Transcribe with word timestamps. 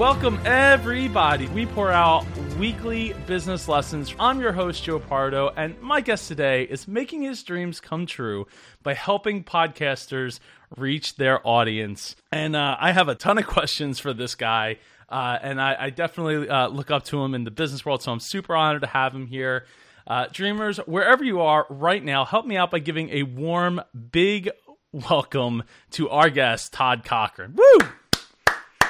Welcome, 0.00 0.40
everybody. 0.46 1.46
We 1.48 1.66
pour 1.66 1.92
out 1.92 2.24
weekly 2.56 3.12
business 3.26 3.68
lessons. 3.68 4.14
I'm 4.18 4.40
your 4.40 4.52
host, 4.52 4.82
Joe 4.82 4.98
Pardo, 4.98 5.52
and 5.54 5.78
my 5.82 6.00
guest 6.00 6.26
today 6.26 6.62
is 6.62 6.88
making 6.88 7.20
his 7.20 7.42
dreams 7.42 7.82
come 7.82 8.06
true 8.06 8.46
by 8.82 8.94
helping 8.94 9.44
podcasters 9.44 10.40
reach 10.74 11.16
their 11.16 11.46
audience. 11.46 12.16
And 12.32 12.56
uh, 12.56 12.78
I 12.80 12.92
have 12.92 13.08
a 13.08 13.14
ton 13.14 13.36
of 13.36 13.46
questions 13.46 13.98
for 13.98 14.14
this 14.14 14.34
guy, 14.34 14.78
uh, 15.10 15.38
and 15.42 15.60
I, 15.60 15.76
I 15.78 15.90
definitely 15.90 16.48
uh, 16.48 16.68
look 16.68 16.90
up 16.90 17.04
to 17.04 17.22
him 17.22 17.34
in 17.34 17.44
the 17.44 17.50
business 17.50 17.84
world, 17.84 18.02
so 18.02 18.10
I'm 18.10 18.20
super 18.20 18.56
honored 18.56 18.80
to 18.80 18.88
have 18.88 19.14
him 19.14 19.26
here. 19.26 19.66
Uh, 20.06 20.28
dreamers, 20.32 20.78
wherever 20.78 21.22
you 21.22 21.42
are 21.42 21.66
right 21.68 22.02
now, 22.02 22.24
help 22.24 22.46
me 22.46 22.56
out 22.56 22.70
by 22.70 22.78
giving 22.78 23.10
a 23.10 23.24
warm, 23.24 23.82
big 24.10 24.48
welcome 24.92 25.62
to 25.90 26.08
our 26.08 26.30
guest, 26.30 26.72
Todd 26.72 27.04
Cochrane. 27.04 27.54
Woo! 27.54 27.86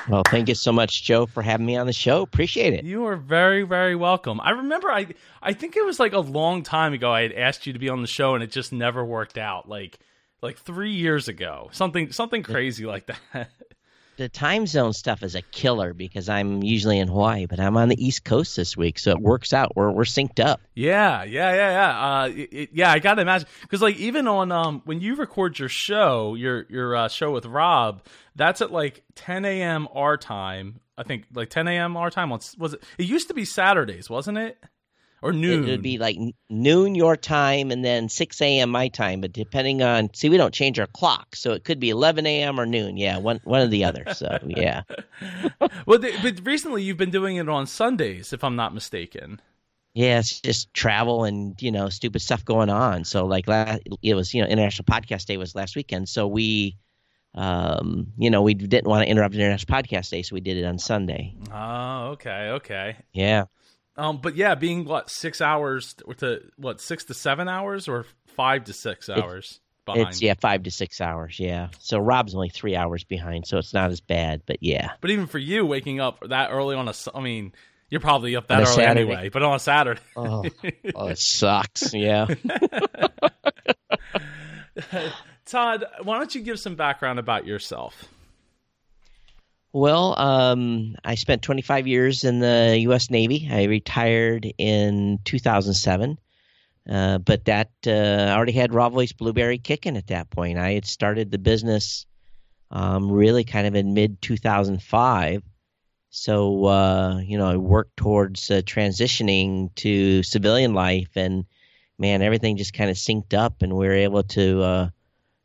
Well, 0.09 0.23
thank 0.25 0.49
you 0.49 0.55
so 0.55 0.73
much, 0.73 1.03
Joe, 1.03 1.27
for 1.27 1.43
having 1.43 1.67
me 1.67 1.77
on 1.77 1.87
the 1.87 1.93
show. 1.93 2.23
Appreciate 2.23 2.73
it. 2.75 2.85
You 2.85 3.07
are 3.07 3.17
very, 3.17 3.63
very 3.63 3.95
welcome. 3.95 4.41
I 4.41 4.51
remember 4.51 4.91
I 4.91 5.09
I 5.43 5.53
think 5.53 5.77
it 5.77 5.85
was 5.85 6.01
like 6.01 6.13
a 6.13 6.21
long 6.21 6.63
time 6.63 6.93
ago 6.93 7.13
I 7.13 7.23
had 7.23 7.33
asked 7.33 7.67
you 7.67 7.73
to 7.73 7.79
be 7.79 7.89
on 7.89 8.01
the 8.01 8.09
show 8.09 8.35
and 8.35 8.43
it 8.43 8.51
just 8.51 8.73
never 8.73 9.05
worked 9.05 9.39
out. 9.39 9.69
Like 9.69 9.99
like 10.43 10.59
three 10.59 10.93
years 10.93 11.29
ago. 11.29 11.69
Something 11.73 12.13
something 12.13 12.43
crazy 12.43 12.87
like 12.87 13.07
that. 13.07 13.51
the 14.21 14.29
time 14.29 14.67
zone 14.67 14.93
stuff 14.93 15.23
is 15.23 15.35
a 15.35 15.41
killer 15.41 15.95
because 15.95 16.29
I'm 16.29 16.63
usually 16.63 16.99
in 16.99 17.09
Hawaii, 17.09 17.47
but 17.47 17.59
I'm 17.59 17.79
on 17.79 17.89
the 17.89 18.05
East 18.05 18.23
Coast 18.23 18.55
this 18.55 18.77
week, 18.77 18.99
so 18.99 19.13
it 19.13 19.19
works 19.19 19.55
out. 19.55 19.75
We're 19.75 19.91
we're 19.91 20.05
synced 20.05 20.45
up. 20.45 20.61
Yeah, 20.75 21.25
yeah, 21.25 21.55
yeah, 21.55 21.71
yeah. 21.71 22.07
Uh, 22.07 22.29
it, 22.29 22.53
it, 22.53 22.71
yeah, 22.75 22.93
I 22.93 22.99
gotta 22.99 23.23
imagine 23.23 23.49
because 23.63 23.81
like 23.81 23.97
even 23.97 24.29
on 24.29 24.53
um 24.53 24.83
when 24.85 25.01
you 25.01 25.15
record 25.15 25.59
your 25.59 25.71
show, 25.71 26.35
your 26.35 26.67
your 26.69 26.95
uh, 26.95 27.09
show 27.09 27.31
with 27.31 27.47
Rob, 27.47 28.03
that's 28.37 28.61
at 28.61 28.71
like 28.71 29.03
10 29.15 29.47
a.m. 29.47 29.89
our 29.95 30.19
time. 30.19 30.81
I 30.99 31.03
think 31.03 31.25
like 31.33 31.49
10 31.49 31.67
a.m. 31.67 31.97
our 31.97 32.11
time. 32.11 32.29
Was 32.29 32.75
it? 32.75 32.83
It 32.99 33.07
used 33.07 33.29
to 33.29 33.35
be 33.35 33.47
Saturdays, 33.47 34.11
wasn't 34.11 34.37
it? 34.37 34.63
Or 35.23 35.33
noon. 35.33 35.65
It 35.65 35.71
would 35.71 35.83
be 35.83 35.99
like 35.99 36.17
noon 36.49 36.95
your 36.95 37.17
time 37.17 37.71
and 37.71 37.85
then 37.85 38.09
6 38.09 38.41
a.m. 38.41 38.71
my 38.71 38.89
time. 38.89 39.21
But 39.21 39.33
depending 39.33 39.83
on, 39.83 40.13
see, 40.15 40.29
we 40.29 40.37
don't 40.37 40.55
change 40.55 40.79
our 40.79 40.87
clock, 40.87 41.37
so 41.37 41.53
it 41.53 41.65
could 41.65 41.81
be 41.81 41.91
11 41.91 42.27
a.m. 42.27 42.59
or 42.59 42.67
noon. 42.67 42.97
Yeah, 42.97 43.19
one 43.19 43.41
one 43.45 43.63
or 43.63 43.69
the 43.69 43.85
other. 43.85 44.05
So 44.15 44.39
yeah. 44.47 44.83
well, 45.87 45.99
they, 45.99 46.17
but 46.23 46.41
recently 46.45 46.83
you've 46.83 46.97
been 46.97 47.11
doing 47.11 47.37
it 47.37 47.49
on 47.49 47.67
Sundays, 47.67 48.33
if 48.33 48.43
I'm 48.45 48.57
not 48.57 48.75
mistaken. 48.75 49.41
Yeah, 49.95 50.21
it's 50.21 50.41
just 50.41 50.73
travel 50.73 51.25
and 51.25 51.61
you 51.61 51.73
know 51.73 51.89
stupid 51.89 52.23
stuff 52.23 52.45
going 52.45 52.71
on. 52.71 53.05
So 53.05 53.27
like 53.27 53.49
last, 53.49 53.83
it 54.03 54.15
was 54.15 54.33
you 54.33 54.43
know 54.43 54.49
International 54.49 54.85
Podcast 54.85 55.27
Day 55.27 55.37
was 55.37 55.55
last 55.55 55.77
weekend, 55.77 56.09
so 56.09 56.27
we. 56.27 56.77
Um, 57.33 58.09
you 58.19 58.29
know, 58.29 58.43
we 58.43 58.55
didn't 58.55 58.89
want 58.89 59.05
to 59.05 59.09
interrupt 59.09 59.37
International 59.37 59.81
Podcast 59.81 60.11
Day, 60.11 60.23
so 60.23 60.35
we 60.35 60.41
did 60.41 60.57
it 60.57 60.65
on 60.65 60.81
Sunday. 60.81 61.37
Oh, 61.55 62.09
okay, 62.15 62.49
okay. 62.49 62.97
Yeah. 63.13 63.45
Um, 64.01 64.17
but 64.17 64.35
yeah, 64.35 64.55
being 64.55 64.87
what 64.87 65.11
six 65.11 65.43
hours 65.43 65.95
to 66.19 66.41
what 66.57 66.81
six 66.81 67.05
to 67.05 67.15
seven 67.15 67.49
hours 67.49 67.87
or 67.87 68.07
five 68.29 68.65
to 68.65 68.73
six 68.73 69.11
hours 69.11 69.61
it, 69.61 69.85
behind. 69.85 70.09
It's 70.09 70.23
yeah, 70.23 70.33
five 70.41 70.63
to 70.63 70.71
six 70.71 71.03
hours. 71.03 71.39
Yeah. 71.39 71.69
So 71.81 71.99
Rob's 71.99 72.35
only 72.35 72.49
three 72.49 72.75
hours 72.75 73.05
behind, 73.05 73.47
so 73.47 73.59
it's 73.59 73.75
not 73.75 73.91
as 73.91 74.01
bad. 74.01 74.41
But 74.47 74.63
yeah. 74.63 74.93
But 75.03 75.11
even 75.11 75.27
for 75.27 75.37
you, 75.37 75.67
waking 75.67 76.01
up 76.01 76.27
that 76.27 76.51
early 76.51 76.77
on 76.77 76.89
a, 76.89 76.95
I 77.15 77.21
mean, 77.21 77.53
you're 77.91 78.01
probably 78.01 78.37
up 78.37 78.49
that 78.49 78.63
early 78.63 78.75
Saturday. 78.75 79.03
anyway. 79.03 79.29
But 79.29 79.43
on 79.43 79.57
a 79.57 79.59
Saturday, 79.59 80.01
oh, 80.17 80.47
oh 80.95 81.09
it 81.09 81.19
sucks. 81.19 81.93
Yeah. 82.01 82.27
Todd, 85.45 85.85
why 86.05 86.17
don't 86.17 86.35
you 86.35 86.41
give 86.41 86.59
some 86.59 86.75
background 86.75 87.19
about 87.19 87.45
yourself? 87.45 88.09
Well, 89.73 90.19
um, 90.19 90.97
I 91.05 91.15
spent 91.15 91.43
25 91.43 91.87
years 91.87 92.25
in 92.25 92.41
the 92.41 92.77
U.S. 92.83 93.09
Navy. 93.09 93.49
I 93.51 93.65
retired 93.65 94.53
in 94.59 95.21
2007, 95.25 96.19
uh, 96.89 97.19
but 97.19 97.45
that 97.45 97.71
uh, 97.87 98.35
already 98.35 98.53
had 98.53 98.75
Raw 98.75 98.89
Voice 98.89 99.13
Blubrry 99.13 99.59
kicking 99.59 99.97
at 99.97 100.09
that 100.09 100.29
point. 100.29 100.59
I 100.59 100.73
had 100.73 100.87
started 100.87 101.31
the 101.31 101.39
business 101.39 102.07
um, 102.73 103.13
really 103.13 103.45
kind 103.45 103.67
of 103.67 103.77
in 103.77 103.95
mid 103.95 104.21
2005. 104.21 105.43
So 106.11 106.65
uh, 106.65 107.21
you 107.25 107.39
know, 107.39 107.47
I 107.47 107.57
worked 107.57 107.97
towards 107.97 108.51
uh, 108.51 108.63
transitioning 108.65 109.73
to 109.77 110.25
civilian 110.25 110.75
life, 110.75 111.11
and 111.15 111.45
man, 111.97 112.23
everything 112.23 112.57
just 112.57 112.75
kind 112.75 112.91
of 112.91 112.97
synced 112.97 113.35
up, 113.35 113.63
and 113.63 113.77
we 113.77 113.87
were 113.87 113.95
able 113.95 114.25
to 114.25 114.63
uh, 114.63 114.89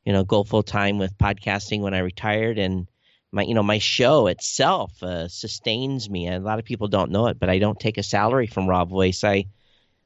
you 0.04 0.14
know 0.14 0.24
go 0.24 0.44
full 0.44 0.64
time 0.64 0.98
with 0.98 1.16
podcasting 1.20 1.82
when 1.82 1.94
I 1.94 2.00
retired 2.00 2.58
and 2.58 2.88
my 3.36 3.44
you 3.44 3.54
know 3.54 3.64
my 3.64 3.80
show 3.80 4.28
itself 4.28 5.04
uh, 5.04 5.28
sustains 5.28 6.10
me. 6.10 6.26
And 6.26 6.42
a 6.42 6.48
lot 6.48 6.58
of 6.58 6.66
people 6.66 6.88
don't 6.88 7.12
know 7.12 7.28
it, 7.28 7.38
but 7.38 7.50
I 7.50 7.60
don't 7.60 7.80
take 7.80 7.98
a 7.98 8.04
salary 8.04 8.48
from 8.48 8.66
RawVoice. 8.66 9.24
I 9.26 9.46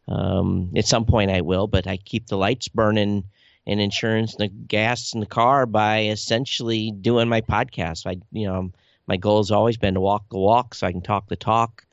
um, 0.08 0.72
at 0.76 0.88
some 0.88 1.06
point 1.06 1.30
I 1.30 1.42
will, 1.42 1.68
but 1.68 1.86
I 1.86 1.98
keep 1.98 2.26
the 2.26 2.38
lights 2.38 2.68
burning 2.68 3.24
and 3.68 3.80
insurance, 3.80 4.34
and 4.34 4.50
the 4.50 4.54
gas 4.54 5.14
in 5.14 5.20
the 5.20 5.28
car 5.28 5.68
by 5.68 6.06
essentially 6.06 6.90
doing 6.92 7.30
my 7.30 7.42
podcast. 7.42 8.08
I 8.08 8.18
you 8.32 8.48
know 8.48 8.72
my 9.06 9.18
goal 9.18 9.38
has 9.38 9.52
always 9.52 9.78
been 9.78 9.94
to 9.94 10.02
walk 10.02 10.26
the 10.32 10.40
walk 10.40 10.74
so 10.74 10.88
I 10.88 10.92
can 10.92 11.02
talk 11.02 11.28
the 11.28 11.36
talk 11.36 11.86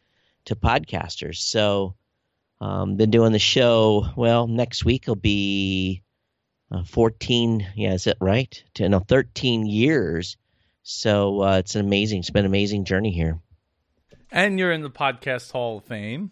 to 0.46 0.56
podcasters. 0.56 1.36
So 1.36 1.96
um, 2.62 2.96
been 2.96 3.10
doing 3.10 3.32
the 3.32 3.38
show. 3.38 4.06
Well, 4.16 4.46
next 4.46 4.86
week 4.86 5.06
will 5.06 5.16
be 5.16 6.02
uh, 6.70 6.84
14. 6.84 7.66
Yeah, 7.76 7.92
is 7.92 8.06
it 8.06 8.16
right? 8.22 8.62
To, 8.74 8.88
no, 8.88 9.00
13 9.00 9.66
years 9.66 10.38
so 10.88 11.42
uh, 11.42 11.58
it's 11.58 11.74
an 11.74 11.84
amazing. 11.84 12.20
It's 12.20 12.30
been 12.30 12.44
an 12.44 12.50
amazing 12.50 12.84
journey 12.84 13.10
here. 13.10 13.40
And 14.30 14.56
you're 14.56 14.70
in 14.70 14.82
the 14.82 14.90
podcast 14.90 15.50
Hall 15.50 15.78
of 15.78 15.84
Fame. 15.84 16.30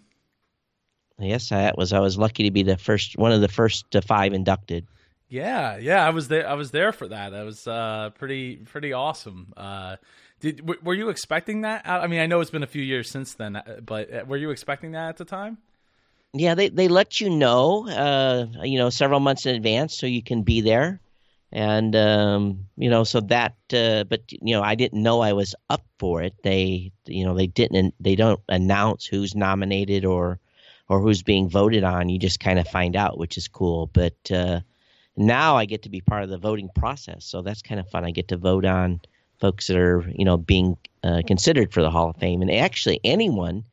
Yes, 1.19 1.51
I 1.51 1.73
was. 1.77 1.93
I 1.93 1.99
was 1.99 2.17
lucky 2.17 2.45
to 2.45 2.53
be 2.53 2.63
the 2.63 2.77
first, 2.77 3.19
one 3.19 3.33
of 3.33 3.41
the 3.41 3.49
first 3.49 3.87
five 4.07 4.33
inducted. 4.33 4.87
Yeah, 5.29 5.79
yeah, 5.79 6.07
I 6.07 6.11
was 6.11 6.29
there. 6.29 6.49
I 6.49 6.55
was 6.55 6.71
there 6.71 6.93
for 6.93 7.09
that. 7.09 7.31
That 7.31 7.45
was 7.45 7.67
uh, 7.67 8.11
pretty, 8.15 8.57
pretty 8.57 8.93
awesome. 8.93 9.53
Uh, 9.57 9.97
did 10.39 10.59
w- 10.59 10.81
were 10.85 10.95
you 10.95 11.09
expecting 11.09 11.63
that? 11.63 11.83
I 11.85 12.07
mean, 12.07 12.21
I 12.21 12.27
know 12.27 12.41
it's 12.41 12.53
been 12.53 12.63
a 12.63 12.69
few 12.69 12.83
years 12.83 13.11
since 13.11 13.35
then, 13.35 13.57
uh, 13.57 13.81
but 13.85 14.15
uh, 14.15 14.25
were 14.25 14.37
you 14.37 14.51
expecting 14.51 14.93
that 14.93 15.09
at 15.09 15.17
the 15.17 15.25
time? 15.25 15.59
Yeah, 16.33 16.55
they 16.55 16.69
they 16.69 16.87
let 16.87 17.21
you 17.21 17.29
know, 17.29 17.89
uh, 17.89 18.47
you 18.63 18.79
know, 18.79 18.91
several 18.91 19.19
months 19.19 19.47
in 19.47 19.57
advance, 19.57 19.99
so 19.99 20.07
you 20.07 20.23
can 20.23 20.43
be 20.43 20.61
there 20.61 21.01
and 21.53 21.95
um, 21.95 22.67
you 22.77 22.91
know 22.91 23.05
so 23.05 23.21
that 23.21 23.55
uh, 23.73 24.05
but 24.05 24.23
you 24.31 24.55
know 24.55 24.63
i 24.63 24.75
didn't 24.75 25.03
know 25.03 25.21
i 25.21 25.33
was 25.33 25.55
up 25.71 25.85
for 26.05 26.23
it. 26.23 26.35
They 26.43 26.93
you 27.07 27.25
know 27.25 27.35
they 27.35 27.47
didn't 27.47 27.95
they 27.99 28.15
don't 28.15 28.41
announce 28.51 29.07
who's 29.07 29.35
nominated 29.35 30.05
or 30.05 30.39
or 30.87 31.01
who's 31.01 31.23
being 31.23 31.49
voted 31.49 31.83
on. 31.83 32.11
You 32.11 32.19
just 32.19 32.41
kind 32.41 32.59
of 32.59 32.69
find 32.69 32.95
out 32.95 33.17
which 33.17 33.39
is 33.39 33.49
cool. 33.49 33.87
But 33.87 34.31
uh, 34.31 34.61
now 35.17 35.57
i 35.57 35.65
get 35.65 35.85
to 35.85 35.89
be 35.89 36.03
part 36.03 36.25
of 36.25 36.29
the 36.29 36.37
voting 36.37 36.69
process. 36.75 37.25
So 37.25 37.41
that's 37.41 37.63
kind 37.63 37.81
of 37.81 37.89
fun. 37.89 38.05
I 38.05 38.11
get 38.11 38.29
to 38.29 38.37
vote 38.37 38.67
on 38.67 39.01
folks 39.41 39.69
that 39.69 39.79
are 39.79 40.05
you 40.15 40.27
know 40.27 40.37
being 40.37 40.77
uh, 41.03 41.23
considered 41.27 41.73
for 41.73 41.81
the 41.81 41.91
hall 41.91 42.11
of 42.11 42.17
fame. 42.17 42.43
And 42.43 42.51
actually 42.51 43.01
anyone 43.03 43.65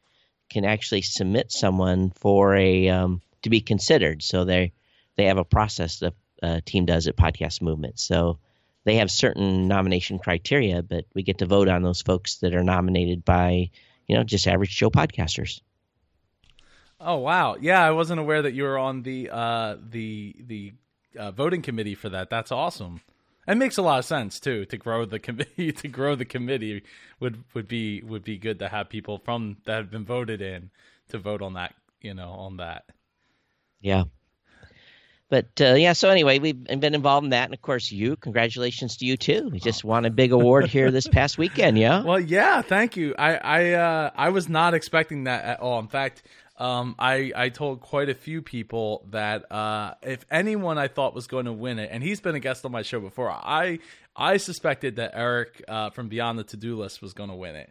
can 0.50 0.64
actually 0.64 1.02
submit 1.02 1.52
someone 1.52 2.12
for 2.12 2.56
a 2.56 2.88
um, 2.88 3.22
to 3.42 3.50
be 3.50 3.59
considered. 3.59 4.24
So 4.24 4.46
they 4.46 4.72
they 5.18 5.26
have 5.26 5.38
a 5.38 5.44
process 5.44 6.00
that 6.00 6.14
uh, 6.41 6.62
team 6.66 6.85
does 6.85 7.07
at 7.07 7.16
Podcast 7.16 7.62
Movement. 7.62 8.00
So 8.00 8.40
they 8.84 8.96
have 8.96 9.12
certain 9.12 9.68
nomination 9.68 10.19
criteria, 10.19 10.81
but 10.81 11.06
we 11.13 11.24
get 11.24 11.40
to 11.40 11.46
vote 11.46 11.68
on 11.68 11.84
those 11.84 12.02
folks 12.02 12.38
that 12.38 12.56
are 12.56 12.63
nominated 12.63 13.24
by, 13.24 13.69
you 14.07 14.16
know, 14.16 14.24
just 14.24 14.47
average 14.47 14.75
Joe 14.75 14.90
podcasters. 14.90 15.62
Oh 17.00 17.18
wow, 17.18 17.57
yeah, 17.59 17.84
I 17.84 17.91
wasn't 17.91 18.19
aware 18.19 18.44
that 18.44 18.53
you 18.53 18.63
were 18.63 18.78
on 18.78 19.02
the 19.02 19.29
uh, 19.31 19.78
the 19.90 20.35
the 20.40 20.74
uh, 21.18 21.31
voting 21.31 21.63
committee 21.63 21.96
for 21.96 22.09
that. 22.09 22.29
That's 22.29 22.52
awesome. 22.52 23.02
It 23.47 23.56
makes 23.56 23.78
a 23.78 23.81
lot 23.81 23.97
of 23.97 24.06
sense 24.06 24.40
too 24.40 24.66
to 24.66 24.78
grow 24.78 25.06
the 25.06 25.19
committee. 25.19 25.72
To 25.81 25.88
grow 25.88 26.16
the 26.16 26.25
committee 26.25 26.84
would 27.20 27.43
would 27.55 27.67
be 27.67 28.03
would 28.03 28.23
be 28.23 28.38
good 28.38 28.59
to 28.59 28.70
have 28.70 28.90
people 28.90 29.17
from 29.17 29.58
that 29.66 29.78
have 29.78 29.91
been 29.91 30.05
voted 30.05 30.41
in 30.41 30.70
to 31.09 31.17
vote 31.17 31.41
on 31.41 31.53
that. 31.53 31.73
You 32.02 32.14
know, 32.14 32.29
on 32.29 32.58
that. 32.58 32.85
Yeah, 33.79 34.03
but 35.31 35.61
uh, 35.61 35.75
yeah, 35.75 35.93
so 35.93 36.09
anyway, 36.09 36.39
we've 36.39 36.61
been 36.61 36.93
involved 36.93 37.23
in 37.23 37.29
that, 37.29 37.45
and 37.45 37.53
of 37.53 37.61
course, 37.61 37.89
you. 37.89 38.17
Congratulations 38.17 38.97
to 38.97 39.05
you 39.05 39.16
too. 39.16 39.47
We 39.49 39.61
just 39.61 39.81
won 39.81 40.03
a 40.03 40.09
big 40.09 40.31
award 40.33 40.67
here 40.67 40.91
this 40.91 41.07
past 41.07 41.37
weekend. 41.37 41.79
Yeah. 41.79 42.03
Well, 42.03 42.19
yeah, 42.19 42.61
thank 42.61 42.97
you. 42.97 43.16
I 43.17 43.35
I 43.35 43.72
uh, 43.72 44.09
I 44.13 44.29
was 44.29 44.49
not 44.49 44.73
expecting 44.73 45.23
that 45.23 45.45
at 45.45 45.61
all. 45.61 45.79
In 45.79 45.87
fact, 45.87 46.23
um, 46.57 46.95
I 46.99 47.31
I 47.33 47.47
told 47.47 47.79
quite 47.79 48.09
a 48.09 48.13
few 48.13 48.41
people 48.41 49.07
that 49.11 49.49
uh, 49.49 49.93
if 50.01 50.25
anyone 50.29 50.78
I 50.78 50.89
thought 50.89 51.16
was 51.16 51.28
going 51.28 51.45
to 51.45 51.53
win 51.53 51.79
it, 51.79 51.91
and 51.93 52.03
he's 52.03 52.19
been 52.19 52.35
a 52.35 52.41
guest 52.41 52.66
on 52.66 52.73
my 52.73 52.81
show 52.81 52.99
before, 52.99 53.31
I 53.31 53.79
I 54.13 54.35
suspected 54.35 54.97
that 54.97 55.11
Eric 55.13 55.63
uh, 55.66 55.91
from 55.91 56.09
Beyond 56.09 56.39
the 56.39 56.43
To 56.43 56.57
Do 56.57 56.78
List 56.78 57.01
was 57.01 57.13
going 57.13 57.29
to 57.29 57.35
win 57.37 57.55
it. 57.55 57.69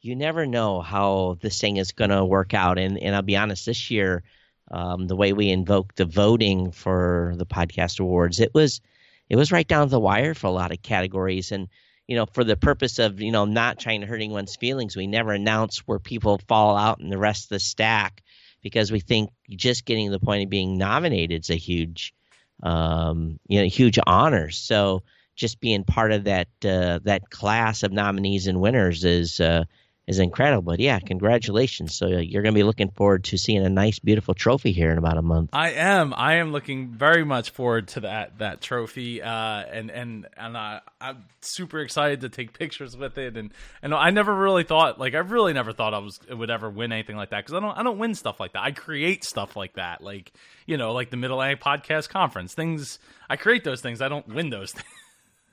You 0.00 0.16
never 0.16 0.46
know 0.46 0.80
how 0.80 1.38
this 1.40 1.60
thing 1.60 1.76
is 1.76 1.92
going 1.92 2.10
to 2.10 2.24
work 2.24 2.54
out, 2.54 2.76
and 2.76 2.98
and 2.98 3.14
I'll 3.14 3.22
be 3.22 3.36
honest, 3.36 3.66
this 3.66 3.88
year 3.88 4.24
um, 4.70 5.06
the 5.06 5.16
way 5.16 5.32
we 5.32 5.50
invoked 5.50 5.96
the 5.96 6.04
voting 6.04 6.72
for 6.72 7.34
the 7.36 7.46
podcast 7.46 8.00
awards. 8.00 8.40
It 8.40 8.52
was 8.54 8.80
it 9.28 9.36
was 9.36 9.52
right 9.52 9.66
down 9.66 9.88
the 9.88 10.00
wire 10.00 10.34
for 10.34 10.46
a 10.46 10.52
lot 10.52 10.72
of 10.72 10.82
categories, 10.82 11.52
and 11.52 11.68
you 12.06 12.16
know, 12.16 12.26
for 12.26 12.42
the 12.44 12.56
purpose 12.56 12.98
of 12.98 13.20
you 13.20 13.32
know 13.32 13.44
not 13.44 13.78
trying 13.78 14.00
to 14.00 14.06
hurt 14.06 14.16
anyone's 14.16 14.56
feelings, 14.56 14.96
we 14.96 15.06
never 15.06 15.32
announce 15.32 15.78
where 15.80 15.98
people 15.98 16.40
fall 16.48 16.76
out 16.76 17.00
in 17.00 17.10
the 17.10 17.18
rest 17.18 17.44
of 17.44 17.48
the 17.50 17.60
stack 17.60 18.22
because 18.62 18.90
we 18.90 19.00
think 19.00 19.30
just 19.50 19.84
getting 19.84 20.06
to 20.06 20.12
the 20.12 20.24
point 20.24 20.44
of 20.44 20.50
being 20.50 20.78
nominated 20.78 21.44
is 21.44 21.50
a 21.50 21.56
huge, 21.56 22.14
um, 22.62 23.38
you 23.46 23.60
know, 23.60 23.68
huge 23.68 23.98
honor. 24.04 24.50
So 24.50 25.02
just 25.36 25.60
being 25.60 25.84
part 25.84 26.12
of 26.12 26.24
that 26.24 26.48
uh, 26.64 26.98
that 27.04 27.30
class 27.30 27.82
of 27.82 27.92
nominees 27.92 28.46
and 28.46 28.60
winners 28.60 29.04
is 29.04 29.38
uh, 29.40 29.64
is 30.08 30.18
incredible. 30.18 30.62
But 30.62 30.80
yeah, 30.80 30.98
congratulations. 30.98 31.94
So 31.94 32.06
uh, 32.06 32.18
you're 32.18 32.42
going 32.42 32.54
to 32.54 32.58
be 32.58 32.64
looking 32.64 32.90
forward 32.90 33.24
to 33.24 33.36
seeing 33.36 33.64
a 33.64 33.68
nice, 33.68 33.98
beautiful 33.98 34.34
trophy 34.34 34.72
here 34.72 34.90
in 34.90 34.96
about 34.96 35.18
a 35.18 35.22
month. 35.22 35.50
I 35.52 35.72
am. 35.72 36.14
I 36.16 36.36
am 36.36 36.50
looking 36.50 36.88
very 36.88 37.24
much 37.24 37.50
forward 37.50 37.88
to 37.88 38.00
that 38.00 38.38
that 38.38 38.62
trophy, 38.62 39.20
uh, 39.20 39.28
and 39.28 39.90
and 39.90 40.26
and 40.36 40.56
I, 40.56 40.80
I'm 40.98 41.24
super 41.42 41.80
excited 41.80 42.22
to 42.22 42.30
take 42.30 42.58
pictures 42.58 42.96
with 42.96 43.18
it. 43.18 43.36
And 43.36 43.52
and 43.82 43.94
I 43.94 44.08
never 44.10 44.34
really 44.34 44.64
thought, 44.64 44.98
like, 44.98 45.14
I 45.14 45.18
really 45.18 45.52
never 45.52 45.72
thought 45.72 45.92
I 45.92 45.98
was 45.98 46.18
would 46.30 46.50
ever 46.50 46.70
win 46.70 46.90
anything 46.90 47.16
like 47.16 47.30
that 47.30 47.44
because 47.44 47.54
I 47.54 47.60
don't 47.60 47.76
I 47.76 47.82
don't 47.82 47.98
win 47.98 48.14
stuff 48.14 48.40
like 48.40 48.54
that. 48.54 48.62
I 48.62 48.70
create 48.72 49.24
stuff 49.24 49.56
like 49.56 49.74
that, 49.74 50.00
like 50.00 50.32
you 50.66 50.78
know, 50.78 50.92
like 50.92 51.10
the 51.10 51.18
Middle 51.18 51.40
Atlantic 51.40 51.62
Podcast 51.62 52.08
Conference 52.08 52.54
things. 52.54 52.98
I 53.28 53.36
create 53.36 53.62
those 53.62 53.82
things. 53.82 54.00
I 54.00 54.08
don't 54.08 54.26
win 54.26 54.48
those 54.48 54.72
things. 54.72 54.86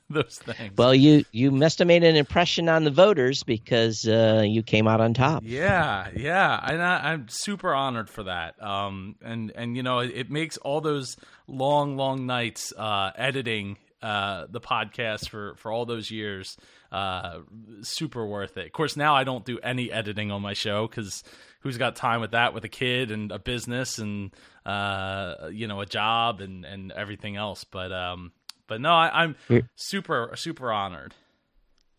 those 0.09 0.39
things. 0.43 0.77
Well, 0.77 0.93
you 0.93 1.25
you 1.31 1.51
must 1.51 1.79
have 1.79 1.87
made 1.87 2.03
an 2.03 2.15
impression 2.15 2.69
on 2.69 2.83
the 2.83 2.91
voters 2.91 3.43
because 3.43 4.07
uh, 4.07 4.43
you 4.45 4.61
came 4.61 4.87
out 4.87 5.01
on 5.01 5.13
top. 5.13 5.43
Yeah, 5.45 6.09
yeah, 6.15 6.59
and 6.63 6.81
I, 6.81 7.13
am 7.13 7.27
super 7.27 7.73
honored 7.73 8.09
for 8.09 8.23
that. 8.23 8.61
Um, 8.61 9.15
and 9.23 9.51
and 9.55 9.75
you 9.75 9.83
know, 9.83 9.99
it, 9.99 10.11
it 10.13 10.31
makes 10.31 10.57
all 10.57 10.81
those 10.81 11.17
long, 11.47 11.97
long 11.97 12.25
nights 12.25 12.71
uh, 12.77 13.11
editing 13.15 13.77
uh, 14.01 14.45
the 14.49 14.61
podcast 14.61 15.29
for 15.29 15.55
for 15.55 15.71
all 15.71 15.85
those 15.85 16.11
years 16.11 16.57
uh, 16.91 17.39
super 17.81 18.25
worth 18.25 18.57
it. 18.57 18.67
Of 18.67 18.71
course, 18.71 18.95
now 18.95 19.15
I 19.15 19.23
don't 19.23 19.43
do 19.43 19.59
any 19.59 19.91
editing 19.91 20.31
on 20.31 20.41
my 20.41 20.53
show 20.53 20.87
because 20.87 21.23
who's 21.61 21.77
got 21.77 21.95
time 21.95 22.21
with 22.21 22.31
that 22.31 22.53
with 22.53 22.63
a 22.63 22.69
kid 22.69 23.09
and 23.09 23.31
a 23.31 23.39
business 23.39 23.97
and 23.97 24.31
uh, 24.65 25.49
you 25.51 25.67
know 25.67 25.81
a 25.81 25.85
job 25.85 26.41
and 26.41 26.63
and 26.65 26.91
everything 26.91 27.35
else. 27.35 27.63
But 27.63 27.91
um, 27.91 28.31
but 28.67 28.81
no, 28.81 28.91
I, 28.91 29.23
am 29.23 29.35
super 29.75 30.31
super 30.35 30.71
honored. 30.71 31.13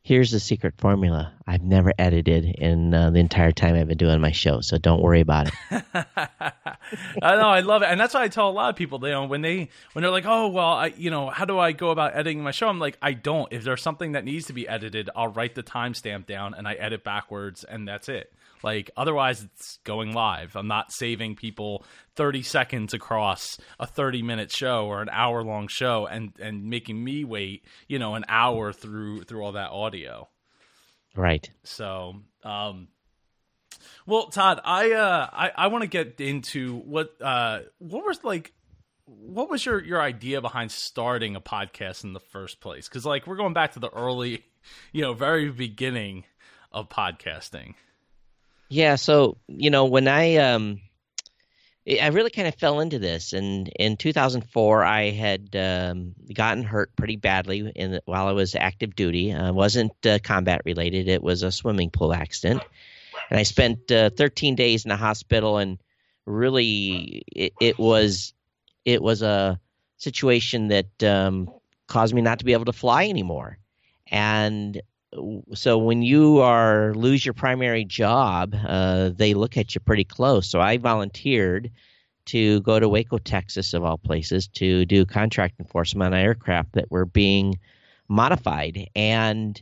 Here's 0.07 0.31
the 0.31 0.39
secret 0.39 0.75
formula. 0.79 1.33
I've 1.49 1.65
never 1.65 1.93
edited 1.99 2.45
in 2.45 2.95
uh, 2.95 3.11
the 3.11 3.19
entire 3.19 3.51
time 3.51 3.75
I've 3.75 3.89
been 3.89 3.99
doing 3.99 4.21
my 4.21 4.31
show, 4.31 4.61
so 4.61 4.79
don't 4.79 5.03
worry 5.03 5.21
about 5.21 5.49
it. 5.49 5.55
I 7.21 7.35
know, 7.35 7.49
I 7.49 7.59
love 7.59 7.83
it, 7.83 7.87
and 7.87 7.99
that's 7.99 8.15
why 8.15 8.23
I 8.23 8.29
tell 8.29 8.49
a 8.49 8.53
lot 8.53 8.71
of 8.71 8.77
people. 8.77 9.01
You 9.03 9.11
know, 9.11 9.25
when 9.25 9.43
they 9.43 9.69
when 9.95 10.03
they're 10.03 10.13
like, 10.13 10.25
"Oh, 10.25 10.47
well, 10.47 10.69
I, 10.69 10.95
you 10.97 11.11
know, 11.11 11.29
how 11.29 11.45
do 11.45 11.59
I 11.59 11.73
go 11.73 11.91
about 11.91 12.13
editing 12.13 12.41
my 12.41 12.53
show?" 12.53 12.69
I'm 12.69 12.79
like, 12.79 12.97
I 13.03 13.15
don't. 13.15 13.53
If 13.53 13.65
there's 13.65 13.83
something 13.83 14.13
that 14.13 14.25
needs 14.25 14.47
to 14.47 14.53
be 14.53 14.69
edited, 14.69 15.11
I'll 15.17 15.27
write 15.27 15.57
the 15.57 15.65
timestamp 15.65 16.27
down 16.27 16.55
and 16.55 16.69
I 16.69 16.75
edit 16.75 17.03
backwards, 17.03 17.65
and 17.65 17.89
that's 17.89 18.09
it. 18.09 18.33
Like 18.63 18.91
otherwise, 18.97 19.43
it's 19.43 19.79
going 19.85 20.13
live. 20.13 20.57
I'm 20.57 20.69
not 20.69 20.93
saving 20.93 21.37
people 21.37 21.85
30 22.17 22.43
seconds 22.43 22.95
across 22.95 23.59
a 23.79 23.87
30 23.87 24.23
minute 24.23 24.53
show 24.53 24.87
or 24.87 25.03
an 25.03 25.09
hour 25.11 25.43
long 25.43 25.69
show 25.69 26.07
and 26.07 26.33
and 26.41 26.65
making 26.65 27.03
me 27.03 27.25
wait, 27.25 27.65
you 27.89 27.99
know, 27.99 28.15
an 28.15 28.25
hour 28.29 28.73
through 28.73 29.25
through 29.25 29.43
all 29.43 29.53
that 29.53 29.71
audio. 29.71 30.29
Right. 31.15 31.51
So, 31.65 32.17
um, 32.45 32.89
well, 34.07 34.27
Todd, 34.29 34.61
I 34.65 34.93
uh, 34.93 35.29
I, 35.33 35.51
I 35.57 35.67
want 35.69 35.83
to 35.83 35.89
get 35.89 36.21
into 36.21 36.79
what 36.79 37.15
uh, 37.21 37.61
what 37.79 38.05
was 38.05 38.23
like, 38.23 38.53
what 39.07 39.51
was 39.51 39.65
your 39.65 39.83
your 39.83 40.01
idea 40.01 40.41
behind 40.41 40.71
starting 40.71 41.37
a 41.37 41.41
podcast 41.41 42.05
in 42.05 42.13
the 42.13 42.21
first 42.21 42.61
place? 42.61 42.89
Because 42.89 43.05
like 43.05 43.27
we're 43.27 43.37
going 43.37 43.55
back 43.55 43.73
to 43.73 43.79
the 43.79 43.91
early, 43.91 44.45
you 44.93 45.03
know, 45.03 45.15
very 45.15 45.51
beginning 45.51 46.25
of 46.73 46.89
podcasting. 46.89 47.75
Yeah, 48.69 48.97
so 48.97 49.39
you 49.47 49.71
know 49.71 49.85
when 49.85 50.09
I 50.09 50.37
um, 50.37 50.81
I 51.89 52.09
really 52.09 52.31
kind 52.31 52.49
of 52.49 52.57
fell 52.57 52.81
into 52.81 52.99
this, 52.99 53.33
and 53.33 53.69
in 53.69 53.97
2004 53.97 54.85
I 54.85 55.11
had 55.11 55.55
um, 55.55 56.15
gotten 56.35 56.65
hurt 56.65 56.95
pretty 56.97 57.17
badly 57.17 57.71
in 57.75 58.01
while 58.07 58.27
I 58.27 58.33
was 58.33 58.57
active 58.57 58.97
duty. 58.97 59.33
Uh, 59.33 59.53
wasn't 59.53 59.93
uh, 60.05 60.19
combat 60.23 60.63
related; 60.65 61.09
it 61.09 61.23
was 61.23 61.45
a 61.45 61.53
swimming 61.53 61.91
pool 61.91 62.13
accident, 62.13 62.63
and 63.31 63.39
I 63.39 63.45
spent 63.45 63.93
uh, 63.93 64.11
13 64.11 64.57
days 64.57 64.85
in 64.85 64.89
the 64.89 64.97
hospital. 64.97 65.59
And 65.59 65.79
really, 66.25 67.23
it, 67.31 67.53
it 67.61 67.79
was 67.79 68.35
it 68.85 69.01
was 69.01 69.23
a 69.23 69.61
situation 69.99 70.69
that 70.69 71.05
um, 71.05 71.49
caused 71.87 72.15
me 72.15 72.21
not 72.21 72.41
to 72.41 72.45
be 72.45 72.53
able 72.53 72.65
to 72.65 72.73
fly 72.73 73.07
anymore, 73.07 73.59
and 74.09 74.83
so 75.55 75.79
when 75.79 76.03
you 76.03 76.39
are 76.39 76.95
lose 76.95 77.25
your 77.25 77.33
primary 77.33 77.85
job, 77.85 78.55
uh, 78.67 79.11
they 79.15 79.35
look 79.35 79.57
at 79.57 79.75
you 79.75 79.81
pretty 79.81 80.05
close. 80.05 80.49
So 80.49 80.61
I 80.61 80.77
volunteered 80.79 81.71
to 82.27 82.61
go 82.63 82.81
to 82.81 82.89
Waco, 82.89 83.19
Texas, 83.19 83.73
of 83.73 83.85
all 83.85 83.99
places, 83.99 84.49
to 84.49 84.85
do 84.85 85.07
contract 85.07 85.61
enforcement 85.61 86.13
on 86.13 86.21
aircraft 86.21 86.73
that 86.73 86.91
were 86.91 87.07
being 87.07 87.59
modified, 88.09 88.89
and 88.95 89.61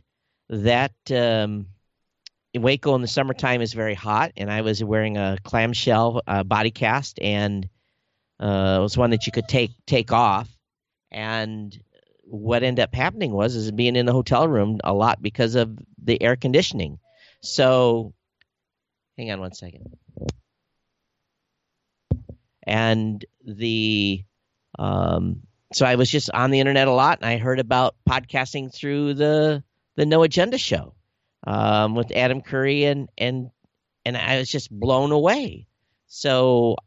that 0.49 0.93
um, 1.11 1.67
Waco 2.55 2.95
in 2.95 3.01
the 3.01 3.07
summertime 3.07 3.61
is 3.61 3.73
very 3.73 3.93
hot, 3.93 4.31
and 4.35 4.51
I 4.51 4.61
was 4.61 4.83
wearing 4.83 5.17
a 5.17 5.37
clamshell 5.43 6.21
uh, 6.27 6.43
body 6.43 6.71
cast, 6.71 7.19
and 7.21 7.69
uh, 8.39 8.77
it 8.79 8.81
was 8.81 8.97
one 8.97 9.11
that 9.11 9.25
you 9.25 9.31
could 9.31 9.47
take 9.47 9.71
take 9.85 10.11
off, 10.11 10.49
and 11.11 11.77
what 12.25 12.63
ended 12.63 12.83
up 12.83 12.93
happening 12.93 13.31
was 13.31 13.55
is 13.55 13.71
being 13.71 13.95
in 13.95 14.05
the 14.05 14.11
hotel 14.11 14.47
room 14.47 14.79
a 14.83 14.93
lot 14.93 15.21
because 15.21 15.55
of 15.55 15.77
the 16.03 16.21
air 16.21 16.35
conditioning. 16.35 16.99
So, 17.41 18.13
hang 19.17 19.31
on 19.31 19.39
one 19.39 19.53
second. 19.53 19.97
And 22.67 23.23
the 23.45 24.23
um, 24.79 25.41
so 25.73 25.85
I 25.85 25.95
was 25.95 26.09
just 26.09 26.31
on 26.31 26.51
the 26.51 26.59
internet 26.59 26.87
a 26.87 26.91
lot, 26.91 27.19
and 27.21 27.29
I 27.29 27.37
heard 27.37 27.59
about 27.59 27.95
podcasting 28.09 28.73
through 28.73 29.15
the 29.15 29.63
the 29.95 30.05
No 30.05 30.23
Agenda 30.23 30.57
show 30.57 30.95
um, 31.45 31.95
with 31.95 32.11
Adam 32.15 32.41
Curry, 32.41 32.85
and 32.85 33.09
and 33.17 33.51
and 34.05 34.17
I 34.17 34.39
was 34.39 34.49
just 34.49 34.71
blown 34.71 35.11
away. 35.11 35.67
So 36.07 36.77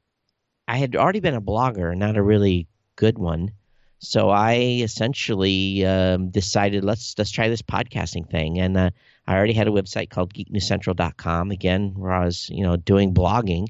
I 0.67 0.77
had 0.77 0.97
already 0.97 1.21
been 1.21 1.35
a 1.35 1.41
blogger, 1.41 1.97
not 1.97 2.17
a 2.17 2.23
really 2.23 2.67
good 2.97 3.19
one, 3.19 3.53
so 4.01 4.31
I 4.31 4.81
essentially 4.83 5.85
um, 5.85 6.31
decided 6.31 6.85
let's 6.85 7.15
let's 7.19 7.31
try 7.31 7.49
this 7.49 7.63
podcasting 7.63 8.31
thing, 8.31 8.59
and 8.61 8.77
uh, 8.77 8.91
I 9.27 9.37
already 9.37 9.55
had 9.55 9.67
a 9.67 9.73
website 9.73 10.11
called 10.11 10.35
GeekNewsCentral.com. 10.35 11.51
Again, 11.51 11.95
where 11.97 12.13
I 12.13 12.25
was 12.25 12.49
you 12.49 12.63
know 12.63 12.77
doing 12.77 13.13
blogging. 13.13 13.67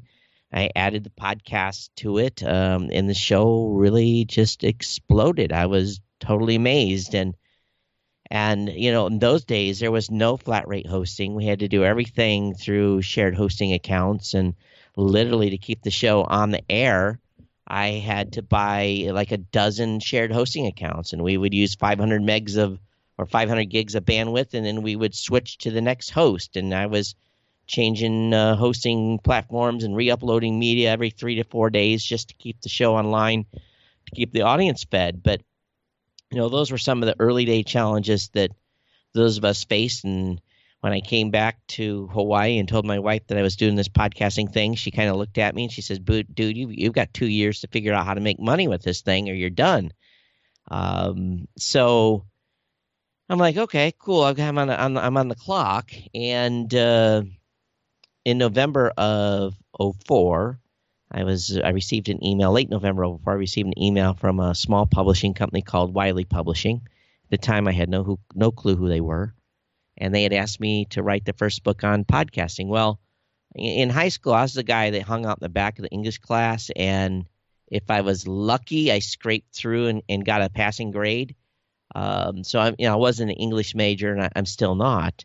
I 0.52 0.70
added 0.76 1.04
the 1.04 1.10
podcast 1.10 1.90
to 1.96 2.18
it, 2.18 2.42
um, 2.42 2.90
and 2.92 3.08
the 3.08 3.14
show 3.14 3.68
really 3.68 4.24
just 4.24 4.64
exploded. 4.64 5.52
I 5.52 5.66
was 5.66 6.00
totally 6.20 6.56
amazed, 6.56 7.14
and 7.14 7.34
and 8.30 8.68
you 8.68 8.92
know 8.92 9.06
in 9.06 9.18
those 9.18 9.44
days 9.46 9.80
there 9.80 9.92
was 9.92 10.10
no 10.10 10.36
flat 10.36 10.68
rate 10.68 10.86
hosting. 10.86 11.34
We 11.34 11.46
had 11.46 11.60
to 11.60 11.68
do 11.68 11.84
everything 11.84 12.54
through 12.54 13.00
shared 13.00 13.34
hosting 13.34 13.72
accounts, 13.72 14.34
and 14.34 14.54
literally 14.94 15.50
to 15.50 15.58
keep 15.58 15.82
the 15.82 15.90
show 15.90 16.24
on 16.24 16.50
the 16.50 16.62
air 16.70 17.18
I 17.68 17.88
had 17.90 18.32
to 18.32 18.42
buy 18.42 19.08
like 19.12 19.30
a 19.30 19.36
dozen 19.36 20.00
shared 20.00 20.32
hosting 20.32 20.66
accounts, 20.66 21.12
and 21.12 21.22
we 21.22 21.36
would 21.36 21.52
use 21.52 21.74
500 21.74 22.22
megs 22.22 22.56
of 22.56 22.80
or 23.18 23.26
500 23.26 23.64
gigs 23.64 23.94
of 23.94 24.04
bandwidth, 24.04 24.54
and 24.54 24.64
then 24.64 24.82
we 24.82 24.96
would 24.96 25.14
switch 25.14 25.58
to 25.58 25.70
the 25.70 25.80
next 25.80 26.10
host. 26.10 26.56
And 26.56 26.72
I 26.72 26.86
was 26.86 27.14
changing 27.66 28.32
uh, 28.32 28.56
hosting 28.56 29.18
platforms 29.18 29.84
and 29.84 29.94
re-uploading 29.94 30.58
media 30.58 30.90
every 30.90 31.10
three 31.10 31.34
to 31.34 31.44
four 31.44 31.68
days 31.68 32.02
just 32.02 32.28
to 32.28 32.34
keep 32.34 32.60
the 32.62 32.68
show 32.68 32.96
online, 32.96 33.44
to 33.52 34.14
keep 34.14 34.32
the 34.32 34.42
audience 34.42 34.84
fed. 34.84 35.22
But 35.22 35.42
you 36.30 36.38
know, 36.38 36.48
those 36.48 36.70
were 36.70 36.78
some 36.78 37.02
of 37.02 37.06
the 37.06 37.16
early 37.18 37.44
day 37.44 37.62
challenges 37.62 38.28
that 38.30 38.52
those 39.12 39.36
of 39.36 39.44
us 39.44 39.64
faced, 39.64 40.04
and 40.04 40.40
when 40.80 40.92
I 40.92 41.00
came 41.00 41.30
back 41.30 41.58
to 41.68 42.06
Hawaii 42.08 42.58
and 42.58 42.68
told 42.68 42.86
my 42.86 43.00
wife 43.00 43.26
that 43.26 43.38
I 43.38 43.42
was 43.42 43.56
doing 43.56 43.74
this 43.74 43.88
podcasting 43.88 44.52
thing, 44.52 44.74
she 44.74 44.90
kind 44.90 45.10
of 45.10 45.16
looked 45.16 45.38
at 45.38 45.54
me 45.54 45.64
and 45.64 45.72
she 45.72 45.82
says, 45.82 45.98
"Dude, 45.98 46.56
you 46.56 46.68
you've 46.68 46.92
got 46.92 47.12
two 47.12 47.26
years 47.26 47.60
to 47.60 47.68
figure 47.68 47.92
out 47.92 48.06
how 48.06 48.14
to 48.14 48.20
make 48.20 48.38
money 48.38 48.68
with 48.68 48.82
this 48.82 49.00
thing, 49.00 49.28
or 49.28 49.34
you're 49.34 49.50
done." 49.50 49.92
Um, 50.70 51.48
so 51.58 52.26
I'm 53.28 53.38
like, 53.38 53.56
okay, 53.56 53.92
cool. 53.98 54.22
I'm 54.22 54.58
on, 54.58 54.68
the, 54.68 54.80
I'm 54.80 55.16
on 55.16 55.28
the 55.28 55.34
clock, 55.34 55.90
and 56.14 56.72
uh, 56.74 57.22
in 58.24 58.38
November 58.38 58.92
of 58.96 59.54
04, 60.06 60.60
I 61.10 61.24
was 61.24 61.58
I 61.58 61.70
received 61.70 62.08
an 62.08 62.24
email 62.24 62.52
late 62.52 62.70
November 62.70 63.04
of 63.04 63.20
04. 63.24 63.32
I 63.32 63.36
received 63.36 63.66
an 63.66 63.82
email 63.82 64.14
from 64.14 64.38
a 64.38 64.54
small 64.54 64.86
publishing 64.86 65.34
company 65.34 65.62
called 65.62 65.94
Wiley 65.94 66.24
Publishing. 66.24 66.82
At 67.24 67.30
the 67.30 67.38
time, 67.38 67.66
I 67.66 67.72
had 67.72 67.88
no 67.88 68.20
no 68.34 68.52
clue 68.52 68.76
who 68.76 68.88
they 68.88 69.00
were 69.00 69.34
and 69.98 70.14
they 70.14 70.22
had 70.22 70.32
asked 70.32 70.60
me 70.60 70.86
to 70.86 71.02
write 71.02 71.24
the 71.24 71.32
first 71.32 71.62
book 71.64 71.84
on 71.84 72.04
podcasting. 72.04 72.68
Well, 72.68 73.00
in 73.54 73.90
high 73.90 74.08
school, 74.08 74.32
I 74.32 74.42
was 74.42 74.54
the 74.54 74.62
guy 74.62 74.90
that 74.90 75.02
hung 75.02 75.26
out 75.26 75.38
in 75.38 75.44
the 75.44 75.48
back 75.48 75.78
of 75.78 75.82
the 75.82 75.90
English 75.90 76.18
class, 76.18 76.70
and 76.76 77.26
if 77.70 77.90
I 77.90 78.00
was 78.00 78.26
lucky, 78.26 78.90
I 78.90 79.00
scraped 79.00 79.54
through 79.54 79.88
and, 79.88 80.02
and 80.08 80.24
got 80.24 80.42
a 80.42 80.48
passing 80.48 80.90
grade. 80.90 81.34
Um, 81.94 82.44
so 82.44 82.60
I'm, 82.60 82.74
you 82.78 82.86
know, 82.86 82.94
I 82.94 82.96
wasn't 82.96 83.30
an 83.30 83.36
English 83.36 83.74
major, 83.74 84.12
and 84.12 84.22
I, 84.22 84.30
am 84.36 84.46
still 84.46 84.74
not. 84.74 85.24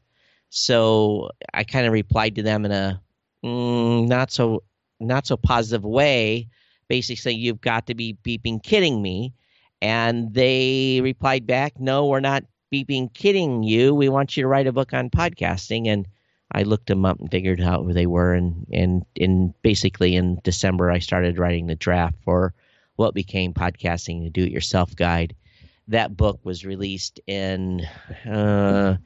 So 0.49 1.29
I 1.53 1.63
kind 1.63 1.85
of 1.85 1.93
replied 1.93 2.35
to 2.35 2.43
them 2.43 2.65
in 2.65 2.71
a 2.71 3.01
mm, 3.43 4.07
not 4.07 4.31
so 4.31 4.63
not 4.99 5.27
so 5.27 5.35
positive 5.35 5.83
way, 5.83 6.47
basically 6.87 7.17
saying 7.17 7.39
you've 7.39 7.61
got 7.61 7.87
to 7.87 7.95
be 7.95 8.17
beeping 8.23 8.63
kidding 8.63 9.01
me. 9.01 9.33
And 9.81 10.33
they 10.33 11.01
replied 11.01 11.45
back, 11.45 11.79
"No, 11.79 12.07
we're 12.07 12.21
not 12.21 12.43
beeping 12.73 13.13
kidding 13.13 13.63
you. 13.63 13.93
We 13.93 14.09
want 14.09 14.35
you 14.35 14.43
to 14.43 14.47
write 14.47 14.67
a 14.67 14.71
book 14.71 14.93
on 14.93 15.09
podcasting." 15.09 15.87
And 15.87 16.07
I 16.51 16.63
looked 16.63 16.87
them 16.87 17.05
up 17.05 17.19
and 17.19 17.29
figured 17.29 17.61
out 17.61 17.83
who 17.83 17.93
they 17.93 18.07
were, 18.07 18.33
and 18.33 18.65
and 18.71 19.05
in 19.15 19.53
basically 19.61 20.15
in 20.15 20.39
December 20.43 20.89
I 20.89 20.99
started 20.99 21.39
writing 21.39 21.67
the 21.67 21.75
draft 21.75 22.15
for 22.23 22.53
what 22.95 23.13
became 23.13 23.53
podcasting, 23.53 24.23
the 24.23 24.29
do-it-yourself 24.29 24.95
guide. 24.95 25.35
That 25.87 26.15
book 26.15 26.39
was 26.43 26.65
released 26.65 27.19
in 27.27 27.81
uh, 28.25 28.97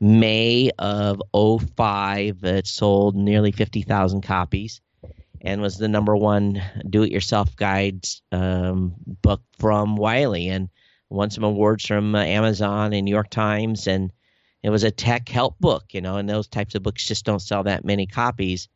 May 0.00 0.70
of 0.78 1.20
05. 1.32 2.44
It 2.44 2.66
sold 2.66 3.16
nearly 3.16 3.52
50,000 3.52 4.22
copies 4.22 4.80
and 5.42 5.60
was 5.60 5.76
the 5.76 5.88
number 5.88 6.16
one 6.16 6.62
do-it-yourself 6.88 7.54
guides 7.56 8.22
um, 8.30 8.94
book 9.22 9.42
from 9.58 9.96
Wiley, 9.96 10.48
and 10.48 10.68
won 11.12 11.30
some 11.30 11.44
awards 11.44 11.86
from 11.86 12.14
uh, 12.14 12.22
Amazon 12.22 12.92
and 12.92 13.04
New 13.04 13.10
York 13.10 13.30
Times, 13.30 13.86
and 13.86 14.12
it 14.62 14.70
was 14.70 14.84
a 14.84 14.90
tech 14.90 15.28
help 15.28 15.58
book, 15.58 15.84
you 15.92 16.00
know, 16.00 16.16
and 16.16 16.28
those 16.28 16.48
types 16.48 16.74
of 16.74 16.82
books 16.82 17.06
just 17.06 17.24
don't 17.24 17.42
sell 17.42 17.64
that 17.64 17.84
many 17.84 18.06
copies. 18.06 18.68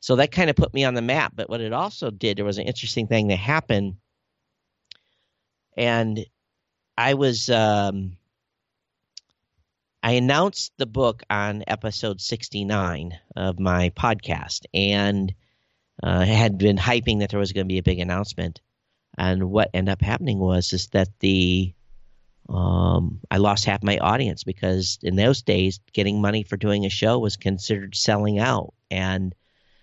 So 0.00 0.16
that 0.16 0.32
kind 0.32 0.50
of 0.50 0.56
put 0.56 0.74
me 0.74 0.84
on 0.84 0.94
the 0.94 1.02
map. 1.02 1.32
But 1.34 1.48
what 1.48 1.60
it 1.60 1.72
also 1.72 2.10
did, 2.10 2.36
there 2.36 2.44
was 2.44 2.58
an 2.58 2.66
interesting 2.66 3.06
thing 3.06 3.28
that 3.28 3.36
happened, 3.36 3.96
and 5.76 6.26
I 6.98 7.14
was 7.14 7.48
um, 7.48 8.16
I 10.02 10.12
announced 10.12 10.72
the 10.78 10.86
book 10.86 11.22
on 11.30 11.62
episode 11.66 12.20
69 12.20 13.18
of 13.36 13.60
my 13.60 13.90
podcast, 13.90 14.66
and 14.74 15.32
uh, 16.02 16.24
had 16.24 16.58
been 16.58 16.76
hyping 16.76 17.20
that 17.20 17.30
there 17.30 17.38
was 17.38 17.52
going 17.52 17.66
to 17.66 17.72
be 17.72 17.78
a 17.78 17.84
big 17.84 18.00
announcement. 18.00 18.60
And 19.18 19.50
what 19.50 19.70
ended 19.74 19.92
up 19.92 20.02
happening 20.02 20.38
was 20.38 20.72
is 20.72 20.88
that 20.88 21.08
the 21.20 21.74
um, 22.48 23.20
I 23.30 23.38
lost 23.38 23.64
half 23.64 23.82
my 23.82 23.98
audience 23.98 24.44
because 24.44 24.98
in 25.02 25.16
those 25.16 25.42
days, 25.42 25.80
getting 25.92 26.20
money 26.20 26.42
for 26.42 26.56
doing 26.56 26.84
a 26.84 26.90
show 26.90 27.18
was 27.18 27.36
considered 27.36 27.94
selling 27.94 28.38
out, 28.38 28.74
and 28.90 29.34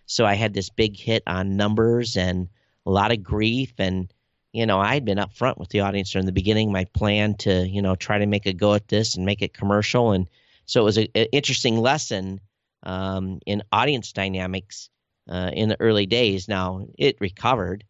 so 0.05 0.25
I 0.25 0.33
had 0.33 0.53
this 0.53 0.69
big 0.69 0.97
hit 0.97 1.23
on 1.25 1.55
numbers 1.55 2.17
and 2.17 2.49
a 2.85 2.91
lot 2.91 3.11
of 3.11 3.23
grief. 3.23 3.73
And 3.77 4.11
you 4.51 4.65
know, 4.65 4.79
I 4.79 4.93
had 4.93 5.05
been 5.05 5.19
upfront 5.19 5.57
with 5.57 5.69
the 5.69 5.81
audience 5.81 6.11
from 6.11 6.25
the 6.25 6.31
beginning. 6.31 6.71
My 6.71 6.85
plan 6.85 7.35
to 7.37 7.67
you 7.67 7.81
know 7.81 7.95
try 7.95 8.17
to 8.17 8.25
make 8.25 8.45
a 8.45 8.53
go 8.53 8.73
at 8.73 8.87
this 8.87 9.15
and 9.15 9.25
make 9.25 9.41
it 9.41 9.53
commercial, 9.53 10.11
and 10.11 10.27
so 10.65 10.81
it 10.81 10.85
was 10.85 10.97
an 10.97 11.07
interesting 11.31 11.77
lesson 11.77 12.41
um, 12.83 13.39
in 13.45 13.63
audience 13.71 14.11
dynamics 14.11 14.89
uh, 15.29 15.51
in 15.53 15.69
the 15.69 15.79
early 15.79 16.05
days. 16.05 16.47
Now 16.47 16.87
it 16.97 17.17
recovered, 17.19 17.83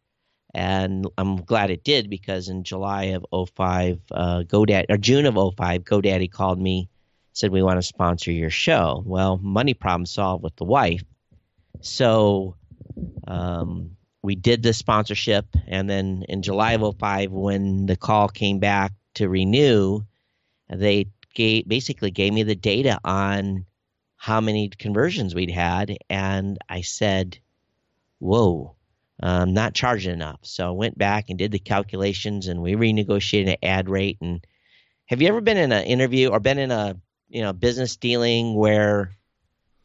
and 0.54 1.08
I'm 1.18 1.38
glad 1.38 1.70
it 1.70 1.84
did 1.84 2.10
because 2.10 2.50
in 2.50 2.64
July 2.64 3.18
of 3.32 3.50
05, 3.50 4.00
uh, 4.12 4.44
GoDaddy 4.48 4.86
or 4.90 4.98
June 4.98 5.26
of 5.26 5.36
05, 5.36 5.84
GoDaddy 5.84 6.32
called 6.32 6.60
me, 6.60 6.90
said 7.34 7.52
we 7.52 7.62
want 7.62 7.78
to 7.78 7.84
sponsor 7.88 8.32
your 8.32 8.50
show. 8.50 9.04
Well, 9.06 9.38
money 9.38 9.74
problem 9.74 10.06
solved 10.06 10.44
with 10.44 10.56
the 10.56 10.66
wife, 10.66 11.04
so 11.82 12.56
um, 13.28 13.96
we 14.22 14.36
did 14.36 14.64
the 14.64 14.74
sponsorship, 14.74 15.46
and 15.68 15.90
then 15.90 16.26
in 16.28 16.42
July 16.42 16.74
of 16.74 16.98
05, 16.98 17.32
when 17.32 17.86
the 17.86 17.96
call 17.96 18.28
came 18.28 18.60
back 18.60 18.94
to 19.16 19.30
renew, 19.30 20.02
they 20.70 21.08
gave, 21.34 21.68
basically 21.68 22.12
gave 22.12 22.34
me 22.34 22.44
the 22.44 22.56
data 22.56 23.00
on 23.04 23.66
how 24.18 24.42
many 24.42 24.70
conversions 24.70 25.34
we'd 25.34 25.52
had, 25.52 25.98
and 26.10 26.58
I 26.68 26.82
said, 26.82 27.40
"Whoa, 28.20 28.76
I'm 29.22 29.54
not 29.54 29.74
charging 29.74 30.14
enough." 30.14 30.40
So 30.44 30.68
I 30.68 30.72
went 30.72 30.98
back 30.98 31.30
and 31.30 31.38
did 31.38 31.52
the 31.52 31.60
calculations, 31.60 32.48
and 32.48 32.62
we 32.62 32.74
renegotiated 32.74 33.50
an 33.50 33.58
ad 33.64 33.90
rate. 33.90 34.18
And 34.22 34.46
have 35.08 35.22
you 35.22 35.28
ever 35.28 35.42
been 35.42 35.58
in 35.58 35.72
an 35.72 35.84
interview 35.84 36.30
or 36.30 36.40
been 36.40 36.60
in 36.60 36.72
a 36.72 36.96
you 37.30 37.42
know 37.42 37.54
business 37.54 37.96
dealing 37.96 38.56
where 38.56 39.12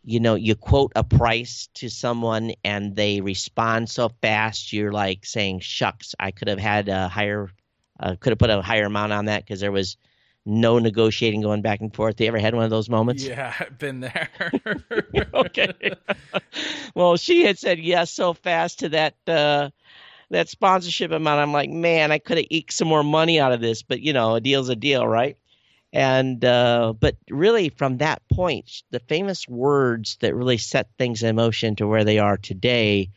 you 0.03 0.21
know 0.21 0.35
you 0.35 0.55
quote 0.55 0.93
a 0.97 1.05
price 1.05 1.69
to 1.75 1.89
someone 1.89 2.53
and 2.65 2.95
they 2.97 3.21
respond 3.21 3.89
so 3.89 4.11
fast 4.21 4.73
you're 4.73 4.93
like 4.93 5.25
saying 5.25 5.61
shucks 5.61 6.15
i 6.19 6.31
could 6.31 6.49
have 6.49 6.59
had 6.59 6.89
a 6.89 7.09
higher 7.09 7.51
uh, 8.01 8.17
could 8.19 8.31
have 8.31 8.39
put 8.39 8.51
a 8.51 8.61
higher 8.61 8.87
amount 8.87 9.13
on 9.13 9.27
that 9.27 9.45
because 9.45 9.61
there 9.61 9.73
was 9.73 9.97
no 10.47 10.79
negotiating 10.79 11.41
going 11.41 11.63
back 11.63 11.81
and 11.81 11.95
forth. 11.95 12.21
You 12.21 12.27
ever 12.27 12.39
had 12.39 12.55
one 12.55 12.65
of 12.65 12.71
those 12.71 12.89
moments? 12.89 13.25
Yeah, 13.25 13.53
I've 13.61 13.79
been 13.79 14.01
there. 14.01 14.29
okay. 15.35 15.93
well, 16.95 17.17
she 17.17 17.45
had 17.45 17.59
said 17.59 17.79
yes 17.79 18.11
so 18.11 18.35
fast 18.35 18.81
to 18.81 18.91
that 18.91 19.15
uh, 19.27 19.71
that 20.31 20.49
sponsorship 20.49 21.13
amount. 21.13 21.41
I'm 21.41 21.53
like, 21.53 21.71
man, 21.71 22.13
I 22.13 22.19
could 22.19 22.39
have 22.39 22.47
eked 22.51 22.73
some 22.73 22.89
more 22.89 23.05
money 23.05 23.41
out 23.41 23.53
of 23.53 23.61
this, 23.61 23.83
but 23.83 24.01
you 24.01 24.13
know, 24.13 24.35
a 24.35 24.41
deal's 24.41 24.69
a 24.69 24.77
deal, 24.77 25.07
right? 25.07 25.37
And 25.93 26.45
uh, 26.45 26.93
but 26.99 27.17
really, 27.31 27.69
from 27.69 27.99
that 27.99 28.21
point, 28.29 28.83
the 28.91 29.01
famous 29.01 29.49
words 29.49 30.17
that 30.21 30.35
really 30.35 30.59
set 30.59 30.89
things 30.99 31.23
in 31.23 31.37
motion 31.37 31.77
to 31.77 31.87
where 31.87 32.05
they 32.05 32.19
are 32.19 32.37
today 32.37 33.11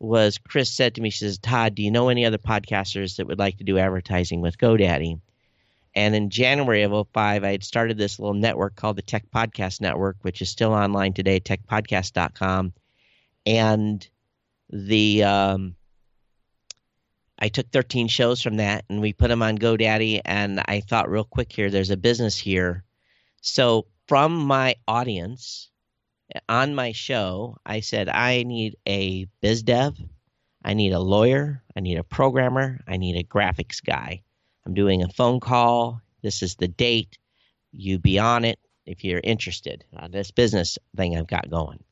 was 0.00 0.38
Chris 0.38 0.70
said 0.70 0.94
to 0.94 1.00
me, 1.00 1.10
she 1.10 1.20
says, 1.20 1.38
Todd, 1.38 1.74
do 1.74 1.82
you 1.82 1.90
know 1.90 2.08
any 2.08 2.24
other 2.24 2.38
podcasters 2.38 3.16
that 3.16 3.26
would 3.26 3.38
like 3.38 3.58
to 3.58 3.64
do 3.64 3.78
advertising 3.78 4.40
with 4.40 4.58
GoDaddy? 4.58 5.20
And 5.94 6.14
in 6.14 6.30
January 6.30 6.82
of 6.82 7.08
05, 7.12 7.44
I 7.44 7.50
had 7.50 7.64
started 7.64 7.98
this 7.98 8.18
little 8.18 8.34
network 8.34 8.76
called 8.76 8.96
the 8.96 9.02
Tech 9.02 9.24
Podcast 9.34 9.80
Network, 9.80 10.16
which 10.22 10.42
is 10.42 10.48
still 10.48 10.72
online 10.72 11.12
today, 11.12 11.40
techpodcast.com. 11.40 12.72
And 13.46 14.08
the 14.70 15.24
um, 15.24 15.74
I 17.38 17.48
took 17.48 17.70
13 17.70 18.08
shows 18.08 18.42
from 18.42 18.56
that 18.56 18.84
and 18.88 19.00
we 19.00 19.12
put 19.12 19.28
them 19.28 19.42
on 19.42 19.58
GoDaddy. 19.58 20.20
And 20.24 20.60
I 20.66 20.80
thought, 20.80 21.10
real 21.10 21.24
quick 21.24 21.52
here, 21.52 21.70
there's 21.70 21.90
a 21.90 21.96
business 21.96 22.36
here. 22.36 22.84
So 23.40 23.86
from 24.06 24.36
my 24.36 24.74
audience 24.88 25.70
on 26.48 26.74
my 26.74 26.92
show, 26.92 27.56
I 27.64 27.80
said, 27.80 28.08
I 28.08 28.42
need 28.42 28.76
a 28.86 29.26
biz 29.40 29.62
dev, 29.62 29.96
I 30.64 30.74
need 30.74 30.92
a 30.92 31.00
lawyer, 31.00 31.62
I 31.76 31.80
need 31.80 31.98
a 31.98 32.04
programmer, 32.04 32.80
I 32.86 32.96
need 32.96 33.16
a 33.16 33.24
graphics 33.24 33.82
guy. 33.82 34.22
I'm 34.68 34.74
doing 34.74 35.02
a 35.02 35.08
phone 35.08 35.40
call. 35.40 36.02
This 36.22 36.42
is 36.42 36.56
the 36.56 36.68
date. 36.68 37.16
You 37.72 37.98
be 37.98 38.18
on 38.18 38.44
it 38.44 38.58
if 38.84 39.02
you're 39.02 39.20
interested 39.24 39.82
on 39.96 40.10
this 40.10 40.30
business 40.30 40.76
thing 40.94 41.16
I've 41.16 41.26
got 41.26 41.48
going. 41.48 41.82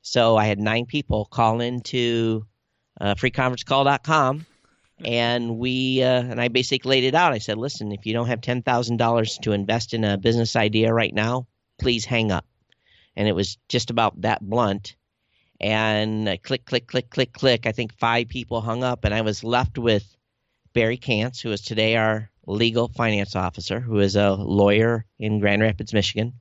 So 0.00 0.38
I 0.38 0.46
had 0.46 0.58
nine 0.58 0.86
people 0.86 1.26
call 1.26 1.60
into 1.60 2.46
uh, 2.98 3.16
freeconferencecall.com 3.16 4.46
and 5.04 5.58
we 5.58 6.02
uh, 6.02 6.22
and 6.22 6.40
I 6.40 6.48
basically 6.48 6.88
laid 6.88 7.04
it 7.04 7.14
out. 7.14 7.34
I 7.34 7.38
said, 7.38 7.58
"Listen, 7.58 7.92
if 7.92 8.06
you 8.06 8.14
don't 8.14 8.28
have 8.28 8.40
ten 8.40 8.62
thousand 8.62 8.96
dollars 8.96 9.38
to 9.42 9.52
invest 9.52 9.92
in 9.92 10.02
a 10.02 10.16
business 10.16 10.56
idea 10.56 10.92
right 10.92 11.12
now, 11.12 11.46
please 11.78 12.06
hang 12.06 12.32
up." 12.32 12.46
And 13.14 13.28
it 13.28 13.32
was 13.32 13.58
just 13.68 13.90
about 13.90 14.22
that 14.22 14.40
blunt. 14.40 14.96
And 15.60 16.28
uh, 16.28 16.36
click, 16.42 16.64
click, 16.64 16.86
click, 16.86 17.10
click, 17.10 17.32
click. 17.34 17.66
I 17.66 17.72
think 17.72 17.92
five 17.98 18.28
people 18.28 18.62
hung 18.62 18.82
up, 18.84 19.04
and 19.04 19.12
I 19.12 19.20
was 19.20 19.44
left 19.44 19.76
with 19.76 20.16
Barry 20.72 20.96
Kantz, 20.96 21.40
who 21.40 21.52
is 21.52 21.60
today 21.60 21.96
our 21.96 22.30
legal 22.46 22.88
finance 22.88 23.36
officer, 23.36 23.80
who 23.80 23.98
is 23.98 24.16
a 24.16 24.32
lawyer 24.32 25.04
in 25.18 25.38
Grand 25.38 25.62
Rapids, 25.62 25.92
Michigan. 25.92 26.34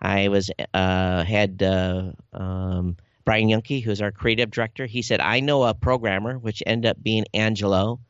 I 0.00 0.28
was 0.28 0.50
uh, 0.72 1.24
had 1.24 1.62
uh, 1.62 2.12
um, 2.32 2.96
Brian 3.24 3.48
Yunke, 3.48 3.82
who's 3.82 4.00
our 4.00 4.12
creative 4.12 4.50
director. 4.50 4.86
He 4.86 5.02
said, 5.02 5.20
"I 5.20 5.40
know 5.40 5.64
a 5.64 5.74
programmer," 5.74 6.38
which 6.38 6.62
ended 6.66 6.90
up 6.90 7.02
being 7.02 7.24
Angelo. 7.34 8.00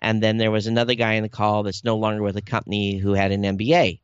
And 0.00 0.22
then 0.22 0.36
there 0.36 0.50
was 0.50 0.66
another 0.66 0.94
guy 0.94 1.14
in 1.14 1.22
the 1.22 1.28
call 1.28 1.62
that's 1.62 1.84
no 1.84 1.96
longer 1.96 2.22
with 2.22 2.34
the 2.34 2.42
company 2.42 2.98
who 2.98 3.14
had 3.14 3.32
an 3.32 3.42
MBA. 3.42 4.00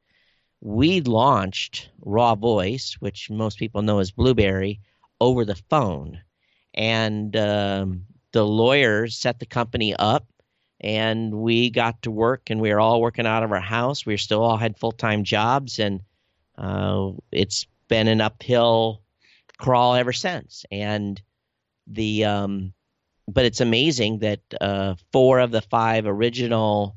We 0.60 1.00
launched 1.00 1.90
RawVoice, 2.00 2.94
which 3.00 3.30
most 3.30 3.58
people 3.58 3.82
know 3.82 3.98
as 3.98 4.10
Blubrry, 4.10 4.80
over 5.20 5.44
the 5.44 5.60
phone, 5.68 6.20
and 6.72 7.36
um, 7.36 8.06
the 8.32 8.46
lawyers 8.46 9.16
set 9.16 9.38
the 9.38 9.46
company 9.46 9.94
up 9.94 10.26
and 10.80 11.32
we 11.34 11.70
got 11.70 12.02
to 12.02 12.10
work 12.10 12.50
and 12.50 12.60
we 12.60 12.72
were 12.72 12.80
all 12.80 13.00
working 13.00 13.26
out 13.26 13.42
of 13.42 13.52
our 13.52 13.60
house. 13.60 14.06
We 14.06 14.16
still 14.16 14.42
all 14.42 14.56
had 14.56 14.78
full-time 14.78 15.24
jobs 15.24 15.78
and 15.78 16.00
uh, 16.56 17.12
it's 17.30 17.66
been 17.88 18.08
an 18.08 18.20
uphill 18.20 19.02
crawl 19.58 19.94
ever 19.94 20.12
since. 20.12 20.64
And 20.70 21.20
the 21.86 22.24
um, 22.24 22.72
but 23.28 23.44
it's 23.44 23.60
amazing 23.60 24.20
that 24.20 24.40
uh, 24.60 24.94
four 25.12 25.38
of 25.38 25.50
the 25.50 25.62
five 25.62 26.06
original 26.06 26.96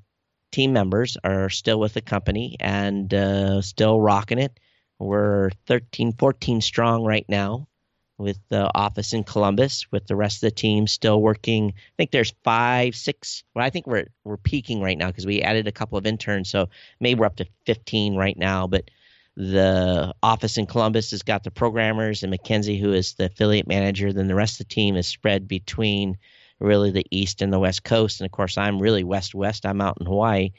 team 0.52 0.74
members 0.74 1.18
are 1.24 1.50
still 1.50 1.80
with 1.80 1.94
the 1.94 2.02
company 2.02 2.56
and 2.60 3.13
uh, 3.13 3.62
still 3.62 4.00
rocking 4.00 4.40
it. 4.40 4.60
We're 5.00 5.50
13 5.68 6.13
14 6.13 6.62
strong 6.62 7.04
right 7.04 7.25
now 7.28 7.68
with 8.17 8.38
the 8.50 8.70
office 8.75 9.13
in 9.13 9.24
Columbus, 9.24 9.91
with 9.91 10.05
the 10.08 10.15
rest 10.15 10.38
of 10.38 10.50
the 10.50 10.55
team 10.55 10.88
still 10.88 11.22
working. 11.22 11.74
I 11.75 11.93
think 11.98 12.12
there's 12.12 12.34
five, 12.43 12.96
six. 12.96 13.43
Well, 13.53 13.65
I 13.65 13.70
think 13.70 13.88
we're 13.88 14.08
we're 14.24 14.38
peaking 14.38 14.82
right 14.82 14.98
now 14.98 15.08
because 15.08 15.25
we 15.25 15.41
added 15.41 15.67
a 15.67 15.72
couple 15.72 15.98
of 15.98 16.05
interns, 16.05 16.50
so 16.50 16.70
maybe 17.00 17.20
we're 17.20 17.25
up 17.25 17.38
to 17.38 17.48
15 17.65 18.15
right 18.15 18.38
now. 18.38 18.67
But 18.67 18.89
the 19.36 20.13
office 20.22 20.58
in 20.58 20.67
Columbus 20.67 21.12
has 21.12 21.24
got 21.24 21.43
the 21.43 21.51
programmers 21.51 22.24
and 22.24 22.29
Mackenzie, 22.29 22.79
who 22.79 22.93
is 22.93 23.15
the 23.15 23.25
affiliate 23.25 23.67
manager. 23.67 24.13
Then 24.13 24.27
the 24.27 24.36
rest 24.36 24.60
of 24.60 24.67
the 24.67 24.74
team 24.74 24.96
is 24.96 25.08
spread 25.08 25.48
between 25.48 26.17
really 26.60 26.91
the 26.91 27.05
east 27.10 27.41
and 27.41 27.51
the 27.51 27.60
west 27.60 27.84
coast, 27.84 28.22
and 28.22 28.25
of 28.25 28.32
course 28.32 28.58
I'm 28.58 28.79
really 28.79 29.03
west 29.03 29.34
west. 29.34 29.65
I'm 29.65 29.82
out 29.82 29.98
in 30.00 30.05
Hawaii, 30.05 30.51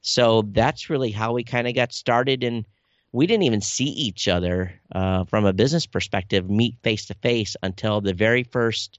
so 0.00 0.42
that's 0.42 0.90
really 0.90 1.10
how 1.10 1.34
we 1.34 1.44
kind 1.44 1.68
of 1.68 1.74
got 1.74 1.92
started 1.92 2.42
and 2.42 2.64
we 3.12 3.26
didn't 3.26 3.44
even 3.44 3.60
see 3.60 3.84
each 3.84 4.26
other 4.26 4.80
uh, 4.94 5.24
from 5.24 5.44
a 5.44 5.52
business 5.52 5.86
perspective 5.86 6.48
meet 6.48 6.76
face 6.82 7.06
to 7.06 7.14
face 7.14 7.56
until 7.62 8.00
the 8.00 8.14
very 8.14 8.42
first 8.42 8.98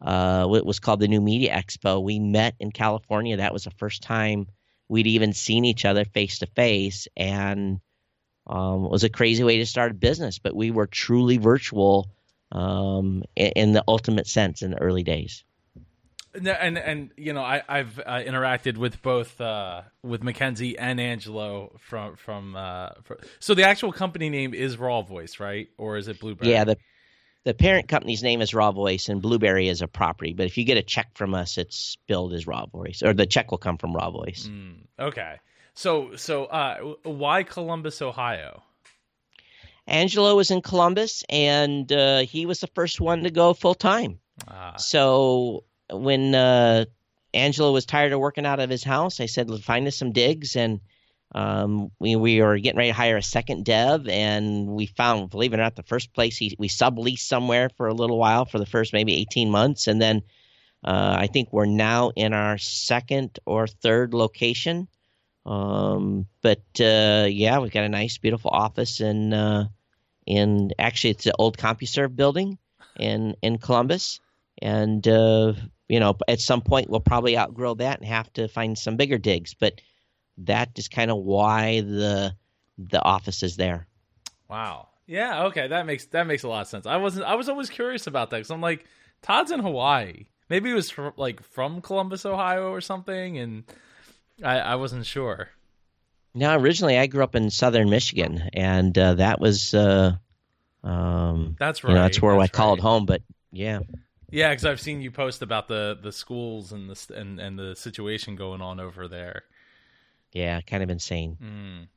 uh, 0.00 0.44
what 0.46 0.66
was 0.66 0.80
called 0.80 1.00
the 1.00 1.08
new 1.08 1.20
media 1.20 1.54
expo. 1.54 2.02
We 2.02 2.18
met 2.18 2.54
in 2.58 2.72
california. 2.72 3.36
That 3.36 3.52
was 3.52 3.64
the 3.64 3.70
first 3.70 4.02
time 4.02 4.46
we'd 4.88 5.06
even 5.06 5.32
seen 5.32 5.64
each 5.64 5.84
other 5.84 6.04
face 6.04 6.38
to 6.40 6.46
face 6.46 7.08
and 7.16 7.80
um, 8.46 8.84
it 8.84 8.90
was 8.90 9.04
a 9.04 9.08
crazy 9.08 9.42
way 9.42 9.58
to 9.58 9.66
start 9.66 9.92
a 9.92 9.94
business 9.94 10.38
but 10.38 10.54
we 10.54 10.70
were 10.70 10.86
truly 10.86 11.38
virtual 11.38 12.10
um, 12.52 13.22
in, 13.34 13.52
in 13.56 13.72
the 13.72 13.84
ultimate 13.88 14.26
sense 14.26 14.62
in 14.62 14.72
the 14.72 14.80
early 14.80 15.02
days 15.02 15.44
and 16.34 16.78
and 16.78 17.10
you 17.16 17.32
know 17.32 17.42
I 17.42 17.62
I've 17.68 17.98
uh, 17.98 18.20
interacted 18.20 18.76
with 18.76 19.02
both 19.02 19.40
uh, 19.40 19.82
with 20.02 20.22
Mackenzie 20.22 20.78
and 20.78 21.00
Angelo 21.00 21.76
from 21.78 22.16
from 22.16 22.56
uh, 22.56 22.90
for, 23.02 23.18
so 23.38 23.54
the 23.54 23.64
actual 23.64 23.92
company 23.92 24.30
name 24.30 24.54
is 24.54 24.76
RawVoice 24.76 25.40
right 25.40 25.68
or 25.78 25.96
is 25.96 26.08
it 26.08 26.20
Blubrry? 26.20 26.50
Yeah, 26.50 26.64
the 26.64 26.76
the 27.44 27.54
parent 27.54 27.88
company's 27.88 28.22
name 28.22 28.40
is 28.40 28.52
RawVoice 28.52 29.08
and 29.08 29.20
Blubrry 29.20 29.68
is 29.68 29.82
a 29.82 29.88
property. 29.88 30.32
But 30.32 30.46
if 30.46 30.56
you 30.58 30.64
get 30.64 30.76
a 30.76 30.82
check 30.82 31.10
from 31.14 31.34
us, 31.34 31.58
it's 31.58 31.96
billed 32.06 32.32
as 32.32 32.46
RawVoice 32.46 33.02
or 33.02 33.12
the 33.12 33.26
check 33.26 33.50
will 33.50 33.58
come 33.58 33.78
from 33.78 33.94
RawVoice. 33.94 34.48
Mm, 34.48 34.86
okay, 34.98 35.36
so 35.74 36.16
so 36.16 36.46
uh, 36.46 36.94
why 37.04 37.42
Columbus, 37.42 38.02
Ohio? 38.02 38.62
Angelo 39.86 40.34
was 40.34 40.50
in 40.50 40.62
Columbus 40.62 41.24
and 41.28 41.92
uh, 41.92 42.20
he 42.20 42.46
was 42.46 42.60
the 42.60 42.68
first 42.68 43.00
one 43.00 43.24
to 43.24 43.30
go 43.30 43.52
full 43.52 43.74
time. 43.74 44.18
Ah. 44.48 44.76
So 44.76 45.64
when 45.90 46.34
uh, 46.34 46.84
Angelo 47.32 47.72
was 47.72 47.86
tired 47.86 48.12
of 48.12 48.20
working 48.20 48.46
out 48.46 48.60
of 48.60 48.70
his 48.70 48.84
house, 48.84 49.20
I 49.20 49.26
said, 49.26 49.50
"Let's 49.50 49.64
find 49.64 49.86
us 49.86 49.96
some 49.96 50.12
digs." 50.12 50.56
And 50.56 50.80
um, 51.34 51.90
we 51.98 52.16
we 52.16 52.40
were 52.40 52.58
getting 52.58 52.78
ready 52.78 52.90
to 52.90 52.96
hire 52.96 53.16
a 53.16 53.22
second 53.22 53.64
dev, 53.64 54.08
and 54.08 54.68
we 54.68 54.86
found, 54.86 55.30
believe 55.30 55.52
it 55.52 55.58
or 55.58 55.62
not, 55.62 55.76
the 55.76 55.82
first 55.82 56.12
place 56.12 56.36
he, 56.36 56.54
we 56.58 56.68
subleased 56.68 57.20
somewhere 57.20 57.70
for 57.76 57.88
a 57.88 57.94
little 57.94 58.18
while 58.18 58.44
for 58.44 58.58
the 58.58 58.66
first 58.66 58.92
maybe 58.92 59.14
eighteen 59.14 59.50
months, 59.50 59.88
and 59.88 60.00
then 60.00 60.22
uh, 60.84 61.16
I 61.18 61.26
think 61.26 61.52
we're 61.52 61.66
now 61.66 62.10
in 62.10 62.32
our 62.32 62.58
second 62.58 63.38
or 63.46 63.66
third 63.66 64.14
location. 64.14 64.88
Um, 65.46 66.26
but 66.40 66.62
uh, 66.80 67.26
yeah, 67.28 67.58
we've 67.58 67.72
got 67.72 67.84
a 67.84 67.88
nice, 67.88 68.16
beautiful 68.18 68.50
office 68.50 69.00
in 69.00 69.32
uh, 69.32 69.66
in 70.26 70.70
actually 70.78 71.10
it's 71.10 71.24
the 71.24 71.34
old 71.38 71.58
CompuServe 71.58 72.14
building 72.14 72.58
in 72.98 73.34
in 73.42 73.58
Columbus, 73.58 74.20
and 74.62 75.06
uh, 75.06 75.54
you 75.88 76.00
know, 76.00 76.16
at 76.28 76.40
some 76.40 76.60
point 76.60 76.90
we'll 76.90 77.00
probably 77.00 77.36
outgrow 77.36 77.74
that 77.74 77.98
and 77.98 78.08
have 78.08 78.32
to 78.34 78.48
find 78.48 78.78
some 78.78 78.96
bigger 78.96 79.18
digs. 79.18 79.54
But 79.54 79.80
that 80.38 80.70
is 80.76 80.88
kind 80.88 81.10
of 81.10 81.18
why 81.18 81.80
the 81.80 82.34
the 82.78 83.02
office 83.02 83.42
is 83.42 83.56
there. 83.56 83.86
Wow. 84.48 84.88
Yeah. 85.06 85.44
Okay. 85.44 85.68
That 85.68 85.86
makes 85.86 86.06
that 86.06 86.26
makes 86.26 86.42
a 86.42 86.48
lot 86.48 86.62
of 86.62 86.68
sense. 86.68 86.86
I 86.86 86.96
wasn't. 86.96 87.26
I 87.26 87.34
was 87.34 87.48
always 87.48 87.70
curious 87.70 88.06
about 88.06 88.30
that 88.30 88.38
because 88.38 88.50
I'm 88.50 88.60
like, 88.60 88.86
Todd's 89.22 89.50
in 89.50 89.60
Hawaii. 89.60 90.26
Maybe 90.50 90.70
he 90.70 90.74
was 90.74 90.90
from, 90.90 91.12
like 91.16 91.42
from 91.42 91.80
Columbus, 91.80 92.26
Ohio, 92.26 92.70
or 92.70 92.80
something, 92.80 93.38
and 93.38 93.64
I, 94.42 94.58
I 94.58 94.74
wasn't 94.76 95.06
sure. 95.06 95.48
Now, 96.34 96.56
originally, 96.58 96.98
I 96.98 97.06
grew 97.06 97.22
up 97.22 97.34
in 97.34 97.48
southern 97.50 97.88
Michigan, 97.88 98.50
and 98.52 98.96
uh, 98.98 99.14
that 99.14 99.40
was 99.40 99.72
uh, 99.72 100.16
um, 100.82 101.56
that's 101.58 101.84
right. 101.84 101.90
You 101.90 101.96
know, 101.96 102.02
that's 102.02 102.20
where 102.20 102.38
that's 102.38 102.52
I 102.52 102.56
called 102.56 102.80
home. 102.80 103.06
But 103.06 103.22
yeah, 103.52 103.80
yeah, 104.34 104.50
because 104.50 104.64
I've 104.64 104.80
seen 104.80 105.00
you 105.00 105.12
post 105.12 105.42
about 105.42 105.68
the 105.68 105.96
the 106.00 106.10
schools 106.10 106.72
and 106.72 106.90
the 106.90 107.14
and 107.14 107.38
and 107.38 107.56
the 107.56 107.76
situation 107.76 108.34
going 108.34 108.60
on 108.60 108.80
over 108.80 109.06
there. 109.06 109.44
Yeah, 110.32 110.60
kind 110.60 110.82
of 110.82 110.90
insane. 110.90 111.88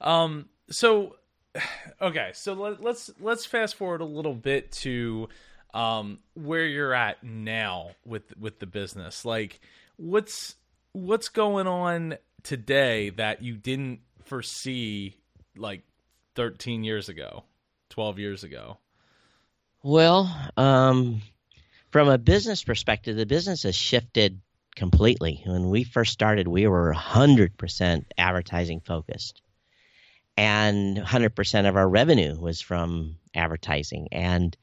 Mm. 0.00 0.06
Um. 0.06 0.48
So, 0.70 1.16
okay. 2.00 2.30
So 2.34 2.52
let, 2.52 2.80
let's 2.80 3.10
let's 3.18 3.44
fast 3.44 3.74
forward 3.74 4.00
a 4.00 4.04
little 4.04 4.34
bit 4.34 4.70
to 4.72 5.28
um 5.74 6.20
where 6.34 6.64
you're 6.64 6.94
at 6.94 7.24
now 7.24 7.90
with 8.06 8.36
with 8.38 8.60
the 8.60 8.66
business. 8.66 9.24
Like, 9.24 9.58
what's 9.96 10.54
what's 10.92 11.28
going 11.28 11.66
on 11.66 12.18
today 12.44 13.10
that 13.10 13.42
you 13.42 13.56
didn't 13.56 13.98
foresee 14.26 15.16
like 15.56 15.82
13 16.36 16.84
years 16.84 17.08
ago, 17.08 17.42
12 17.88 18.20
years 18.20 18.44
ago? 18.44 18.78
Well, 19.82 20.32
um, 20.56 21.22
from 21.90 22.08
a 22.08 22.16
business 22.16 22.62
perspective, 22.62 23.16
the 23.16 23.26
business 23.26 23.64
has 23.64 23.74
shifted 23.74 24.40
completely. 24.76 25.42
When 25.44 25.70
we 25.70 25.82
first 25.82 26.12
started, 26.12 26.46
we 26.46 26.68
were 26.68 26.94
100% 26.94 28.04
advertising 28.16 28.80
focused. 28.80 29.42
And 30.36 30.96
100% 30.96 31.68
of 31.68 31.76
our 31.76 31.88
revenue 31.88 32.38
was 32.38 32.60
from 32.60 33.16
advertising. 33.34 34.08
And 34.12 34.56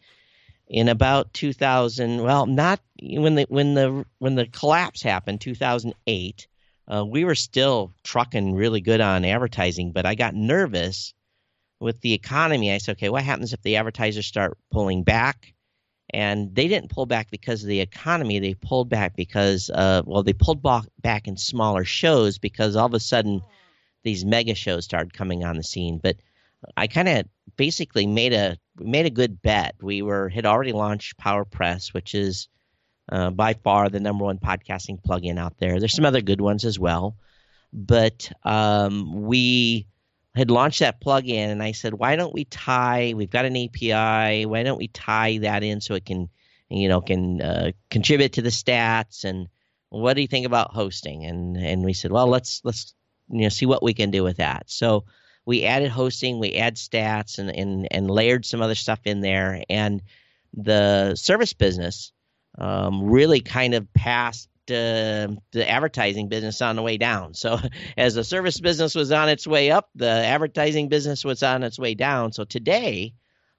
in 0.67 0.88
about 0.88 1.34
2000, 1.34 2.23
well, 2.23 2.45
not 2.45 2.79
when 3.01 3.36
the 3.36 3.45
when 3.49 3.73
the 3.73 4.05
when 4.19 4.36
the 4.36 4.47
collapse 4.47 5.01
happened, 5.01 5.41
2008, 5.41 6.47
uh, 6.88 7.05
we 7.05 7.25
were 7.25 7.36
still 7.36 7.93
trucking 8.03 8.55
really 8.55 8.82
good 8.82 9.01
on 9.01 9.25
advertising, 9.25 9.91
but 9.91 10.05
I 10.05 10.15
got 10.15 10.34
nervous 10.34 11.13
with 11.80 12.02
the 12.02 12.13
economy, 12.13 12.72
I 12.72 12.78
said, 12.78 12.94
okay, 12.94 13.10
what 13.10 13.24
happens 13.24 13.54
if 13.54 13.62
the 13.62 13.78
advertisers 13.78 14.26
start 14.26 14.58
pulling 14.72 15.04
back? 15.04 15.54
And 16.12 16.54
they 16.56 16.68
didn't 16.68 16.89
pull 16.89 17.06
back 17.06 17.30
because 17.30 17.62
of 17.62 17.70
the 17.70 17.82
economy. 17.82 18.39
They 18.39 18.56
pulled 18.56 18.89
back 18.89 19.15
because, 19.15 19.70
uh, 19.70 20.02
well, 20.06 20.24
they 20.24 20.34
pulled 20.34 20.63
back 21.02 21.28
in 21.28 21.38
smaller 21.38 21.86
shows 21.86 22.39
because 22.39 22.76
all 22.76 22.88
of 22.88 22.94
a 22.96 23.00
sudden 23.00 23.42
these 24.04 24.26
mega 24.26 24.56
shows 24.56 24.86
started 24.86 25.13
coming 25.13 25.44
on 25.44 25.56
the 25.56 25.63
scene. 25.63 26.00
But 26.02 26.18
I 26.76 26.88
kind 26.88 27.08
of 27.08 27.26
basically 27.56 28.08
made 28.08 28.34
a 28.34 28.58
made 28.78 29.06
a 29.06 29.12
good 29.12 29.42
bet. 29.42 29.76
We 29.82 30.02
were 30.02 30.30
had 30.30 30.46
already 30.46 30.72
launched 30.72 31.18
PowerPress, 31.18 31.94
which 31.94 32.15
is 32.15 32.48
uh, 33.12 33.30
by 33.30 33.54
far 33.54 33.89
the 33.89 34.00
number 34.00 34.26
one 34.26 34.39
podcasting 34.39 35.02
plugin 35.02 35.38
out 35.38 35.58
there. 35.60 35.80
There's 35.80 35.96
some 35.96 36.06
other 36.06 36.22
good 36.22 36.42
ones 36.42 36.65
as 36.65 36.80
well, 36.80 37.18
but 37.72 38.32
um, 38.44 39.24
we 39.24 39.88
had 40.39 40.49
launched 40.49 40.80
that 40.80 41.02
plugin, 41.02 41.49
and 41.49 41.62
I 41.62 41.73
said, 41.73 41.93
why 41.93 42.15
don't 42.15 42.34
we 42.34 42.45
tie? 42.45 43.13
We've 43.13 43.30
got 43.30 43.43
an 43.43 43.58
API. 43.58 44.45
Why 44.45 44.63
don't 44.63 44.78
we 44.78 44.88
tie 44.88 45.39
that 45.39 45.63
in 45.63 45.82
so 45.82 45.95
it 45.95 46.06
can, 46.06 46.30
you 46.69 46.88
know, 46.88 47.02
can 47.02 47.41
uh, 47.41 47.71
contribute 47.89 48.34
to 48.34 48.41
the 48.41 48.49
stats? 48.49 49.25
And 49.25 49.49
what 49.89 50.13
do 50.13 50.21
you 50.21 50.28
think 50.28 50.45
about 50.45 50.73
hosting? 50.73 51.25
And 51.25 51.58
and 51.58 51.84
we 51.84 51.91
said, 51.91 52.13
well, 52.13 52.28
let's 52.28 52.62
let's 52.63 52.95
you 53.30 53.41
know 53.41 53.49
see 53.49 53.65
what 53.65 53.84
we 53.84 53.93
can 53.93 54.12
do 54.12 54.23
with 54.23 54.38
that. 54.38 54.63
So 54.67 55.04
we 55.45 55.65
added 55.65 55.91
hosting, 55.91 56.39
we 56.39 56.56
add 56.56 56.78
stats, 56.78 57.38
and 57.38 57.49
and 57.54 57.88
and 57.91 58.10
layered 58.10 58.45
some 58.45 58.62
other 58.62 58.75
stuff 58.75 59.02
in 59.04 59.19
there, 59.19 59.62
and 59.69 60.02
the 60.54 61.15
service 61.15 61.52
business 61.52 62.13
um, 62.58 63.04
really 63.04 63.41
kind 63.41 63.73
of 63.73 63.93
passed 63.93 64.47
uh, 64.71 65.27
the 65.51 65.69
advertising 65.69 66.29
business 66.29 66.62
on 66.62 66.75
the 66.75 66.82
way 66.82 66.97
down. 66.97 67.34
So 67.34 67.60
as 67.97 68.15
the 68.15 68.23
service 68.23 68.60
business 68.60 68.95
was 68.95 69.12
on 69.12 69.29
its 69.29 69.47
way 69.47 69.71
up, 69.71 69.89
the 69.95 70.10
advertising 70.10 70.89
business 70.89 71.23
was 71.25 71.43
on 71.43 71.63
its 71.63 71.79
way 71.79 71.95
down. 71.95 72.32
So 72.32 72.43
today, 72.43 73.13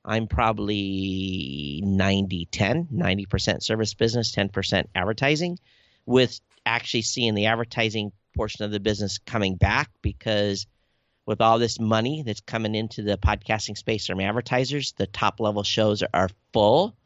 I'm 0.04 0.26
probably 0.26 1.82
90 1.84 2.46
10, 2.46 2.88
90% 2.92 3.62
service 3.62 3.94
business, 3.94 4.34
10% 4.34 4.84
advertising, 4.94 5.58
with 6.06 6.40
actually 6.64 7.02
seeing 7.02 7.34
the 7.34 7.46
advertising 7.46 8.12
portion 8.34 8.64
of 8.64 8.70
the 8.70 8.80
business 8.80 9.18
coming 9.18 9.56
back 9.56 9.90
because 10.02 10.66
with 11.26 11.40
all 11.40 11.58
this 11.58 11.78
money 11.78 12.22
that's 12.24 12.40
coming 12.40 12.74
into 12.74 13.02
the 13.02 13.18
podcasting 13.18 13.76
space 13.76 14.06
from 14.06 14.20
advertisers, 14.20 14.92
the 14.92 15.06
top 15.06 15.38
level 15.38 15.62
shows 15.62 16.02
are 16.14 16.30
full 16.52 16.96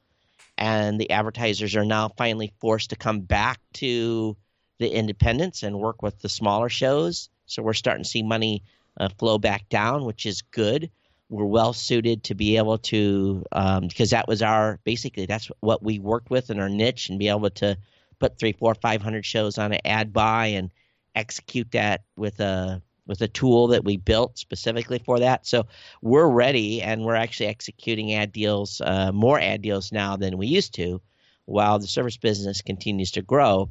and 0.56 1.00
the 1.00 1.10
advertisers 1.10 1.76
are 1.76 1.84
now 1.84 2.08
finally 2.16 2.52
forced 2.60 2.90
to 2.90 2.96
come 2.96 3.20
back 3.20 3.60
to 3.74 4.36
the 4.78 4.88
independents 4.88 5.62
and 5.62 5.78
work 5.78 6.02
with 6.02 6.18
the 6.20 6.28
smaller 6.28 6.68
shows. 6.68 7.28
So 7.46 7.62
we're 7.62 7.74
starting 7.74 8.04
to 8.04 8.08
see 8.08 8.22
money 8.22 8.62
uh, 8.98 9.08
flow 9.18 9.38
back 9.38 9.68
down, 9.68 10.04
which 10.04 10.26
is 10.26 10.42
good. 10.42 10.90
We're 11.28 11.44
well 11.44 11.72
suited 11.72 12.24
to 12.24 12.34
be 12.34 12.56
able 12.56 12.78
to, 12.78 13.44
um, 13.52 13.88
because 13.88 14.10
that 14.10 14.28
was 14.28 14.42
our 14.42 14.78
basically 14.84 15.26
that's 15.26 15.50
what 15.60 15.82
we 15.82 15.98
worked 15.98 16.30
with 16.30 16.50
in 16.50 16.60
our 16.60 16.68
niche, 16.68 17.08
and 17.08 17.18
be 17.18 17.28
able 17.28 17.50
to 17.50 17.76
put 18.18 18.38
three, 18.38 18.52
four, 18.52 18.74
five 18.74 19.02
hundred 19.02 19.24
shows 19.24 19.58
on 19.58 19.72
an 19.72 19.80
ad 19.84 20.12
buy 20.12 20.46
and 20.46 20.70
execute 21.14 21.70
that 21.72 22.04
with 22.16 22.40
a 22.40 22.82
with 23.06 23.20
a 23.20 23.28
tool 23.28 23.68
that 23.68 23.84
we 23.84 23.96
built 23.96 24.38
specifically 24.38 24.98
for 24.98 25.18
that. 25.18 25.46
So 25.46 25.66
we're 26.02 26.28
ready, 26.28 26.82
and 26.82 27.04
we're 27.04 27.14
actually 27.14 27.46
executing 27.46 28.14
ad 28.14 28.32
deals, 28.32 28.80
uh, 28.80 29.12
more 29.12 29.38
ad 29.38 29.62
deals 29.62 29.92
now 29.92 30.16
than 30.16 30.38
we 30.38 30.46
used 30.46 30.74
to, 30.74 31.00
while 31.44 31.78
the 31.78 31.86
service 31.86 32.16
business 32.16 32.62
continues 32.62 33.10
to 33.12 33.22
grow. 33.22 33.70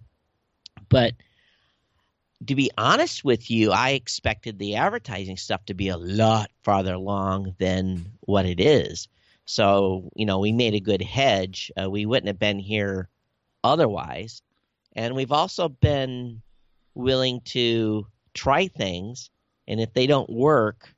But 0.89 1.13
to 2.45 2.55
be 2.55 2.69
honest 2.77 3.23
with 3.23 3.49
you, 3.49 3.71
I 3.71 3.91
expected 3.91 4.59
the 4.59 4.75
advertising 4.75 5.37
stuff 5.37 5.65
to 5.65 5.73
be 5.73 5.89
a 5.89 5.97
lot 5.97 6.51
farther 6.61 6.93
along 6.93 7.55
than 7.57 8.05
what 8.21 8.45
it 8.45 8.59
is. 8.59 9.07
So, 9.45 10.09
you 10.15 10.25
know, 10.25 10.39
we 10.39 10.51
made 10.51 10.73
a 10.73 10.79
good 10.79 11.01
hedge. 11.01 11.71
Uh, 11.81 11.89
we 11.89 12.05
wouldn't 12.05 12.27
have 12.27 12.39
been 12.39 12.59
here 12.59 13.09
otherwise. 13.63 14.41
And 14.95 15.15
we've 15.15 15.31
also 15.31 15.69
been 15.69 16.41
willing 16.95 17.41
to 17.45 18.05
try 18.33 18.67
things. 18.67 19.29
And 19.67 19.79
if 19.79 19.93
they 19.93 20.07
don't 20.07 20.29
work, 20.29 20.93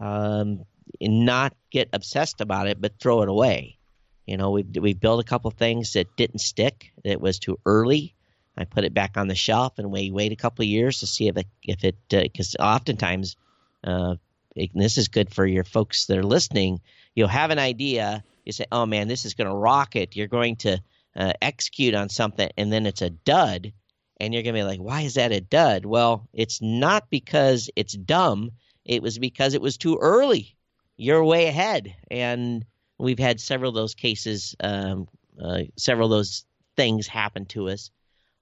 um, 0.00 0.64
not 1.00 1.54
get 1.70 1.90
obsessed 1.92 2.40
about 2.40 2.66
it, 2.66 2.80
but 2.80 2.98
throw 2.98 3.22
it 3.22 3.28
away. 3.28 3.78
You 4.26 4.36
know, 4.36 4.50
we 4.50 4.62
we 4.62 4.94
built 4.94 5.20
a 5.20 5.28
couple 5.28 5.50
things 5.50 5.94
that 5.94 6.16
didn't 6.16 6.40
stick. 6.40 6.92
That 7.04 7.20
was 7.20 7.38
too 7.38 7.58
early. 7.66 8.14
I 8.56 8.64
put 8.64 8.84
it 8.84 8.94
back 8.94 9.16
on 9.16 9.28
the 9.28 9.34
shelf 9.34 9.78
and 9.78 9.90
we 9.90 10.10
wait 10.10 10.32
a 10.32 10.36
couple 10.36 10.64
years 10.64 11.00
to 11.00 11.06
see 11.06 11.28
if 11.28 11.36
it 11.36 11.46
if 11.62 11.84
it 11.84 11.96
because 12.08 12.56
uh, 12.58 12.62
oftentimes, 12.62 13.36
uh, 13.82 14.16
it, 14.54 14.70
this 14.74 14.98
is 14.98 15.08
good 15.08 15.34
for 15.34 15.46
your 15.46 15.64
folks 15.64 16.06
that 16.06 16.18
are 16.18 16.24
listening. 16.24 16.80
You'll 17.14 17.28
have 17.28 17.50
an 17.50 17.58
idea. 17.58 18.22
You 18.44 18.52
say, 18.52 18.66
"Oh 18.70 18.86
man, 18.86 19.08
this 19.08 19.24
is 19.24 19.34
going 19.34 19.48
to 19.48 19.56
rock 19.56 19.96
it." 19.96 20.16
You're 20.16 20.26
going 20.26 20.56
to 20.56 20.78
uh, 21.16 21.32
execute 21.40 21.94
on 21.94 22.08
something, 22.08 22.50
and 22.56 22.72
then 22.72 22.86
it's 22.86 23.02
a 23.02 23.10
dud, 23.10 23.72
and 24.20 24.32
you're 24.32 24.42
going 24.42 24.54
to 24.54 24.60
be 24.60 24.64
like, 24.64 24.80
"Why 24.80 25.02
is 25.02 25.14
that 25.14 25.32
a 25.32 25.40
dud?" 25.40 25.86
Well, 25.86 26.28
it's 26.32 26.60
not 26.62 27.10
because 27.10 27.70
it's 27.76 27.94
dumb. 27.94 28.52
It 28.84 29.02
was 29.02 29.18
because 29.18 29.54
it 29.54 29.62
was 29.62 29.76
too 29.76 29.98
early. 30.00 30.56
You're 30.96 31.24
way 31.24 31.46
ahead, 31.46 31.94
and 32.10 32.64
we've 32.98 33.18
had 33.18 33.40
several 33.40 33.70
of 33.70 33.74
those 33.74 33.94
cases, 33.94 34.54
um, 34.60 35.08
uh, 35.42 35.62
several 35.76 36.12
of 36.12 36.18
those 36.18 36.44
things 36.76 37.06
happen 37.06 37.46
to 37.46 37.68
us 37.68 37.90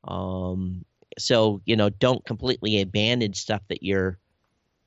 um, 0.04 0.84
so 1.18 1.60
you 1.64 1.76
know, 1.76 1.90
don't 1.90 2.24
completely 2.24 2.80
abandon 2.80 3.34
stuff 3.34 3.62
that 3.68 3.82
you're 3.82 4.18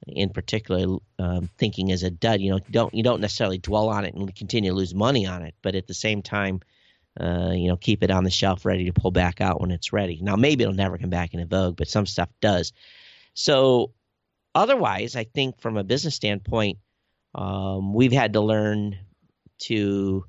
in 0.08 0.30
particular 0.30 0.97
um, 1.19 1.49
thinking 1.58 1.89
is 1.89 2.04
a 2.04 2.10
dud. 2.10 2.41
You 2.41 2.51
know, 2.51 2.60
don't 2.71 2.93
you 2.93 3.04
don't 3.04 3.21
necessarily 3.21 3.58
dwell 3.58 3.89
on 3.89 4.06
it 4.06 4.13
and 4.13 4.34
continue 4.36 4.71
to 4.71 4.75
lose 4.75 4.95
money 4.95 5.25
on 5.25 5.43
it, 5.43 5.56
but 5.62 5.75
at 5.75 5.88
the 5.88 5.93
same 5.93 6.21
time, 6.21 6.62
uh, 7.19 7.52
you 7.54 7.67
know, 7.67 7.78
keep 7.78 8.04
it 8.04 8.12
on 8.12 8.24
the 8.24 8.30
shelf 8.30 8.65
ready 8.65 8.86
to 8.86 8.93
pull 8.93 9.12
back 9.12 9.41
out 9.41 9.60
when 9.62 9.71
it's 9.71 9.93
ready. 9.93 10.19
Now, 10.21 10.36
maybe 10.36 10.63
it'll 10.63 10.74
never 10.74 10.97
come 10.97 11.10
back 11.10 11.34
into 11.34 11.45
vogue, 11.45 11.76
but 11.78 11.88
some 11.88 12.06
stuff 12.06 12.30
does. 12.41 12.74
So, 13.34 13.93
otherwise, 14.56 15.15
I 15.15 15.24
think 15.24 15.62
from 15.62 15.78
a 15.78 15.84
business 15.84 16.15
standpoint, 16.15 16.80
um, 17.36 17.93
we've 17.93 18.12
had 18.12 18.34
to 18.34 18.41
learn 18.41 18.97
to 19.63 20.26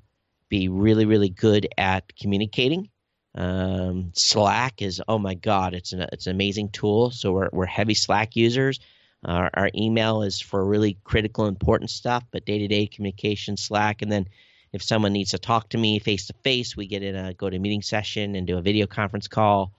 be 0.49 0.69
really, 0.69 1.05
really 1.05 1.29
good 1.29 1.67
at 1.77 2.15
communicating 2.15 2.89
um, 3.35 4.11
Slack 4.13 4.81
is 4.81 5.01
oh 5.07 5.17
my 5.17 5.33
god, 5.33 5.73
it's 5.73 5.93
an 5.93 6.05
it's 6.11 6.27
an 6.27 6.35
amazing 6.35 6.69
tool. 6.69 7.11
So 7.11 7.31
we're 7.31 7.49
we're 7.51 7.65
heavy 7.65 7.95
Slack 7.95 8.35
users. 8.35 8.79
Our, 9.25 9.49
our 9.53 9.69
email 9.73 10.21
is 10.23 10.41
for 10.41 10.63
really 10.63 10.97
critical, 11.05 11.45
important 11.45 11.89
stuff, 11.89 12.25
but 12.29 12.45
day 12.45 12.59
to 12.59 12.67
day 12.67 12.87
communication, 12.87 13.55
Slack, 13.55 14.01
and 14.01 14.11
then 14.11 14.27
if 14.73 14.81
someone 14.81 15.13
needs 15.13 15.31
to 15.31 15.39
talk 15.39 15.69
to 15.69 15.77
me 15.77 15.99
face 15.99 16.27
to 16.27 16.33
face, 16.43 16.75
we 16.75 16.87
get 16.87 17.03
in 17.03 17.15
a 17.15 17.33
GoToMeeting 17.33 17.83
session 17.83 18.35
and 18.35 18.47
do 18.47 18.57
a 18.57 18.61
video 18.61 18.87
conference 18.87 19.27
call. 19.27 19.71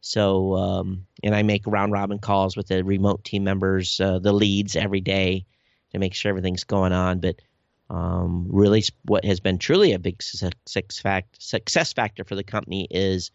So 0.00 0.56
um, 0.56 1.06
and 1.22 1.34
I 1.34 1.42
make 1.42 1.66
round 1.66 1.92
robin 1.92 2.18
calls 2.18 2.56
with 2.56 2.68
the 2.68 2.82
remote 2.82 3.24
team 3.24 3.44
members, 3.44 4.00
uh, 4.00 4.18
the 4.18 4.32
leads 4.32 4.74
every 4.76 5.00
day 5.00 5.46
to 5.92 5.98
make 5.98 6.14
sure 6.14 6.30
everything's 6.30 6.64
going 6.64 6.92
on. 6.92 7.20
But 7.20 7.36
um, 7.90 8.46
really, 8.48 8.82
what 9.04 9.24
has 9.24 9.40
been 9.40 9.58
truly 9.58 9.92
a 9.92 9.98
big 9.98 10.22
success 10.22 11.92
factor 11.92 12.24
for 12.24 12.34
the 12.34 12.44
company 12.44 12.88
is 12.90 13.30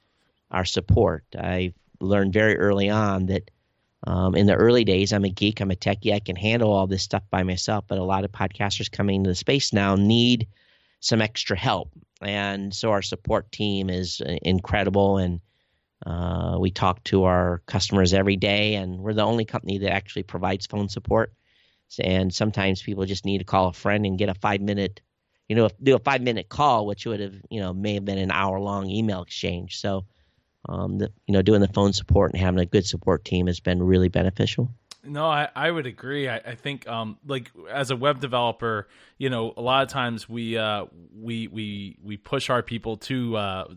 our 0.52 0.66
support. 0.66 1.24
I 1.38 1.74
learned 2.00 2.34
very 2.34 2.58
early 2.58 2.90
on 2.90 3.28
that 3.28 3.52
um, 4.08 4.36
in 4.36 4.46
the 4.46 4.56
early 4.56 4.84
days, 4.84 5.12
I'm 5.12 5.26
a 5.26 5.30
geek, 5.30 5.60
I'm 5.60 5.72
a 5.72 5.76
techie, 5.76 6.14
I 6.14 6.20
can 6.20 6.36
handle 6.36 6.72
all 6.72 6.88
this 6.88 7.04
stuff 7.04 7.24
by 7.30 7.44
myself. 7.44 7.86
But 7.88 8.00
a 8.00 8.04
lot 8.04 8.24
of 8.24 8.32
podcasters 8.32 8.92
coming 8.92 9.18
into 9.18 9.30
the 9.30 9.36
space 9.36 9.74
now 9.74 9.96
need 9.96 10.48
some 11.06 11.22
extra 11.22 11.56
help, 11.56 11.92
and 12.20 12.74
so 12.74 12.90
our 12.90 13.04
support 13.04 13.52
team 13.52 13.92
is 13.92 14.22
uh, 14.22 14.38
incredible. 14.42 15.18
And 15.20 15.40
uh, 16.04 16.58
we 16.60 16.72
talk 16.72 17.04
to 17.06 17.26
our 17.26 17.62
customers 17.68 18.12
every 18.12 18.38
day, 18.38 18.74
and 18.74 18.98
we're 18.98 19.14
the 19.14 19.22
only 19.22 19.46
company 19.46 19.78
that 19.80 19.94
actually 19.94 20.24
provides 20.24 20.66
phone 20.66 20.90
support. 20.90 21.32
And 22.00 22.34
sometimes 22.34 22.82
people 22.82 23.06
just 23.06 23.24
need 23.24 23.38
to 23.38 23.44
call 23.44 23.68
a 23.68 23.74
friend 23.74 24.08
and 24.08 24.18
get 24.18 24.30
a 24.30 24.34
five 24.34 24.62
minute 24.62 25.02
you 25.48 25.56
know 25.56 25.70
do 25.84 25.96
a 25.96 26.00
five 26.00 26.24
minute 26.24 26.50
call 26.50 26.88
which 26.88 27.06
would 27.06 27.20
have 27.20 27.36
you 27.52 27.60
know 27.60 27.72
may 27.72 27.94
have 27.94 28.04
been 28.06 28.18
an 28.18 28.32
hour 28.32 28.60
long 28.60 28.90
email 28.90 29.22
exchange. 29.22 29.80
So 29.80 30.06
um, 30.68 30.98
the, 30.98 31.12
you 31.28 31.34
know 31.34 31.44
doing 31.44 31.62
the 31.62 31.68
phone 31.68 31.94
support 31.94 32.34
and 32.34 32.42
having 32.42 32.60
a 32.60 32.66
good 32.66 32.88
support 32.88 33.24
team 33.24 33.46
has 33.46 33.60
been 33.60 33.84
really 33.84 34.10
beneficial 34.10 34.74
no, 35.06 35.26
I, 35.26 35.50
I 35.56 35.72
would 35.72 35.86
agree. 35.86 36.28
I, 36.28 36.38
I 36.38 36.56
think 36.56 36.88
um, 36.88 37.18
like 37.26 37.52
as 37.72 37.92
a 37.92 37.96
web 37.96 38.20
developer, 38.20 38.88
you 39.18 39.30
know, 39.30 39.54
a 39.56 39.62
lot 39.62 39.84
of 39.84 39.90
times 39.90 40.28
we 40.28 40.58
uh, 40.58 40.86
we 41.14 41.48
we 41.48 41.98
we 42.04 42.18
push 42.18 42.50
our 42.50 42.62
people 42.62 42.98
to 42.98 43.38
uh, 43.38 43.68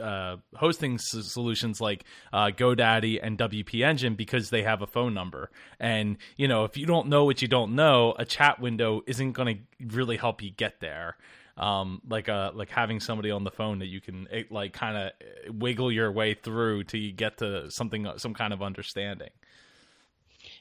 uh, 0.00 0.36
hosting 0.56 0.94
s- 0.94 1.32
solutions 1.32 1.80
like 1.80 2.04
uh, 2.32 2.46
GoDaddy 2.46 3.20
and 3.22 3.38
WP 3.38 3.84
Engine 3.84 4.14
because 4.14 4.50
they 4.50 4.62
have 4.62 4.82
a 4.82 4.86
phone 4.86 5.14
number. 5.14 5.50
And 5.78 6.16
you 6.36 6.48
know, 6.48 6.64
if 6.64 6.76
you 6.76 6.86
don't 6.86 7.08
know 7.08 7.24
what 7.24 7.42
you 7.42 7.48
don't 7.48 7.74
know, 7.74 8.14
a 8.18 8.24
chat 8.24 8.60
window 8.60 9.02
isn't 9.06 9.32
going 9.32 9.56
to 9.56 9.96
really 9.96 10.16
help 10.16 10.42
you 10.42 10.50
get 10.50 10.80
there. 10.80 11.16
Um, 11.56 12.02
like 12.08 12.28
uh, 12.28 12.50
like 12.52 12.70
having 12.70 12.98
somebody 12.98 13.30
on 13.30 13.44
the 13.44 13.50
phone 13.52 13.78
that 13.78 13.86
you 13.86 14.00
can 14.00 14.26
eh, 14.32 14.42
like 14.50 14.72
kind 14.72 14.96
of 14.96 15.54
wiggle 15.54 15.92
your 15.92 16.10
way 16.10 16.34
through 16.34 16.84
to 16.84 17.12
get 17.12 17.38
to 17.38 17.70
something 17.70 18.08
some 18.16 18.34
kind 18.34 18.52
of 18.52 18.60
understanding 18.60 19.30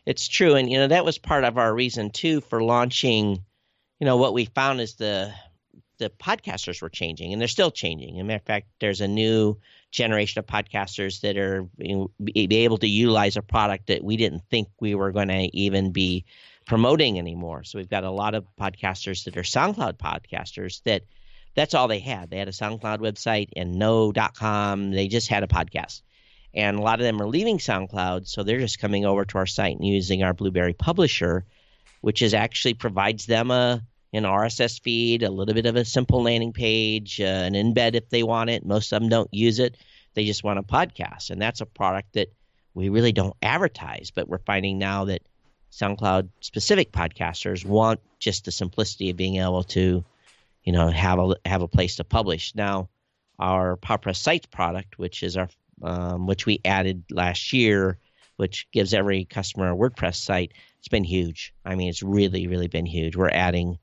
it's 0.06 0.28
true, 0.28 0.56
and 0.56 0.70
you 0.72 0.78
know 0.78 0.88
that 0.88 1.06
was 1.06 1.18
part 1.18 1.44
of 1.44 1.58
our 1.58 1.74
reason 1.74 2.10
too 2.10 2.42
for 2.42 2.64
launching. 2.64 3.44
You 4.00 4.06
know 4.06 4.18
what 4.18 4.34
we 4.34 4.46
found 4.46 4.82
is 4.82 4.96
the 4.96 5.34
the 6.00 6.10
podcasters 6.10 6.82
were 6.82 6.90
changing, 6.90 7.32
and 7.32 7.42
they're 7.42 7.48
still 7.48 7.72
changing. 7.72 8.16
As 8.16 8.22
a 8.22 8.24
matter 8.24 8.38
of 8.38 8.44
fact, 8.44 8.68
there's 8.80 9.02
a 9.02 9.08
new 9.08 9.58
generation 9.92 10.40
of 10.40 10.46
podcasters 10.46 11.22
that 11.22 11.38
are 11.38 11.68
be 12.24 12.58
able 12.58 12.78
to 12.80 12.88
utilize 12.88 13.38
a 13.38 13.42
product 13.42 13.88
that 13.88 14.04
we 14.04 14.18
didn't 14.18 14.44
think 14.50 14.68
we 14.80 14.96
were 14.96 15.12
going 15.12 15.28
to 15.28 15.56
even 15.56 15.92
be 15.92 16.26
promoting 16.66 17.20
anymore. 17.20 17.64
So 17.64 17.78
we've 17.78 17.90
got 17.90 18.04
a 18.04 18.12
lot 18.12 18.36
of 18.36 18.46
podcasters 18.60 19.26
that 19.26 19.38
are 19.38 19.44
SoundCloud 19.44 19.98
podcasters 19.98 20.82
that 20.84 21.04
that's 21.56 21.76
all 21.76 21.88
they 21.88 22.00
had. 22.00 22.30
They 22.30 22.40
had 22.40 22.48
a 22.48 22.52
SoundCloud 22.52 23.00
website 23.00 23.50
and 23.56 23.76
no.com. 23.76 24.92
They 24.92 25.08
just 25.08 25.28
had 25.28 25.44
a 25.44 25.48
podcast 25.48 26.02
and 26.54 26.78
a 26.78 26.82
lot 26.82 27.00
of 27.00 27.04
them 27.04 27.22
are 27.22 27.28
leaving 27.28 27.58
SoundCloud, 27.58 28.28
so 28.28 28.44
they're 28.44 28.60
just 28.60 28.80
coming 28.80 29.06
over 29.06 29.26
to 29.26 29.38
our 29.40 29.46
site 29.46 29.76
and 29.76 29.88
using 29.88 30.24
our 30.24 30.34
Blubrry 30.34 30.74
publisher, 30.74 31.46
which 32.02 32.22
is 32.22 32.34
actually 32.34 32.76
provides 32.76 33.26
them 33.26 33.52
a 33.52 33.82
an 34.16 34.26
RSS 34.26 34.80
feed, 34.80 35.24
a 35.24 35.32
little 35.32 35.56
bit 35.56 35.66
of 35.66 35.76
a 35.76 35.84
simple 35.84 36.22
landing 36.22 36.54
page, 36.54 37.20
uh, 37.20 37.24
an 37.24 37.54
embed 37.54 37.96
if 37.96 38.10
they 38.10 38.22
want 38.22 38.52
it. 38.52 38.64
Most 38.64 38.94
of 38.94 39.02
them 39.02 39.10
don't 39.10 39.34
use 39.34 39.58
it; 39.58 39.76
they 40.14 40.26
just 40.26 40.44
want 40.44 40.60
a 40.60 40.64
podcast, 40.64 41.32
and 41.32 41.42
that's 41.42 41.62
a 41.62 41.66
product 41.66 42.14
that 42.14 42.32
we 42.76 42.90
really 42.90 43.12
don't 43.12 43.36
advertise. 43.42 44.12
But 44.12 44.28
we're 44.28 44.38
finding 44.38 44.78
now 44.78 45.06
that 45.06 45.24
SoundCloud 45.72 46.30
specific 46.42 46.92
podcasters 46.92 47.66
want 47.66 48.00
just 48.20 48.46
the 48.46 48.52
simplicity 48.52 49.10
of 49.10 49.18
being 49.18 49.38
able 49.38 49.64
to, 49.64 50.06
you 50.64 50.72
know, 50.72 50.90
have 50.90 51.18
a 51.18 51.36
have 51.46 51.64
a 51.64 51.68
place 51.68 51.96
to 51.96 52.04
publish. 52.04 52.54
Now, 52.54 52.90
our 53.40 53.78
PowerPress 53.78 54.18
Sites 54.18 54.46
product, 54.46 55.00
which 55.00 55.24
is 55.24 55.38
our 55.38 55.50
um, 55.84 56.26
which 56.26 56.46
we 56.46 56.60
added 56.66 57.04
last 57.12 57.54
year, 57.54 58.00
which 58.38 58.68
gives 58.72 58.94
every 58.94 59.26
customer 59.26 59.72
a 59.72 59.76
WordPress 59.76 60.16
site. 60.16 60.54
It's 60.80 60.88
been 60.88 61.04
huge. 61.04 61.54
I 61.64 61.76
mean, 61.76 61.90
it's 61.90 62.04
really, 62.04 62.48
really 62.48 62.68
been 62.68 62.86
huge. 62.86 63.16
We're 63.16 63.30
adding 63.30 63.78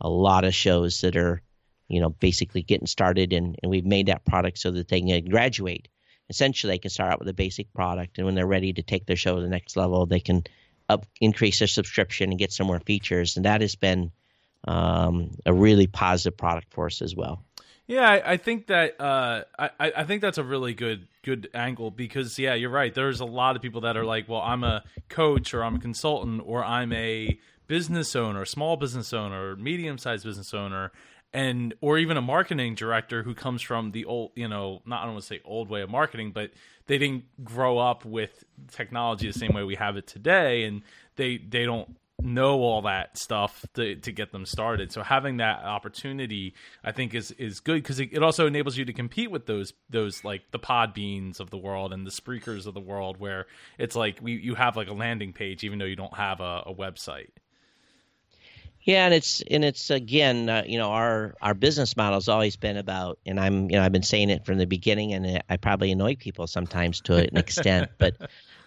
a 0.00 0.08
lot 0.08 0.44
of 0.44 0.54
shows 0.54 1.00
that 1.00 1.16
are, 1.16 1.42
you 1.88 2.00
know, 2.00 2.10
basically 2.10 2.62
getting 2.62 2.86
started, 2.86 3.32
and, 3.32 3.56
and 3.62 3.70
we've 3.70 3.86
made 3.86 4.06
that 4.06 4.24
product 4.24 4.58
so 4.58 4.70
that 4.70 4.88
they 4.88 5.00
can 5.00 5.24
graduate. 5.24 5.88
Essentially, 6.28 6.72
they 6.72 6.78
can 6.78 6.90
start 6.90 7.12
out 7.12 7.18
with 7.18 7.28
a 7.28 7.34
basic 7.34 7.72
product, 7.72 8.18
and 8.18 8.26
when 8.26 8.34
they're 8.34 8.46
ready 8.46 8.72
to 8.72 8.82
take 8.82 9.06
their 9.06 9.16
show 9.16 9.36
to 9.36 9.42
the 9.42 9.48
next 9.48 9.76
level, 9.76 10.06
they 10.06 10.20
can 10.20 10.44
up 10.88 11.06
increase 11.20 11.58
their 11.58 11.68
subscription 11.68 12.30
and 12.30 12.38
get 12.38 12.52
some 12.52 12.66
more 12.66 12.80
features. 12.80 13.36
And 13.36 13.44
that 13.44 13.60
has 13.60 13.74
been 13.74 14.12
um, 14.66 15.30
a 15.44 15.52
really 15.52 15.86
positive 15.86 16.36
product 16.36 16.72
for 16.72 16.86
us 16.86 17.02
as 17.02 17.14
well. 17.14 17.45
Yeah, 17.86 18.08
I, 18.08 18.32
I 18.32 18.36
think 18.36 18.66
that 18.66 19.00
uh, 19.00 19.42
I, 19.58 19.70
I 19.78 20.04
think 20.04 20.20
that's 20.20 20.38
a 20.38 20.44
really 20.44 20.74
good 20.74 21.06
good 21.22 21.48
angle 21.54 21.90
because 21.90 22.38
yeah, 22.38 22.54
you're 22.54 22.70
right. 22.70 22.92
There's 22.92 23.20
a 23.20 23.24
lot 23.24 23.54
of 23.54 23.62
people 23.62 23.82
that 23.82 23.96
are 23.96 24.04
like, 24.04 24.28
well, 24.28 24.40
I'm 24.40 24.64
a 24.64 24.82
coach 25.08 25.54
or 25.54 25.62
I'm 25.62 25.76
a 25.76 25.78
consultant 25.78 26.42
or 26.44 26.64
I'm 26.64 26.92
a 26.92 27.38
business 27.68 28.16
owner, 28.16 28.44
small 28.44 28.76
business 28.76 29.12
owner, 29.12 29.54
medium 29.56 29.98
sized 29.98 30.24
business 30.24 30.52
owner, 30.52 30.90
and 31.32 31.74
or 31.80 31.98
even 31.98 32.16
a 32.16 32.22
marketing 32.22 32.74
director 32.74 33.22
who 33.22 33.34
comes 33.34 33.62
from 33.62 33.92
the 33.92 34.04
old 34.04 34.32
you 34.34 34.48
know 34.48 34.80
not 34.86 35.02
I 35.02 35.04
don't 35.04 35.14
want 35.14 35.24
to 35.24 35.28
say 35.28 35.40
old 35.44 35.68
way 35.68 35.82
of 35.82 35.90
marketing 35.90 36.32
but 36.32 36.50
they 36.86 36.98
didn't 36.98 37.24
grow 37.44 37.78
up 37.78 38.04
with 38.04 38.44
technology 38.72 39.26
the 39.26 39.38
same 39.38 39.52
way 39.52 39.62
we 39.62 39.74
have 39.74 39.96
it 39.96 40.06
today 40.06 40.64
and 40.64 40.82
they 41.16 41.36
they 41.38 41.64
don't 41.64 41.96
know 42.22 42.60
all 42.60 42.82
that 42.82 43.18
stuff 43.18 43.64
to, 43.74 43.96
to 43.96 44.12
get 44.12 44.32
them 44.32 44.46
started. 44.46 44.90
So 44.90 45.02
having 45.02 45.36
that 45.38 45.64
opportunity 45.64 46.54
i 46.84 46.92
think 46.92 47.14
is 47.14 47.30
is 47.32 47.60
good 47.60 47.82
because 47.82 48.00
it, 48.00 48.10
it, 48.12 48.22
also 48.22 48.46
enables 48.46 48.76
you 48.76 48.84
to 48.84 48.92
compete 48.92 49.30
with 49.30 49.46
those 49.46 49.72
those 49.90 50.24
like 50.24 50.42
the 50.50 50.58
Podbeans 50.58 51.40
of 51.40 51.50
the 51.50 51.58
world 51.58 51.92
and 51.92 52.06
the 52.06 52.10
Spreakers 52.10 52.66
of 52.66 52.74
the 52.74 52.80
world 52.80 53.18
where 53.18 53.46
it's 53.78 53.96
like 53.96 54.18
we, 54.22 54.32
you 54.32 54.54
have 54.54 54.76
like 54.76 54.88
a 54.88 54.92
landing 54.92 55.32
page 55.32 55.64
even 55.64 55.78
though 55.78 55.84
you 55.84 55.96
don't 55.96 56.16
have 56.16 56.40
a, 56.40 56.62
a 56.66 56.74
website. 56.74 57.28
Yeah, 58.86 59.06
and 59.06 59.14
it's 59.14 59.42
and 59.50 59.64
it's 59.64 59.90
again, 59.90 60.48
uh, 60.48 60.62
you 60.64 60.78
know, 60.78 60.92
our 60.92 61.34
our 61.42 61.54
business 61.54 61.96
model 61.96 62.14
has 62.14 62.28
always 62.28 62.54
been 62.54 62.76
about, 62.76 63.18
and 63.26 63.40
I'm, 63.40 63.68
you 63.68 63.76
know, 63.76 63.82
I've 63.82 63.90
been 63.90 64.04
saying 64.04 64.30
it 64.30 64.46
from 64.46 64.58
the 64.58 64.64
beginning, 64.64 65.12
and 65.12 65.42
I 65.50 65.56
probably 65.56 65.90
annoy 65.90 66.14
people 66.14 66.46
sometimes 66.46 67.00
to 67.02 67.16
an 67.16 67.36
extent, 67.36 67.90
but 67.98 68.14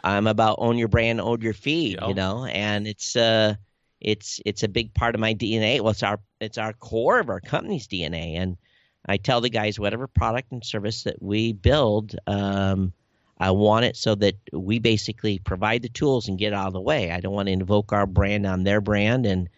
I'm 0.04 0.28
about 0.28 0.58
own 0.60 0.78
your 0.78 0.88
brand, 0.88 1.22
own 1.22 1.42
your 1.42 1.54
feed, 1.54 2.00
you 2.08 2.14
know, 2.14 2.46
and 2.46 2.88
it's 2.88 3.16
uh, 3.16 3.56
it's 4.00 4.42
it's 4.46 4.64
a 4.64 4.68
big 4.68 4.94
part 4.94 5.16
of 5.16 5.22
my 5.22 5.34
DNA. 5.34 5.82
Well, 5.82 5.92
it's 5.92 6.04
our 6.04 6.20
it's 6.40 6.58
our 6.58 6.74
core 6.74 7.20
of 7.20 7.30
our 7.30 7.42
company's 7.42 7.88
DNA, 7.88 8.36
and 8.36 8.58
I 9.06 9.18
tell 9.18 9.42
the 9.42 9.50
guys 9.50 9.80
whatever 9.80 10.08
product 10.08 10.52
and 10.52 10.64
service 10.64 11.04
that 11.04 11.22
we 11.22 11.54
build, 11.54 12.16
um, 12.28 12.94
I 13.40 13.52
want 13.52 13.86
it 13.86 13.96
so 13.96 14.16
that 14.16 14.36
we 14.52 14.80
basically 14.80 15.40
provide 15.40 15.82
the 15.82 15.90
tools 15.90 16.28
and 16.28 16.38
get 16.38 16.54
out 16.54 16.68
of 16.68 16.74
the 16.74 16.82
way. 16.82 17.12
I 17.12 17.20
don't 17.20 17.34
want 17.34 17.48
to 17.48 17.54
invoke 17.54 17.94
our 17.94 18.06
brand 18.06 18.46
on 18.46 18.64
their 18.64 18.82
brand 18.82 19.26
and 19.26 19.50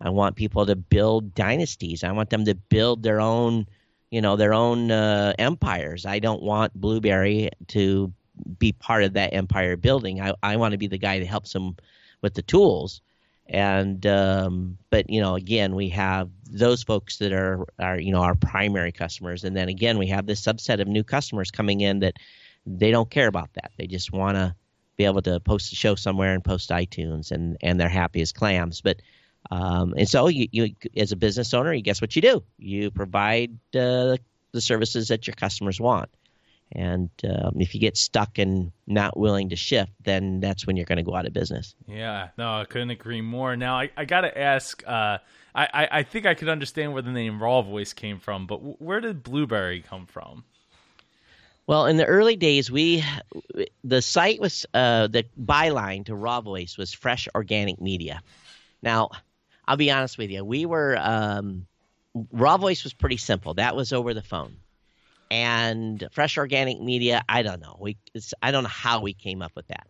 I 0.00 0.10
want 0.10 0.36
people 0.36 0.66
to 0.66 0.76
build 0.76 1.34
dynasties. 1.34 2.04
I 2.04 2.12
want 2.12 2.30
them 2.30 2.44
to 2.44 2.54
build 2.54 3.02
their 3.02 3.20
own, 3.20 3.66
you 4.10 4.20
know, 4.20 4.36
their 4.36 4.54
own 4.54 4.90
uh, 4.90 5.34
empires. 5.38 6.04
I 6.06 6.18
don't 6.18 6.42
want 6.42 6.74
Blubrry 6.74 7.50
to 7.68 8.12
be 8.58 8.72
part 8.72 9.04
of 9.04 9.14
that 9.14 9.34
empire 9.34 9.76
building. 9.76 10.20
I, 10.20 10.34
I 10.42 10.56
want 10.56 10.72
to 10.72 10.78
be 10.78 10.86
the 10.86 10.98
guy 10.98 11.18
that 11.18 11.26
helps 11.26 11.52
them 11.52 11.76
with 12.22 12.34
the 12.34 12.42
tools. 12.42 13.00
And 13.46 14.04
um, 14.06 14.76
but 14.90 15.08
you 15.08 15.20
know, 15.20 15.34
again, 15.34 15.74
we 15.74 15.88
have 15.90 16.28
those 16.50 16.82
folks 16.82 17.16
that 17.18 17.32
are 17.32 17.64
are 17.78 17.98
you 17.98 18.12
know 18.12 18.20
our 18.20 18.34
primary 18.34 18.92
customers, 18.92 19.44
and 19.44 19.56
then 19.56 19.68
again, 19.68 19.96
we 19.96 20.08
have 20.08 20.26
this 20.26 20.42
subset 20.42 20.80
of 20.80 20.88
new 20.88 21.02
customers 21.02 21.50
coming 21.50 21.80
in 21.80 22.00
that 22.00 22.16
they 22.66 22.90
don't 22.90 23.10
care 23.10 23.26
about 23.26 23.54
that. 23.54 23.72
They 23.78 23.86
just 23.86 24.12
want 24.12 24.36
to 24.36 24.54
be 24.96 25.06
able 25.06 25.22
to 25.22 25.40
post 25.40 25.72
a 25.72 25.76
show 25.76 25.94
somewhere 25.94 26.34
and 26.34 26.44
post 26.44 26.68
iTunes, 26.68 27.30
and 27.30 27.56
and 27.62 27.80
they're 27.80 27.88
happy 27.88 28.20
as 28.20 28.32
clams. 28.32 28.82
But 28.82 29.00
um, 29.50 29.94
and 29.96 30.08
so, 30.08 30.28
you, 30.28 30.48
you, 30.50 30.74
as 30.96 31.12
a 31.12 31.16
business 31.16 31.54
owner, 31.54 31.72
you 31.72 31.82
guess 31.82 32.00
what 32.00 32.14
you 32.16 32.22
do? 32.22 32.42
You 32.58 32.90
provide 32.90 33.52
uh, 33.74 34.16
the 34.52 34.60
services 34.60 35.08
that 35.08 35.26
your 35.26 35.34
customers 35.34 35.80
want. 35.80 36.10
And 36.72 37.08
um, 37.24 37.54
if 37.56 37.74
you 37.74 37.80
get 37.80 37.96
stuck 37.96 38.38
and 38.38 38.72
not 38.86 39.16
willing 39.16 39.48
to 39.48 39.56
shift, 39.56 39.92
then 40.04 40.40
that's 40.40 40.66
when 40.66 40.76
you're 40.76 40.84
going 40.84 40.98
to 40.98 41.02
go 41.02 41.14
out 41.14 41.26
of 41.26 41.32
business. 41.32 41.74
Yeah, 41.86 42.28
no, 42.36 42.60
I 42.60 42.64
couldn't 42.64 42.90
agree 42.90 43.22
more. 43.22 43.56
Now, 43.56 43.78
I, 43.78 43.90
I 43.96 44.04
got 44.04 44.22
to 44.22 44.38
ask. 44.38 44.82
Uh, 44.86 45.18
I, 45.54 45.88
I 45.90 46.02
think 46.04 46.24
I 46.26 46.34
could 46.34 46.48
understand 46.48 46.92
where 46.92 47.02
the 47.02 47.10
name 47.10 47.40
RawVoice 47.40 47.94
came 47.94 48.20
from, 48.20 48.46
but 48.46 48.80
where 48.80 49.00
did 49.00 49.22
Blubrry 49.22 49.80
come 49.80 50.06
from? 50.06 50.44
Well, 51.66 51.86
in 51.86 51.96
the 51.96 52.06
early 52.06 52.36
days, 52.36 52.70
we 52.70 53.04
the 53.84 54.00
site 54.00 54.40
was 54.40 54.64
uh, 54.72 55.08
the 55.08 55.24
byline 55.38 56.06
to 56.06 56.14
RawVoice 56.14 56.78
was 56.78 56.92
Fresh 56.94 57.28
Organic 57.34 57.80
Media. 57.80 58.22
Now, 58.82 59.10
I'll 59.66 59.76
be 59.76 59.90
honest 59.90 60.16
with 60.16 60.30
you. 60.30 60.44
We 60.44 60.64
were 60.64 60.96
um, 60.98 61.66
raw 62.32 62.56
voice 62.56 62.84
was 62.84 62.94
pretty 62.94 63.18
simple. 63.18 63.54
That 63.54 63.76
was 63.76 63.92
over 63.92 64.14
the 64.14 64.22
phone, 64.22 64.56
and 65.30 66.06
fresh 66.12 66.38
organic 66.38 66.80
media. 66.80 67.22
I 67.28 67.42
don't 67.42 67.60
know. 67.60 67.76
We 67.80 67.96
I 68.42 68.50
don't 68.50 68.62
know 68.62 68.68
how 68.68 69.00
we 69.00 69.14
came 69.14 69.42
up 69.42 69.52
with 69.54 69.68
that. 69.68 69.86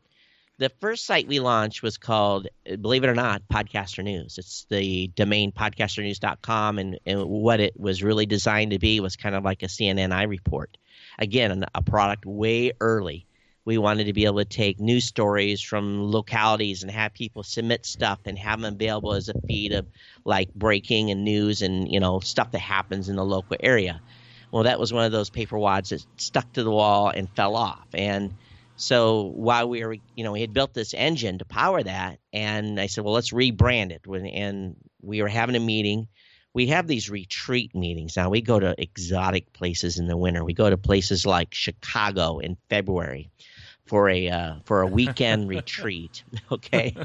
The 0.59 0.70
first 0.81 1.07
site 1.07 1.29
we 1.29 1.38
launched 1.38 1.85
was 1.85 1.98
called, 1.98 2.48
believe 2.81 3.05
it 3.05 3.09
or 3.09 3.14
not, 3.14 3.42
Podcaster 3.48 4.03
News. 4.03 4.38
It's 4.38 4.66
the 4.68 5.07
domain 5.07 5.53
podcasternews.com, 5.53 6.81
and, 6.81 6.98
and 7.07 7.24
what 7.27 7.61
it 7.61 7.79
was 7.79 8.03
really 8.03 8.27
designed 8.27 8.72
to 8.72 8.81
be 8.81 8.98
was 8.98 9.14
kind 9.14 9.37
of 9.37 9.44
like 9.44 9.62
a 9.62 9.66
CNN 9.66 10.12
I 10.12 10.24
report. 10.24 10.77
Again, 11.20 11.64
a 11.74 11.83
product 11.83 12.27
way 12.27 12.72
early 12.81 13.29
we 13.68 13.77
wanted 13.77 14.05
to 14.05 14.14
be 14.14 14.24
able 14.24 14.38
to 14.38 14.46
take 14.46 14.81
news 14.81 15.05
stories 15.05 15.61
from 15.61 16.03
localities 16.11 16.83
and 16.83 16.90
have 16.90 17.12
people 17.12 17.42
submit 17.42 17.85
stuff 17.85 18.18
and 18.24 18.38
have 18.38 18.62
them 18.62 18.72
available 18.72 19.12
as 19.12 19.29
a 19.29 19.38
feed 19.46 19.72
of 19.72 19.87
like 20.24 20.55
breaking 20.55 21.11
and 21.11 21.22
news 21.22 21.61
and 21.61 21.87
you 21.92 22.01
know 22.01 22.18
stuff 22.18 22.51
that 22.53 22.61
happens 22.61 23.11
in 23.11 23.16
the 23.16 23.24
local 23.24 23.59
area. 23.61 24.01
Well, 24.51 24.65
that 24.65 24.81
was 24.81 24.93
one 24.93 25.05
of 25.05 25.13
those 25.13 25.31
paper 25.31 25.59
wads 25.59 25.91
that 25.91 26.05
stuck 26.17 26.53
to 26.55 26.63
the 26.63 26.71
wall 26.71 27.09
and 27.09 27.29
fell 27.31 27.55
off. 27.55 27.87
And 27.93 28.33
so 28.77 29.25
while 29.35 29.69
we 29.69 29.85
were, 29.85 29.97
you 30.15 30.25
know, 30.25 30.33
we 30.33 30.41
had 30.41 30.55
built 30.55 30.73
this 30.73 30.95
engine 30.95 31.39
to 31.39 31.45
power 31.45 31.83
that, 31.83 32.19
and 32.33 32.81
I 32.81 32.87
said, 32.87 33.05
well, 33.05 33.15
let's 33.15 33.33
rebrand 33.33 33.91
it. 33.91 34.07
And 34.07 34.77
we 35.03 35.21
were 35.21 35.29
having 35.29 35.57
a 35.57 35.61
meeting. 35.61 36.09
We 36.55 36.69
have 36.69 36.87
these 36.87 37.11
retreat 37.11 37.75
meetings 37.75 38.17
now. 38.17 38.31
We 38.31 38.41
go 38.41 38.59
to 38.59 38.75
exotic 38.81 39.53
places 39.53 39.99
in 39.99 40.07
the 40.07 40.17
winter. 40.17 40.45
We 40.45 40.55
go 40.55 40.71
to 40.71 40.79
places 40.79 41.27
like 41.27 41.53
Chicago 41.53 42.39
in 42.39 42.57
February 42.71 43.31
for 43.89 44.09
a 44.09 44.29
uh, 44.29 44.55
for 44.65 44.83
a 44.83 44.87
weekend 44.87 45.49
retreat. 45.49 46.25
Okay, 46.51 46.97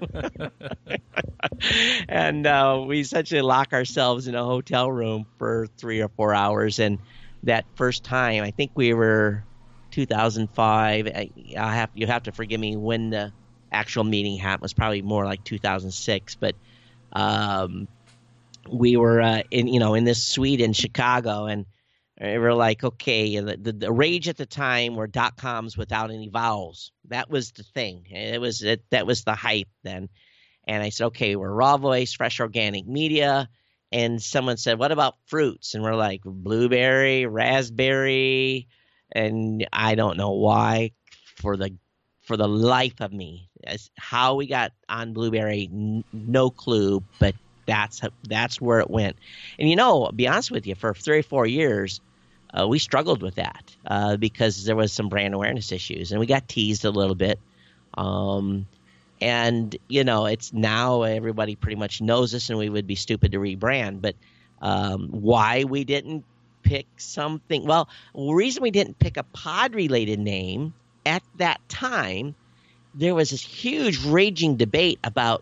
and 2.07 2.47
uh, 2.47 2.81
we 2.87 3.01
essentially 3.01 3.41
lock 3.41 3.73
ourselves 3.73 4.27
in 4.27 4.35
a 4.35 4.43
hotel 4.43 4.89
room 4.89 5.25
for 5.37 5.67
three 5.77 6.01
or 6.01 6.07
four 6.07 6.33
hours. 6.33 6.79
And 6.79 6.99
that 7.43 7.65
first 7.75 8.03
time, 8.03 8.43
I 8.43 8.51
think 8.51 8.71
we 8.75 8.93
were 8.93 9.43
2005. 9.91 11.07
I, 11.07 11.29
have 11.55 11.89
you 11.93 12.07
have 12.07 12.23
to 12.23 12.31
forgive 12.31 12.59
me 12.59 12.75
when 12.75 13.09
the 13.09 13.31
actual 13.71 14.03
meeting 14.03 14.37
happened. 14.37 14.61
It 14.61 14.65
was 14.65 14.73
probably 14.73 15.01
more 15.01 15.25
like 15.25 15.43
2006, 15.43 16.35
but. 16.35 16.55
Um, 17.15 17.87
we 18.71 18.95
were 18.95 19.21
uh, 19.21 19.43
in 19.51 19.67
you 19.67 19.79
know 19.79 19.93
in 19.93 20.03
this 20.03 20.25
suite 20.25 20.61
in 20.61 20.73
Chicago, 20.73 21.45
and 21.45 21.65
we 22.19 22.37
were 22.37 22.53
like, 22.53 22.83
okay, 22.83 23.39
the, 23.39 23.57
the, 23.57 23.71
the, 23.71 23.91
rage 23.91 24.29
at 24.29 24.37
the 24.37 24.45
time 24.45 24.95
were 24.95 25.07
dot 25.07 25.35
coms 25.35 25.77
without 25.77 26.11
any 26.11 26.29
vowels. 26.29 26.91
That 27.09 27.29
was 27.29 27.51
the 27.51 27.63
thing. 27.63 28.05
It 28.09 28.39
was 28.39 28.61
it, 28.61 28.83
that 28.91 29.07
was 29.07 29.23
the 29.23 29.35
hype 29.35 29.67
then. 29.83 30.09
And 30.65 30.81
I 30.81 30.89
said, 30.89 31.07
okay, 31.07 31.35
we're 31.35 31.51
raw 31.51 31.77
voice, 31.77 32.13
fresh 32.13 32.39
organic 32.39 32.87
media. 32.87 33.49
And 33.93 34.19
someone 34.21 34.57
said, 34.57 34.79
what 34.79 34.91
about 34.91 35.15
fruits? 35.27 35.75
And 35.75 35.83
we're 35.83 35.93
like, 35.93 36.21
blueberry, 36.25 37.27
raspberry, 37.27 38.67
and 39.11 39.67
I 39.71 39.93
don't 39.93 40.17
know 40.17 40.31
why. 40.31 40.91
For 41.37 41.55
the 41.57 41.75
for 42.23 42.37
the 42.37 42.47
life 42.47 43.01
of 43.01 43.11
me, 43.11 43.49
as 43.63 43.91
how 43.97 44.35
we 44.35 44.47
got 44.47 44.71
on 44.89 45.13
blueberry, 45.13 45.69
n- 45.71 46.03
no 46.11 46.49
clue. 46.49 47.03
But 47.19 47.35
that's 47.67 48.01
that's 48.27 48.59
where 48.59 48.79
it 48.79 48.89
went. 48.89 49.17
And 49.59 49.69
you 49.69 49.75
know, 49.75 50.09
be 50.15 50.27
honest 50.27 50.49
with 50.49 50.65
you, 50.65 50.73
for 50.73 50.93
three 50.93 51.19
or 51.19 51.23
four 51.23 51.45
years, 51.45 52.01
uh, 52.51 52.67
we 52.67 52.79
struggled 52.79 53.21
with 53.21 53.35
that 53.35 53.75
uh, 53.85 54.17
because 54.17 54.65
there 54.65 54.75
was 54.75 54.91
some 54.91 55.09
brand 55.09 55.33
awareness 55.33 55.71
issues, 55.71 56.11
and 56.11 56.19
we 56.19 56.25
got 56.25 56.47
teased 56.47 56.85
a 56.85 56.91
little 56.91 57.15
bit. 57.15 57.39
Um, 57.95 58.65
and 59.23 59.73
you 59.87 60.03
know, 60.03 60.25
it's 60.25 60.51
now 60.51 61.03
everybody 61.03 61.55
pretty 61.55 61.77
much 61.77 62.01
knows 62.01 62.35
us, 62.35 62.49
and 62.49 62.59
we 62.59 62.67
would 62.69 62.85
be 62.85 62.95
stupid 62.95 63.31
to 63.31 63.39
rebrand. 63.39 64.01
But 64.01 64.15
um, 64.61 65.07
why 65.11 65.63
we 65.63 65.85
didn't 65.85 66.25
pick 66.61 66.87
something? 66.97 67.65
Well, 67.65 67.87
the 68.13 68.33
reason 68.33 68.61
we 68.61 68.69
didn't 68.69 68.99
pick 68.99 69.15
a 69.15 69.23
pod-related 69.23 70.19
name 70.19 70.73
at 71.05 71.23
that 71.37 71.61
time, 71.69 72.35
there 72.93 73.15
was 73.15 73.29
this 73.29 73.41
huge 73.41 74.03
raging 74.05 74.57
debate 74.57 74.99
about 75.05 75.41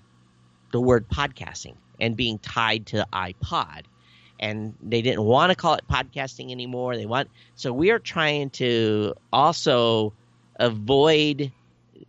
the 0.72 0.80
word 0.80 1.10
podcasting 1.10 1.74
and 2.00 2.16
being 2.16 2.38
tied 2.38 2.86
to 2.88 3.08
iPod. 3.12 3.82
And 4.40 4.76
they 4.82 5.02
didn't 5.02 5.24
want 5.24 5.50
to 5.52 5.56
call 5.56 5.74
it 5.74 5.84
podcasting 5.90 6.52
anymore. 6.52 6.96
They 6.96 7.08
want 7.08 7.30
so 7.56 7.74
we 7.74 7.90
are 7.90 8.00
trying 8.00 8.52
to 8.52 9.16
also 9.34 10.14
avoid 10.60 11.52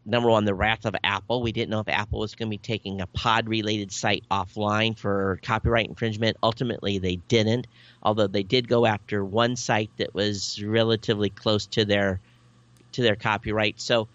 number 0.05 0.29
one 0.31 0.45
the 0.45 0.55
wrath 0.55 0.85
of 0.85 0.95
Apple. 1.05 1.43
We 1.43 1.53
didn't 1.53 1.71
know 1.71 1.81
if 1.81 1.89
Apple 1.89 2.21
was 2.21 2.35
going 2.35 2.49
to 2.49 2.51
be 2.51 2.59
taking 2.59 3.01
a 3.01 3.07
pod 3.07 3.49
related 3.49 3.93
site 3.93 4.25
offline 4.31 4.99
for 4.99 5.39
copyright 5.43 5.89
infringement. 5.89 6.37
Ultimately, 6.43 6.99
they 6.99 7.17
didn't, 7.17 7.67
although 8.03 8.27
they 8.27 8.43
did 8.43 8.69
go 8.69 8.87
after 8.87 9.25
one 9.25 9.57
site 9.57 9.91
that 9.99 10.15
was 10.15 10.63
relatively 10.63 11.31
close 11.31 11.67
to 11.69 11.85
their 11.85 12.21
to 12.93 13.03
their 13.03 13.17
copyright. 13.17 13.81
So 13.81 14.09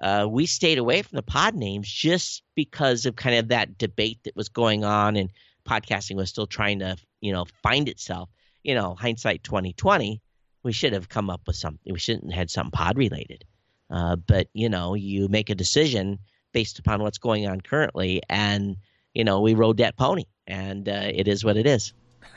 uh, 0.00 0.26
we 0.28 0.46
stayed 0.46 0.78
away 0.78 1.02
from 1.02 1.16
the 1.16 1.22
pod 1.22 1.54
names 1.54 1.88
just 1.88 2.42
because 2.54 3.06
of 3.06 3.16
kind 3.16 3.36
of 3.36 3.48
that 3.48 3.78
debate 3.78 4.18
that 4.24 4.36
was 4.36 4.48
going 4.48 4.84
on 4.84 5.16
and 5.16 5.30
podcasting 5.66 6.16
was 6.16 6.28
still 6.28 6.46
trying 6.46 6.80
to 6.80 6.96
you 7.20 7.32
know 7.32 7.44
find 7.62 7.88
itself 7.88 8.28
you 8.62 8.74
know 8.74 8.94
hindsight 8.94 9.42
2020 9.42 10.20
we 10.62 10.72
should 10.72 10.92
have 10.92 11.08
come 11.08 11.28
up 11.28 11.40
with 11.46 11.56
something 11.56 11.92
we 11.92 11.98
shouldn't 11.98 12.30
have 12.30 12.38
had 12.38 12.50
something 12.50 12.70
pod 12.70 12.96
related 12.96 13.44
uh, 13.90 14.16
but 14.16 14.48
you 14.52 14.68
know 14.68 14.94
you 14.94 15.28
make 15.28 15.50
a 15.50 15.54
decision 15.54 16.18
based 16.52 16.78
upon 16.78 17.02
what's 17.02 17.18
going 17.18 17.46
on 17.46 17.60
currently 17.60 18.22
and 18.28 18.76
you 19.14 19.24
know 19.24 19.40
we 19.40 19.54
rode 19.54 19.78
that 19.78 19.96
pony 19.96 20.24
and 20.46 20.88
uh, 20.88 21.10
it 21.12 21.28
is 21.28 21.44
what 21.44 21.56
it 21.56 21.66
is 21.66 21.92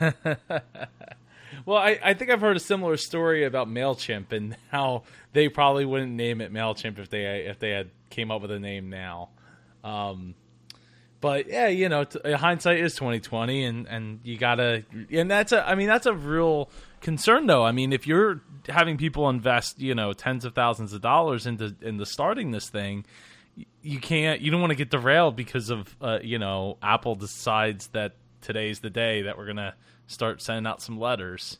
well, 1.66 1.78
I, 1.78 1.98
I 2.02 2.14
think 2.14 2.30
I've 2.30 2.40
heard 2.40 2.56
a 2.56 2.60
similar 2.60 2.96
story 2.96 3.44
about 3.44 3.68
Mailchimp 3.68 4.32
and 4.32 4.56
how 4.70 5.02
they 5.32 5.48
probably 5.48 5.84
wouldn't 5.84 6.12
name 6.12 6.40
it 6.40 6.52
Mailchimp 6.52 6.98
if 6.98 7.10
they 7.10 7.24
if 7.46 7.58
they 7.58 7.70
had 7.70 7.90
came 8.08 8.30
up 8.30 8.42
with 8.42 8.50
a 8.50 8.58
name 8.58 8.90
now. 8.90 9.30
Um, 9.84 10.34
but 11.20 11.48
yeah, 11.48 11.68
you 11.68 11.88
know, 11.88 12.04
t- 12.04 12.32
hindsight 12.32 12.78
is 12.80 12.94
twenty 12.94 13.20
twenty, 13.20 13.64
and 13.64 13.86
and 13.86 14.20
you 14.22 14.38
gotta, 14.38 14.84
and 15.10 15.30
that's 15.30 15.52
a, 15.52 15.68
I 15.68 15.74
mean, 15.74 15.88
that's 15.88 16.06
a 16.06 16.14
real 16.14 16.70
concern 17.00 17.46
though. 17.46 17.64
I 17.64 17.72
mean, 17.72 17.92
if 17.92 18.06
you're 18.06 18.42
having 18.68 18.96
people 18.96 19.28
invest, 19.28 19.80
you 19.80 19.94
know, 19.94 20.12
tens 20.12 20.44
of 20.44 20.54
thousands 20.54 20.92
of 20.92 21.00
dollars 21.00 21.46
into 21.46 21.74
into 21.82 22.06
starting 22.06 22.50
this 22.50 22.68
thing, 22.68 23.04
you 23.82 23.98
can't, 23.98 24.40
you 24.40 24.50
don't 24.50 24.60
want 24.60 24.70
to 24.70 24.76
get 24.76 24.90
derailed 24.90 25.36
because 25.36 25.70
of, 25.70 25.94
uh, 26.00 26.18
you 26.22 26.38
know, 26.38 26.78
Apple 26.82 27.14
decides 27.14 27.88
that 27.88 28.14
today's 28.40 28.80
the 28.80 28.90
day 28.90 29.22
that 29.22 29.36
we're 29.36 29.46
gonna 29.46 29.74
start 30.06 30.42
sending 30.42 30.66
out 30.66 30.82
some 30.82 30.98
letters. 30.98 31.58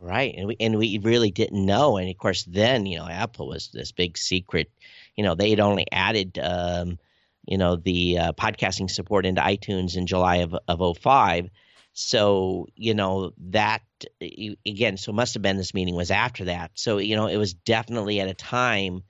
Right, 0.00 0.34
and 0.36 0.46
we 0.48 0.56
and 0.58 0.78
we 0.78 0.98
really 0.98 1.30
didn't 1.30 1.64
know, 1.64 1.96
and 1.98 2.08
of 2.08 2.16
course, 2.16 2.44
then 2.44 2.86
you 2.86 2.98
know, 2.98 3.08
Apple 3.08 3.48
was 3.48 3.68
this 3.68 3.92
big 3.92 4.16
secret. 4.16 4.70
You 5.16 5.24
know, 5.24 5.34
they 5.34 5.50
had 5.50 5.60
only 5.60 5.86
added. 5.92 6.38
Um, 6.38 6.98
you 7.46 7.58
know 7.58 7.76
the 7.76 8.18
uh, 8.18 8.32
podcasting 8.32 8.90
support 8.90 9.26
into 9.26 9.40
iTunes 9.40 9.96
in 9.96 10.06
July 10.06 10.36
of 10.36 10.54
of 10.68 10.96
05. 10.98 11.50
So 11.92 12.66
you 12.76 12.94
know 12.94 13.32
that 13.50 13.82
again. 14.20 14.96
So 14.96 15.12
must 15.12 15.34
have 15.34 15.42
been 15.42 15.56
this 15.56 15.74
meeting 15.74 15.94
was 15.94 16.10
after 16.10 16.44
that. 16.46 16.72
So 16.74 16.98
you 16.98 17.16
know 17.16 17.26
it 17.26 17.36
was 17.36 17.54
definitely 17.54 18.20
at 18.20 18.28
a 18.28 18.34
time 18.34 19.02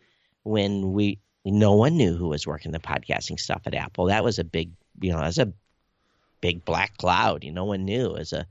when 0.43 0.93
we 0.93 1.19
no 1.45 1.75
one 1.75 1.97
knew 1.97 2.16
who 2.16 2.29
was 2.29 2.47
working 2.47 2.73
the 2.73 2.79
podcasting 2.79 3.38
stuff 3.38 3.62
at 3.66 3.75
Apple. 3.75 4.07
That 4.07 4.25
was 4.25 4.38
a 4.38 4.45
big 4.45 4.73
you 5.01 5.12
know 5.12 5.21
as 5.21 5.38
a 5.38 5.53
big 6.40 6.64
black 6.64 6.97
cloud. 6.97 7.45
You 7.45 7.53
know, 7.53 7.62
no 7.62 7.66
one 7.66 7.85
knew 7.85 8.16
as 8.16 8.33
a 8.33 8.47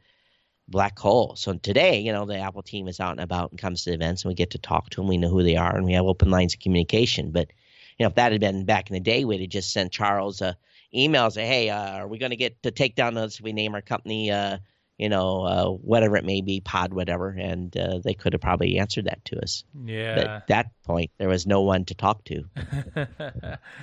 black 0.67 0.97
hole. 0.99 1.35
So 1.35 1.53
today, 1.53 1.99
you 1.99 2.13
know, 2.13 2.25
the 2.25 2.37
Apple 2.37 2.61
team 2.61 2.87
is 2.87 2.99
out 2.99 3.11
and 3.11 3.21
about 3.21 3.51
and 3.51 3.59
comes 3.59 3.83
to 3.83 3.93
events, 3.93 4.23
and 4.23 4.29
we 4.29 4.35
get 4.35 4.51
to 4.51 4.59
talk 4.59 4.89
to 4.91 4.97
them. 4.97 5.07
We 5.07 5.17
know 5.17 5.29
who 5.29 5.43
they 5.43 5.55
are, 5.55 5.75
and 5.75 5.85
we 5.85 5.93
have 5.93 6.05
open 6.05 6.29
lines 6.29 6.53
of 6.53 6.59
communication. 6.59 7.31
But 7.31 7.49
you 7.97 8.03
know, 8.03 8.09
if 8.09 8.15
that 8.15 8.31
had 8.31 8.41
been 8.41 8.65
back 8.65 8.89
in 8.89 8.93
the 8.93 8.99
day, 8.99 9.25
we'd 9.25 9.41
have 9.41 9.49
just 9.49 9.73
sent 9.73 9.91
Charles 9.91 10.41
a 10.41 10.55
email 10.93 11.29
say, 11.31 11.45
"Hey, 11.45 11.69
uh, 11.69 11.91
are 11.99 12.07
we 12.07 12.17
going 12.17 12.31
to 12.31 12.35
get 12.35 12.61
to 12.63 12.71
take 12.71 12.95
down 12.95 13.13
those? 13.13 13.41
We 13.41 13.53
name 13.53 13.75
our 13.75 13.81
company, 13.81 14.31
uh, 14.31 14.59
you 14.99 15.09
know, 15.09 15.41
uh, 15.41 15.65
whatever 15.69 16.17
it 16.17 16.25
may 16.25 16.41
be, 16.41 16.59
Pod, 16.59 16.93
whatever." 16.93 17.29
And 17.29 17.75
uh, 17.75 17.99
they 18.03 18.13
could 18.13 18.33
have 18.33 18.41
probably 18.41 18.77
answered 18.77 19.05
that 19.05 19.23
to 19.25 19.41
us. 19.41 19.63
Yeah. 19.85 20.15
But 20.15 20.27
at 20.27 20.47
that 20.47 20.83
point, 20.83 21.11
there 21.17 21.29
was 21.29 21.47
no 21.47 21.61
one 21.61 21.85
to 21.85 21.95
talk 21.95 22.23
to. 22.25 22.43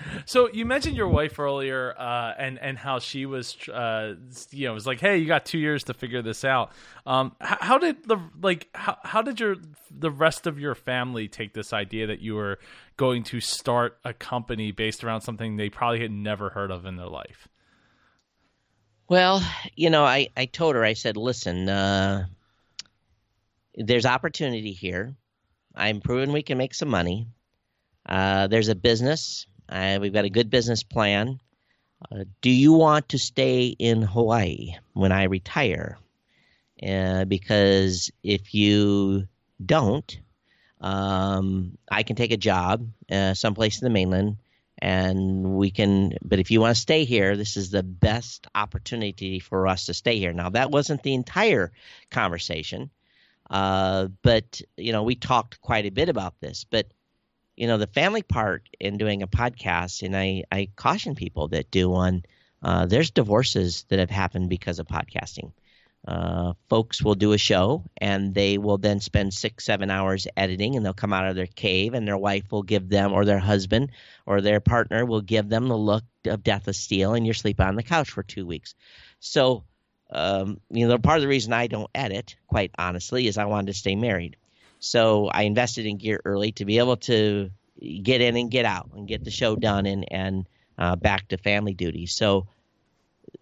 so 0.27 0.49
you 0.53 0.67
mentioned 0.67 0.97
your 0.97 1.09
wife 1.09 1.39
earlier, 1.39 1.95
uh, 1.99 2.35
and 2.39 2.59
and 2.61 2.79
how 2.79 2.99
she 2.99 3.27
was, 3.27 3.57
uh, 3.69 4.15
you 4.51 4.69
know, 4.69 4.75
was 4.75 4.87
like, 4.87 5.01
"Hey, 5.01 5.19
you 5.19 5.27
got 5.27 5.45
two 5.45 5.59
years 5.59 5.85
to 5.85 5.95
figure 5.95 6.23
this 6.23 6.45
out." 6.45 6.73
Um, 7.07 7.35
how, 7.41 7.59
how 7.61 7.79
did 7.79 8.05
the 8.05 8.19
like 8.41 8.69
how 8.75 8.99
how 9.03 9.23
did 9.23 9.41
your 9.41 9.57
the 9.91 10.11
rest 10.11 10.47
of 10.47 10.59
your 10.59 10.75
family 10.75 11.29
take 11.29 11.55
this 11.55 11.73
idea 11.73 12.07
that 12.09 12.21
you 12.21 12.35
were 12.35 12.59
going 12.97 13.23
to 13.25 13.41
start 13.41 13.99
a 14.05 14.13
company 14.13 14.73
based 14.73 15.05
around 15.05 15.23
something 15.23 15.57
they 15.57 15.71
probably 15.71 16.01
had 16.01 16.11
never 16.11 16.51
heard 16.51 16.71
of 16.71 16.85
in 16.87 16.97
their 16.97 17.09
life? 17.09 17.49
Well, 19.09 19.40
you 19.77 19.90
know, 19.90 20.05
I, 20.05 20.29
I 20.37 20.47
told 20.47 20.75
her, 20.75 20.85
I 20.85 20.95
said, 20.95 21.16
listen, 21.16 21.69
uh, 21.69 22.27
there's 23.75 24.07
opportunity 24.07 24.73
here. 24.73 25.14
I'm 25.75 26.01
proving 26.01 26.33
we 26.33 26.42
can 26.42 26.59
make 26.59 26.75
some 26.75 26.88
money. 26.88 27.29
Uh, 28.05 28.49
there's 28.49 28.69
a 28.69 28.75
business. 28.75 29.47
Uh, 29.69 29.99
we've 30.01 30.12
got 30.12 30.25
a 30.25 30.31
good 30.31 30.51
business 30.51 30.83
plan. 30.83 31.38
Uh, 32.11 32.25
do 32.40 32.51
you 32.51 32.73
want 32.73 33.11
to 33.11 33.19
stay 33.19 33.66
in 33.66 34.03
Hawaii 34.03 34.75
when 34.92 35.12
I 35.12 35.25
retire? 35.25 35.99
Uh, 36.83 37.25
because 37.27 38.11
if 38.23 38.55
you 38.55 39.29
don't, 39.64 40.19
um, 40.81 41.79
I 41.88 42.03
can 42.03 42.16
take 42.16 42.33
a 42.33 42.37
job 42.37 42.88
uh, 43.11 43.35
someplace 43.35 43.81
in 43.81 43.87
the 43.87 43.90
mainland, 43.90 44.37
and 44.79 45.57
we 45.57 45.71
can. 45.71 46.15
But 46.23 46.39
if 46.39 46.51
you 46.51 46.61
want 46.61 46.75
to 46.75 46.81
stay 46.81 47.05
here, 47.05 47.37
this 47.37 47.57
is 47.57 47.71
the 47.71 47.83
best 47.83 48.47
opportunity 48.55 49.39
for 49.39 49.67
us 49.67 49.87
to 49.87 49.95
stay 49.95 50.19
here. 50.19 50.33
Now, 50.33 50.51
that 50.51 50.71
wasn't 50.71 51.03
the 51.03 51.15
entire 51.15 51.73
conversation, 52.11 52.91
uh, 53.51 54.09
but 54.23 54.61
you 54.77 54.93
know, 54.93 55.03
we 55.03 55.15
talked 55.15 55.61
quite 55.61 55.87
a 55.87 55.91
bit 55.91 56.09
about 56.09 56.41
this. 56.41 56.65
But 56.65 56.87
you 57.57 57.67
know, 57.67 57.79
the 57.79 57.87
family 57.87 58.23
part 58.23 58.69
in 58.79 58.99
doing 58.99 59.23
a 59.23 59.29
podcast, 59.29 60.03
and 60.03 60.17
I, 60.17 60.45
I 60.53 60.69
caution 60.77 61.15
people 61.15 61.49
that 61.49 61.71
do 61.71 61.89
one. 61.89 62.25
Uh, 62.62 62.87
there's 62.87 63.11
divorces 63.11 63.85
that 63.89 63.99
have 63.99 64.11
happened 64.11 64.49
because 64.49 64.79
of 64.79 64.87
podcasting 64.87 65.53
uh, 66.07 66.53
folks 66.69 67.03
will 67.03 67.16
do 67.16 67.33
a 67.33 67.38
show 67.38 67.83
and 67.97 68.33
they 68.33 68.59
will 68.59 68.79
then 68.79 69.01
spend 69.01 69.35
six, 69.35 69.64
seven 69.64 69.90
hours 69.90 70.29
editing 70.37 70.77
and 70.77 70.87
they'll 70.87 70.92
come 70.92 71.12
out 71.12 71.27
of 71.27 71.35
their 71.35 71.47
cave 71.47 71.95
and 71.95 72.07
their 72.07 72.16
wife 72.16 72.53
will 72.53 72.62
give 72.62 72.88
them, 72.88 73.12
or 73.12 73.25
their 73.25 73.40
husband 73.40 73.90
or 74.25 74.40
their 74.40 74.61
partner 74.61 75.05
will 75.05 75.21
give 75.21 75.49
them 75.49 75.66
the 75.66 75.77
look 75.77 76.05
of 76.25 76.45
Death 76.45 76.69
of 76.69 76.77
Steel 76.77 77.14
and 77.14 77.27
you're 77.27 77.35
sleeping 77.35 77.66
on 77.66 77.75
the 77.75 77.83
couch 77.83 78.11
for 78.11 78.23
two 78.23 78.47
weeks. 78.47 78.75
So, 79.19 79.64
um, 80.11 80.61
you 80.71 80.87
know, 80.87 80.99
part 80.99 81.16
of 81.16 81.23
the 81.23 81.29
reason 81.29 81.53
I 81.53 81.66
don't 81.66 81.90
edit, 81.92 82.37
quite 82.47 82.71
honestly, 82.79 83.27
is 83.27 83.37
I 83.37 83.47
wanted 83.47 83.69
to 83.69 83.75
stay 83.75 83.97
married. 83.97 84.37
So 84.79 85.27
I 85.27 85.42
invested 85.42 85.87
in 85.87 85.97
gear 85.97 86.21
early 86.25 86.53
to 86.53 86.64
be 86.64 86.79
able 86.79 86.99
to 86.99 87.51
get 88.03 88.21
in 88.21 88.37
and 88.37 88.51
get 88.51 88.64
out 88.64 88.90
and 88.95 89.09
get 89.09 89.25
the 89.25 89.31
show 89.33 89.57
done 89.57 89.87
and, 89.87 90.05
and 90.12 90.49
uh, 90.79 90.95
back 90.95 91.27
to 91.29 91.37
family 91.37 91.75
duties. 91.75 92.12
So, 92.12 92.47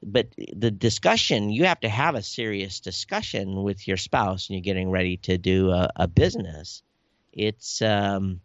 but 0.03 0.29
the 0.55 0.71
discussion 0.71 1.51
you 1.51 1.65
have 1.65 1.81
to 1.81 1.89
have 1.89 2.15
a 2.15 2.23
serious 2.23 2.81
discussion 2.81 3.63
with 3.63 3.87
your 3.87 3.97
spouse 3.97 4.49
and 4.49 4.57
you're 4.57 4.63
getting 4.63 4.91
ready 4.91 5.17
to 5.19 5.39
do 5.39 5.71
a, 5.71 5.91
a 5.97 6.09
business. 6.09 6.83
It's 7.33 7.83
um, 7.83 8.41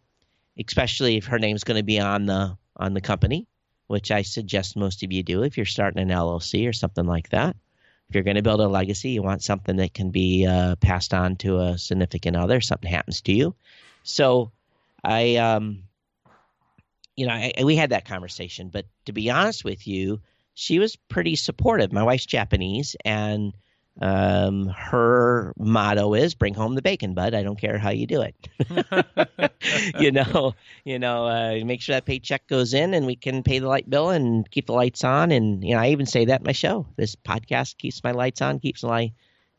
especially 0.58 1.16
if 1.16 1.26
her 1.26 1.38
name's 1.38 1.64
going 1.64 1.78
to 1.78 1.84
be 1.84 2.00
on 2.00 2.26
the 2.26 2.56
on 2.76 2.94
the 2.94 3.00
company 3.00 3.46
which 3.88 4.12
i 4.12 4.22
suggest 4.22 4.76
most 4.76 5.02
of 5.02 5.10
you 5.10 5.22
do 5.22 5.42
if 5.42 5.56
you're 5.56 5.66
starting 5.66 6.00
an 6.00 6.08
llc 6.16 6.68
or 6.68 6.72
something 6.72 7.06
like 7.06 7.28
that. 7.30 7.56
If 8.08 8.14
you're 8.14 8.24
going 8.24 8.36
to 8.36 8.42
build 8.42 8.60
a 8.60 8.68
legacy 8.68 9.10
you 9.10 9.22
want 9.22 9.42
something 9.42 9.76
that 9.76 9.94
can 9.94 10.10
be 10.10 10.46
uh, 10.46 10.76
passed 10.76 11.14
on 11.14 11.36
to 11.36 11.60
a 11.60 11.78
significant 11.78 12.36
other 12.36 12.60
something 12.60 12.90
happens 12.90 13.20
to 13.22 13.32
you. 13.32 13.54
So 14.02 14.52
i 15.02 15.36
um 15.36 15.84
you 17.16 17.26
know 17.26 17.32
I, 17.32 17.52
we 17.64 17.76
had 17.76 17.90
that 17.90 18.04
conversation 18.04 18.68
but 18.68 18.86
to 19.06 19.12
be 19.12 19.30
honest 19.30 19.64
with 19.64 19.86
you 19.86 20.20
she 20.60 20.78
was 20.78 20.94
pretty 20.94 21.36
supportive. 21.36 21.90
My 21.90 22.02
wife's 22.02 22.26
Japanese, 22.26 22.94
and 23.02 23.56
um, 23.98 24.66
her 24.66 25.54
motto 25.58 26.12
is 26.12 26.34
"Bring 26.34 26.52
home 26.52 26.74
the 26.74 26.82
bacon, 26.82 27.14
bud. 27.14 27.32
I 27.32 27.42
don't 27.42 27.58
care 27.58 27.78
how 27.78 27.88
you 27.88 28.06
do 28.06 28.20
it." 28.20 29.54
you 29.98 30.12
know, 30.12 30.54
you 30.84 30.98
know, 30.98 31.26
uh, 31.26 31.64
make 31.64 31.80
sure 31.80 31.94
that 31.94 32.04
paycheck 32.04 32.46
goes 32.46 32.74
in, 32.74 32.92
and 32.92 33.06
we 33.06 33.16
can 33.16 33.42
pay 33.42 33.58
the 33.58 33.68
light 33.68 33.88
bill 33.88 34.10
and 34.10 34.50
keep 34.50 34.66
the 34.66 34.74
lights 34.74 35.02
on. 35.02 35.32
And 35.32 35.64
you 35.64 35.74
know, 35.74 35.80
I 35.80 35.88
even 35.88 36.04
say 36.04 36.26
that 36.26 36.42
in 36.42 36.46
my 36.46 36.52
show. 36.52 36.86
This 36.94 37.16
podcast 37.16 37.78
keeps 37.78 38.04
my 38.04 38.10
lights 38.10 38.42
on, 38.42 38.58
keeps 38.58 38.82
my, 38.82 39.12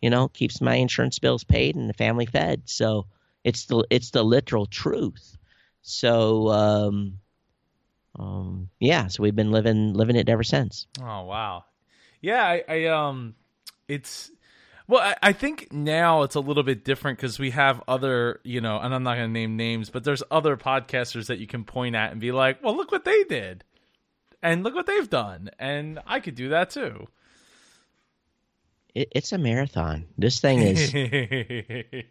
you 0.04 0.12
know, 0.12 0.28
keeps 0.28 0.62
my 0.62 0.76
insurance 0.76 1.18
bills 1.18 1.44
paid 1.44 1.76
and 1.76 1.90
the 1.90 1.96
family 1.96 2.28
fed. 2.28 2.70
So 2.70 3.08
it's 3.44 3.66
the 3.66 3.84
it's 3.90 4.12
the 4.12 4.24
literal 4.24 4.68
truth. 4.68 5.36
So 5.82 6.50
um, 6.50 7.18
um, 8.17 8.69
yeah, 8.80 9.08
so 9.08 9.24
we've 9.24 9.36
been 9.36 9.52
living 9.52 9.93
living 9.93 10.15
it 10.15 10.30
ever 10.30 10.43
since. 10.43 10.88
Oh 11.00 11.24
wow, 11.24 11.65
yeah, 12.21 12.43
I, 12.43 12.63
I 12.67 12.86
um, 12.86 13.36
it's 13.88 14.32
well, 14.88 15.02
I, 15.02 15.15
I, 15.21 15.34
think 15.34 15.71
now 15.71 16.24
it's 16.24 16.36
a 16.36 16.41
little 16.41 16.63
bit 16.63 16.84
different 16.84 17.17
because 17.17 17.39
we 17.39 17.52
have 17.52 17.82
other, 17.88 18.41
you 18.43 18.60
know, 18.60 18.78
and 18.78 18.93
I'm 18.93 19.04
not 19.04 19.15
going 19.15 19.30
to 19.30 19.34
name 19.34 19.56
names, 19.56 19.89
but 19.89 20.04
there's 20.04 20.24
other 20.30 20.58
podcasters 20.58 21.28
that 21.28 21.39
you 21.39 21.47
can 21.47 21.63
point 21.63 21.95
at 21.95 22.12
and 22.12 22.19
be 22.19 22.34
like, 22.34 22.62
well, 22.62 22.76
look 22.76 22.91
what 22.91 23.06
they 23.06 23.24
did, 23.24 23.63
and 24.43 24.63
look 24.63 24.76
what 24.76 24.88
they've 24.88 25.10
done, 25.10 25.50
and 25.60 26.00
I 26.06 26.19
could 26.19 26.36
do 26.36 26.50
that 26.50 26.71
too 26.71 27.08
it, 28.93 29.10
it's 29.12 29.32
a 29.32 29.38
marathon. 29.38 30.06
This 30.17 30.39
thing 30.39 30.60
is, 30.60 30.93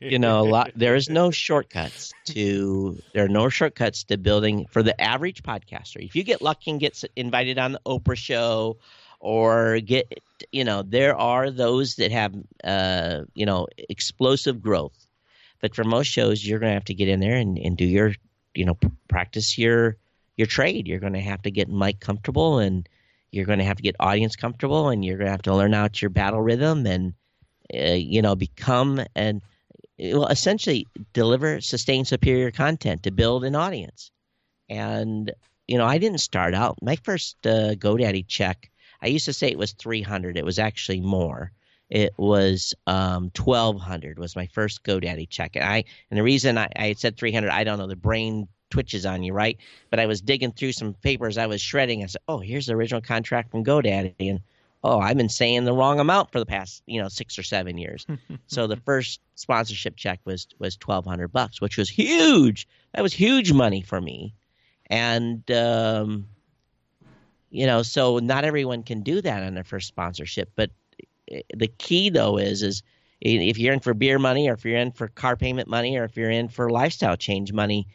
you 0.00 0.18
know, 0.18 0.44
lot. 0.44 0.72
There 0.74 0.94
is 0.94 1.08
no 1.08 1.30
shortcuts 1.30 2.12
to. 2.26 3.00
There 3.14 3.24
are 3.24 3.28
no 3.28 3.48
shortcuts 3.48 4.04
to 4.04 4.16
building 4.18 4.66
for 4.70 4.82
the 4.82 4.98
average 5.00 5.42
podcaster. 5.42 6.04
If 6.04 6.14
you 6.16 6.22
get 6.22 6.42
lucky 6.42 6.70
and 6.70 6.80
get 6.80 7.02
invited 7.16 7.58
on 7.58 7.72
the 7.72 7.80
Oprah 7.86 8.16
show, 8.16 8.78
or 9.20 9.80
get, 9.80 10.20
you 10.50 10.64
know, 10.64 10.82
there 10.82 11.14
are 11.14 11.50
those 11.50 11.96
that 11.96 12.10
have, 12.10 12.34
uh, 12.64 13.20
you 13.34 13.46
know, 13.46 13.68
explosive 13.76 14.62
growth. 14.62 15.06
But 15.60 15.74
for 15.74 15.84
most 15.84 16.06
shows, 16.06 16.44
you're 16.44 16.58
going 16.58 16.70
to 16.70 16.74
have 16.74 16.86
to 16.86 16.94
get 16.94 17.08
in 17.08 17.20
there 17.20 17.36
and, 17.36 17.58
and 17.58 17.76
do 17.76 17.84
your, 17.84 18.14
you 18.54 18.64
know, 18.64 18.78
practice 19.08 19.58
your 19.58 19.98
your 20.36 20.46
trade. 20.46 20.88
You're 20.88 21.00
going 21.00 21.12
to 21.12 21.20
have 21.20 21.42
to 21.42 21.50
get 21.50 21.68
mic 21.68 22.00
comfortable 22.00 22.58
and 22.58 22.88
you're 23.32 23.46
going 23.46 23.58
to 23.58 23.64
have 23.64 23.76
to 23.76 23.82
get 23.82 23.96
audience 24.00 24.36
comfortable 24.36 24.88
and 24.88 25.04
you're 25.04 25.16
going 25.16 25.26
to 25.26 25.32
have 25.32 25.42
to 25.42 25.54
learn 25.54 25.74
out 25.74 26.00
your 26.00 26.10
battle 26.10 26.40
rhythm 26.40 26.86
and 26.86 27.14
uh, 27.74 27.92
you 27.92 28.22
know 28.22 28.34
become 28.34 29.00
and 29.14 29.42
well 29.98 30.26
essentially 30.26 30.86
deliver 31.12 31.60
sustain 31.60 32.04
superior 32.04 32.50
content 32.50 33.02
to 33.04 33.10
build 33.10 33.44
an 33.44 33.54
audience. 33.54 34.10
And 34.68 35.32
you 35.66 35.78
know 35.78 35.86
i 35.86 35.98
didn't 35.98 36.18
start 36.18 36.54
out. 36.54 36.78
My 36.82 36.96
first 36.96 37.36
uh, 37.46 37.74
godaddy 37.74 38.26
check 38.26 38.70
i 39.02 39.06
used 39.06 39.26
to 39.26 39.32
say 39.32 39.48
it 39.48 39.58
was 39.58 39.72
300 39.72 40.36
it 40.36 40.44
was 40.44 40.58
actually 40.58 41.00
more. 41.00 41.52
It 41.90 42.12
was 42.16 42.72
um, 42.86 43.32
1200 43.36 44.16
was 44.16 44.36
my 44.36 44.46
first 44.46 44.84
GoDaddy 44.84 45.28
check. 45.28 45.56
And 45.56 45.64
I 45.64 45.84
and 46.08 46.18
the 46.18 46.22
reason 46.22 46.56
I, 46.56 46.68
I 46.76 46.92
said 46.92 47.16
300, 47.16 47.50
I 47.50 47.64
don't 47.64 47.78
know, 47.78 47.88
the 47.88 47.96
brain 47.96 48.46
twitches 48.70 49.04
on 49.04 49.22
you, 49.22 49.32
right? 49.32 49.58
But 49.90 50.00
I 50.00 50.06
was 50.06 50.20
digging 50.20 50.52
through 50.52 50.72
some 50.72 50.94
papers 50.94 51.36
I 51.36 51.46
was 51.46 51.60
shredding. 51.60 52.02
I 52.02 52.06
said, 52.06 52.22
"Oh, 52.28 52.38
here's 52.38 52.66
the 52.66 52.74
original 52.74 53.00
contract 53.00 53.50
from 53.50 53.64
GoDaddy," 53.64 54.14
and 54.30 54.40
oh, 54.82 54.98
I've 54.98 55.16
been 55.16 55.28
saying 55.28 55.64
the 55.64 55.72
wrong 55.72 56.00
amount 56.00 56.32
for 56.32 56.38
the 56.38 56.46
past 56.46 56.82
you 56.86 57.02
know 57.02 57.08
six 57.08 57.38
or 57.38 57.42
seven 57.42 57.76
years. 57.76 58.06
so 58.46 58.66
the 58.66 58.76
first 58.76 59.20
sponsorship 59.34 59.96
check 59.96 60.20
was 60.24 60.46
was 60.58 60.76
twelve 60.76 61.04
hundred 61.04 61.28
bucks, 61.28 61.60
which 61.60 61.76
was 61.76 61.88
huge. 61.88 62.66
That 62.94 63.02
was 63.02 63.12
huge 63.12 63.52
money 63.52 63.82
for 63.82 64.00
me, 64.00 64.34
and 64.86 65.48
um, 65.50 66.26
you 67.50 67.66
know, 67.66 67.82
so 67.82 68.18
not 68.18 68.44
everyone 68.44 68.84
can 68.84 69.02
do 69.02 69.20
that 69.20 69.42
on 69.42 69.54
their 69.54 69.64
first 69.64 69.88
sponsorship. 69.88 70.52
But 70.54 70.70
eh, 71.30 71.42
the 71.54 71.68
key 71.68 72.10
though 72.10 72.38
is 72.38 72.62
is 72.62 72.82
if 73.20 73.58
you're 73.58 73.74
in 73.74 73.80
for 73.80 73.92
beer 73.92 74.18
money, 74.18 74.48
or 74.48 74.54
if 74.54 74.64
you're 74.64 74.78
in 74.78 74.92
for 74.92 75.08
car 75.08 75.36
payment 75.36 75.68
money, 75.68 75.98
or 75.98 76.04
if 76.04 76.16
you're 76.16 76.30
in 76.30 76.48
for 76.48 76.70
lifestyle 76.70 77.16
change 77.16 77.52
money 77.52 77.86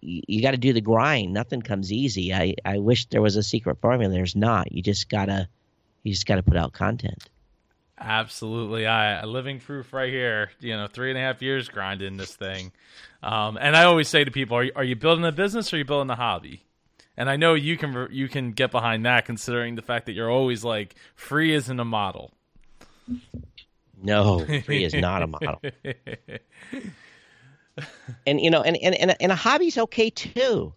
you, 0.00 0.42
got 0.42 0.52
to 0.52 0.56
do 0.56 0.72
the 0.72 0.80
grind. 0.80 1.32
Nothing 1.32 1.62
comes 1.62 1.92
easy. 1.92 2.32
I, 2.34 2.54
I 2.64 2.78
wish 2.78 3.06
there 3.06 3.22
was 3.22 3.36
a 3.36 3.42
secret 3.42 3.78
formula. 3.80 4.12
There's 4.12 4.36
not. 4.36 4.72
You 4.72 4.82
just 4.82 5.08
gotta 5.08 5.48
you 6.02 6.12
just 6.12 6.26
gotta 6.26 6.42
put 6.42 6.56
out 6.56 6.72
content. 6.72 7.28
Absolutely, 7.98 8.86
I 8.86 9.24
living 9.24 9.60
proof 9.60 9.92
right 9.92 10.10
here. 10.10 10.50
You 10.60 10.76
know, 10.76 10.86
three 10.86 11.10
and 11.10 11.18
a 11.18 11.22
half 11.22 11.42
years 11.42 11.68
grinding 11.68 12.16
this 12.16 12.34
thing, 12.34 12.72
um, 13.22 13.58
and 13.60 13.76
I 13.76 13.84
always 13.84 14.08
say 14.08 14.24
to 14.24 14.30
people, 14.30 14.56
are 14.56 14.64
you, 14.64 14.72
are 14.74 14.84
you 14.84 14.96
building 14.96 15.24
a 15.24 15.32
business 15.32 15.72
or 15.72 15.76
are 15.76 15.78
you 15.80 15.84
building 15.84 16.10
a 16.10 16.16
hobby? 16.16 16.64
And 17.16 17.28
I 17.28 17.36
know 17.36 17.52
you 17.52 17.76
can 17.76 18.08
you 18.10 18.28
can 18.28 18.52
get 18.52 18.70
behind 18.70 19.04
that, 19.04 19.26
considering 19.26 19.74
the 19.74 19.82
fact 19.82 20.06
that 20.06 20.12
you're 20.12 20.30
always 20.30 20.64
like 20.64 20.94
free 21.14 21.52
isn't 21.52 21.78
a 21.78 21.84
model. 21.84 22.32
No, 24.02 24.46
free 24.64 24.84
is 24.84 24.94
not 24.94 25.22
a 25.22 25.26
model. 25.26 25.60
and 28.26 28.40
you 28.40 28.50
know, 28.50 28.62
and, 28.62 28.76
and 28.76 28.94
and 28.94 29.16
and 29.20 29.32
a 29.32 29.36
hobby's 29.36 29.78
okay 29.78 30.10
too. 30.10 30.74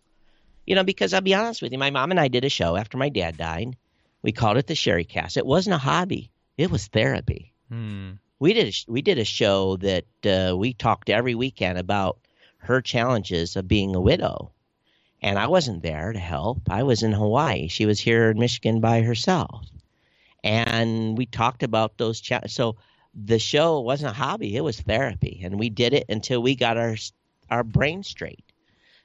You 0.65 0.75
know, 0.75 0.83
because 0.83 1.13
I'll 1.13 1.21
be 1.21 1.33
honest 1.33 1.61
with 1.61 1.71
you, 1.71 1.77
my 1.77 1.89
mom 1.89 2.11
and 2.11 2.19
I 2.19 2.29
did 2.29 2.45
a 2.45 2.49
show 2.49 2.75
after 2.75 2.97
my 2.97 3.09
dad 3.09 3.37
died. 3.37 3.75
We 4.21 4.31
called 4.31 4.57
it 4.57 4.67
the 4.67 4.75
Sherry 4.75 5.03
Cast. 5.03 5.35
It 5.35 5.45
wasn't 5.45 5.75
a 5.75 5.79
hobby; 5.79 6.31
it 6.57 6.71
was 6.71 6.87
therapy. 6.87 7.53
Hmm. 7.69 8.11
We 8.39 8.53
did 8.53 8.67
a, 8.67 8.91
we 8.91 9.01
did 9.01 9.17
a 9.17 9.25
show 9.25 9.77
that 9.77 10.05
uh, 10.25 10.55
we 10.57 10.73
talked 10.73 11.09
every 11.09 11.35
weekend 11.35 11.77
about 11.77 12.19
her 12.57 12.81
challenges 12.81 13.55
of 13.55 13.67
being 13.67 13.95
a 13.95 14.01
widow, 14.01 14.51
and 15.21 15.37
I 15.37 15.47
wasn't 15.47 15.83
there 15.83 16.13
to 16.13 16.19
help. 16.19 16.61
I 16.69 16.83
was 16.83 17.03
in 17.03 17.11
Hawaii. 17.11 17.67
She 17.67 17.85
was 17.85 17.99
here 17.99 18.31
in 18.31 18.39
Michigan 18.39 18.79
by 18.79 19.01
herself, 19.01 19.65
and 20.43 21.17
we 21.17 21.25
talked 21.25 21.63
about 21.63 21.97
those 21.97 22.21
challenges. 22.21 22.53
So 22.53 22.77
the 23.13 23.39
show 23.39 23.79
wasn't 23.79 24.11
a 24.11 24.15
hobby; 24.15 24.55
it 24.55 24.61
was 24.61 24.79
therapy, 24.79 25.41
and 25.43 25.59
we 25.59 25.69
did 25.69 25.93
it 25.93 26.05
until 26.09 26.41
we 26.41 26.55
got 26.55 26.77
our 26.77 26.95
our 27.49 27.63
brain 27.63 28.03
straight. 28.03 28.45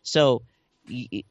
So 0.03 0.43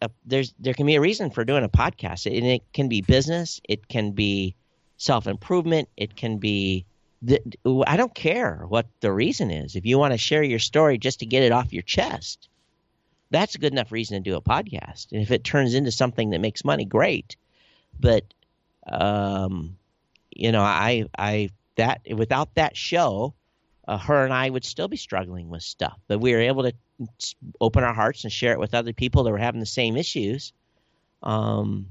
uh, 0.01 0.07
there's 0.25 0.53
there 0.59 0.73
can 0.73 0.86
be 0.86 0.95
a 0.95 1.01
reason 1.01 1.32
for 1.32 1.43
doing 1.43 1.63
a 1.63 1.69
podcast, 1.69 2.25
and 2.25 2.45
it 2.45 2.61
can 2.73 2.88
be 2.88 3.01
business, 3.01 3.59
it 3.67 3.88
can 3.88 4.11
be 4.11 4.55
self 4.97 5.28
improvement, 5.28 5.89
it 5.97 6.15
can 6.15 6.38
be. 6.38 6.86
The, 7.23 7.41
I 7.88 7.97
don't 7.97 8.13
care 8.13 8.63
what 8.67 8.86
the 8.99 9.11
reason 9.11 9.49
is. 9.49 9.75
If 9.75 9.88
you 9.88 9.97
want 9.97 10.13
to 10.13 10.19
share 10.19 10.43
your 10.43 10.59
story 10.59 10.99
just 10.99 11.19
to 11.21 11.25
get 11.25 11.41
it 11.41 11.51
off 11.51 11.73
your 11.73 11.82
chest, 11.82 12.47
that's 13.32 13.55
a 13.55 13.57
good 13.57 13.73
enough 13.73 13.91
reason 13.91 14.23
to 14.23 14.30
do 14.30 14.38
a 14.38 14.41
podcast. 14.41 15.11
And 15.11 15.23
if 15.23 15.32
it 15.32 15.43
turns 15.43 15.73
into 15.73 15.91
something 15.91 16.30
that 16.30 16.41
makes 16.41 16.63
money, 16.63 16.86
great. 16.86 17.36
But 17.99 18.23
um, 18.86 19.78
you 20.30 20.51
know, 20.51 20.61
I 20.61 21.05
I 21.17 21.49
that 21.78 22.01
without 22.15 22.53
that 22.55 22.75
show, 22.75 23.34
uh, 23.88 23.97
her 23.97 24.23
and 24.23 24.34
I 24.34 24.49
would 24.49 24.65
still 24.65 24.88
be 24.88 24.97
struggling 24.97 25.49
with 25.49 25.63
stuff. 25.63 25.97
But 26.07 26.19
we 26.19 26.34
were 26.34 26.41
able 26.41 26.63
to 26.63 26.73
open 27.61 27.84
our 27.84 27.93
hearts 27.93 28.23
and 28.23 28.34
share 28.34 28.51
it 28.51 28.59
with 28.59 28.73
other 28.73 28.93
people 28.93 29.23
that 29.23 29.32
were 29.32 29.38
having 29.38 29.59
the 29.59 29.65
same 29.65 29.95
issues. 29.95 30.51
Um, 31.23 31.88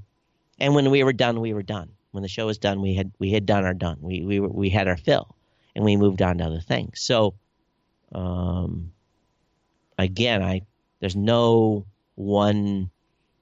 and 0.58 0.74
when 0.74 0.90
we 0.90 1.02
were 1.04 1.12
done, 1.12 1.40
we 1.40 1.54
were 1.54 1.62
done. 1.62 1.90
When 2.12 2.22
the 2.22 2.28
show 2.28 2.46
was 2.46 2.58
done, 2.58 2.80
we 2.80 2.94
had 2.94 3.12
we 3.18 3.30
had 3.30 3.46
done 3.46 3.64
our 3.64 3.74
done. 3.74 3.98
We 4.00 4.22
we 4.22 4.40
were, 4.40 4.48
we 4.48 4.70
had 4.70 4.88
our 4.88 4.96
fill, 4.96 5.34
and 5.74 5.84
we 5.84 5.96
moved 5.96 6.22
on 6.22 6.38
to 6.38 6.44
other 6.44 6.60
things. 6.60 7.00
So, 7.00 7.34
um, 8.12 8.92
again, 9.98 10.42
I 10.42 10.62
there's 11.00 11.16
no 11.16 11.84
one. 12.14 12.90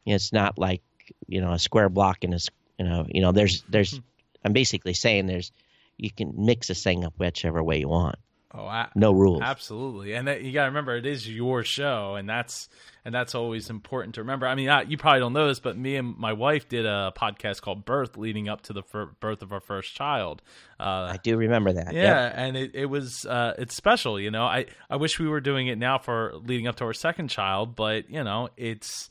You 0.04 0.10
know, 0.10 0.16
it's 0.16 0.32
not 0.32 0.58
like 0.58 0.82
you 1.28 1.40
know 1.40 1.52
a 1.52 1.58
square 1.58 1.88
block 1.88 2.24
in 2.24 2.34
a 2.34 2.38
you 2.78 2.84
know 2.84 3.06
you 3.08 3.20
know 3.20 3.32
there's 3.32 3.62
there's. 3.68 3.92
Hmm. 3.92 4.02
I'm 4.46 4.52
basically 4.52 4.92
saying 4.92 5.26
there's 5.26 5.52
you 5.96 6.10
can 6.10 6.32
mix 6.36 6.68
this 6.68 6.82
thing 6.82 7.04
up 7.04 7.14
whichever 7.18 7.62
way 7.62 7.78
you 7.78 7.88
want. 7.88 8.16
Oh, 8.56 8.66
I, 8.66 8.88
no 8.94 9.10
rules. 9.10 9.42
Absolutely, 9.42 10.12
and 10.12 10.28
that, 10.28 10.42
you 10.42 10.52
got 10.52 10.62
to 10.62 10.68
remember 10.68 10.94
it 10.94 11.06
is 11.06 11.28
your 11.28 11.64
show, 11.64 12.14
and 12.14 12.28
that's 12.28 12.68
and 13.04 13.12
that's 13.12 13.34
always 13.34 13.68
important 13.68 14.14
to 14.14 14.20
remember. 14.20 14.46
I 14.46 14.54
mean, 14.54 14.68
I, 14.68 14.82
you 14.82 14.96
probably 14.96 15.18
don't 15.18 15.32
know 15.32 15.48
this, 15.48 15.58
but 15.58 15.76
me 15.76 15.96
and 15.96 16.16
my 16.16 16.32
wife 16.34 16.68
did 16.68 16.86
a 16.86 17.12
podcast 17.16 17.62
called 17.62 17.84
"Birth," 17.84 18.16
leading 18.16 18.48
up 18.48 18.62
to 18.62 18.72
the 18.72 18.84
fir- 18.84 19.10
birth 19.18 19.42
of 19.42 19.52
our 19.52 19.58
first 19.58 19.96
child. 19.96 20.40
Uh, 20.78 21.10
I 21.10 21.18
do 21.20 21.36
remember 21.36 21.72
that. 21.72 21.94
Yeah, 21.94 22.32
and 22.32 22.56
it, 22.56 22.70
it 22.74 22.86
was 22.86 23.26
uh, 23.26 23.54
it's 23.58 23.74
special. 23.74 24.20
You 24.20 24.30
know, 24.30 24.44
I 24.44 24.66
I 24.88 24.96
wish 24.96 25.18
we 25.18 25.26
were 25.26 25.40
doing 25.40 25.66
it 25.66 25.76
now 25.76 25.98
for 25.98 26.34
leading 26.36 26.68
up 26.68 26.76
to 26.76 26.84
our 26.84 26.94
second 26.94 27.30
child, 27.30 27.74
but 27.74 28.08
you 28.08 28.22
know, 28.22 28.50
it's 28.56 29.10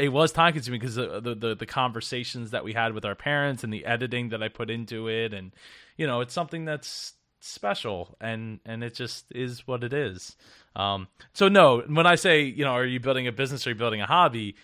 it 0.00 0.10
was 0.10 0.32
time 0.32 0.54
consuming 0.54 0.80
because 0.80 0.94
the, 0.94 1.20
the, 1.20 1.34
the 1.34 1.54
the 1.54 1.66
conversations 1.66 2.52
that 2.52 2.64
we 2.64 2.72
had 2.72 2.94
with 2.94 3.04
our 3.04 3.14
parents 3.14 3.62
and 3.62 3.70
the 3.70 3.84
editing 3.84 4.30
that 4.30 4.42
I 4.42 4.48
put 4.48 4.70
into 4.70 5.08
it, 5.08 5.34
and 5.34 5.52
you 5.96 6.06
know, 6.06 6.20
it's 6.20 6.34
something 6.34 6.64
that's 6.64 7.14
special 7.44 8.16
and 8.22 8.58
and 8.64 8.82
it 8.82 8.94
just 8.94 9.26
is 9.32 9.66
what 9.66 9.84
it 9.84 9.92
is. 9.92 10.36
Um, 10.76 11.08
so 11.34 11.48
no, 11.48 11.82
when 11.86 12.06
I 12.06 12.14
say 12.14 12.42
you 12.42 12.64
know, 12.64 12.72
are 12.72 12.86
you 12.86 13.00
building 13.00 13.26
a 13.26 13.32
business 13.32 13.66
or 13.66 13.70
are 13.70 13.72
you 13.74 13.78
building 13.78 14.00
a 14.00 14.06
hobby? 14.06 14.56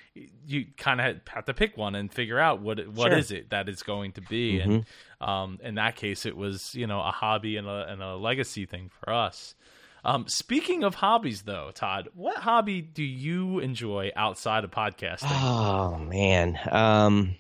You 0.47 0.67
kind 0.77 1.01
of 1.01 1.21
have 1.29 1.45
to 1.45 1.55
pick 1.55 1.77
one 1.77 1.95
and 1.95 2.13
figure 2.13 2.39
out 2.39 2.61
what 2.61 2.87
what 2.89 3.11
sure. 3.11 3.19
is 3.19 3.31
it 3.31 3.51
that 3.51 3.69
it's 3.69 3.83
going 3.83 4.13
to 4.13 4.23
be. 4.23 4.59
Mm-hmm. 4.59 4.71
And 4.71 4.87
um, 5.21 5.59
in 5.63 5.75
that 5.77 5.97
case, 5.97 6.27
it 6.27 6.37
was 6.37 6.75
you 6.75 6.87
know 6.87 7.01
a 7.01 7.13
hobby 7.13 7.57
and 7.57 7.69
a, 7.69 7.87
and 7.89 8.03
a 8.03 8.17
legacy 8.17 8.67
thing 8.67 8.91
for 9.01 9.13
us. 9.13 9.55
Um, 10.03 10.27
speaking 10.29 10.83
of 10.83 10.95
hobbies, 10.95 11.43
though, 11.43 11.71
Todd, 11.75 12.09
what 12.15 12.39
hobby 12.39 12.81
do 12.81 13.05
you 13.05 13.59
enjoy 13.59 14.11
outside 14.17 14.65
of 14.65 14.71
podcasting? 14.71 15.29
Oh 15.31 15.99
man, 15.99 16.59
um, 16.71 17.37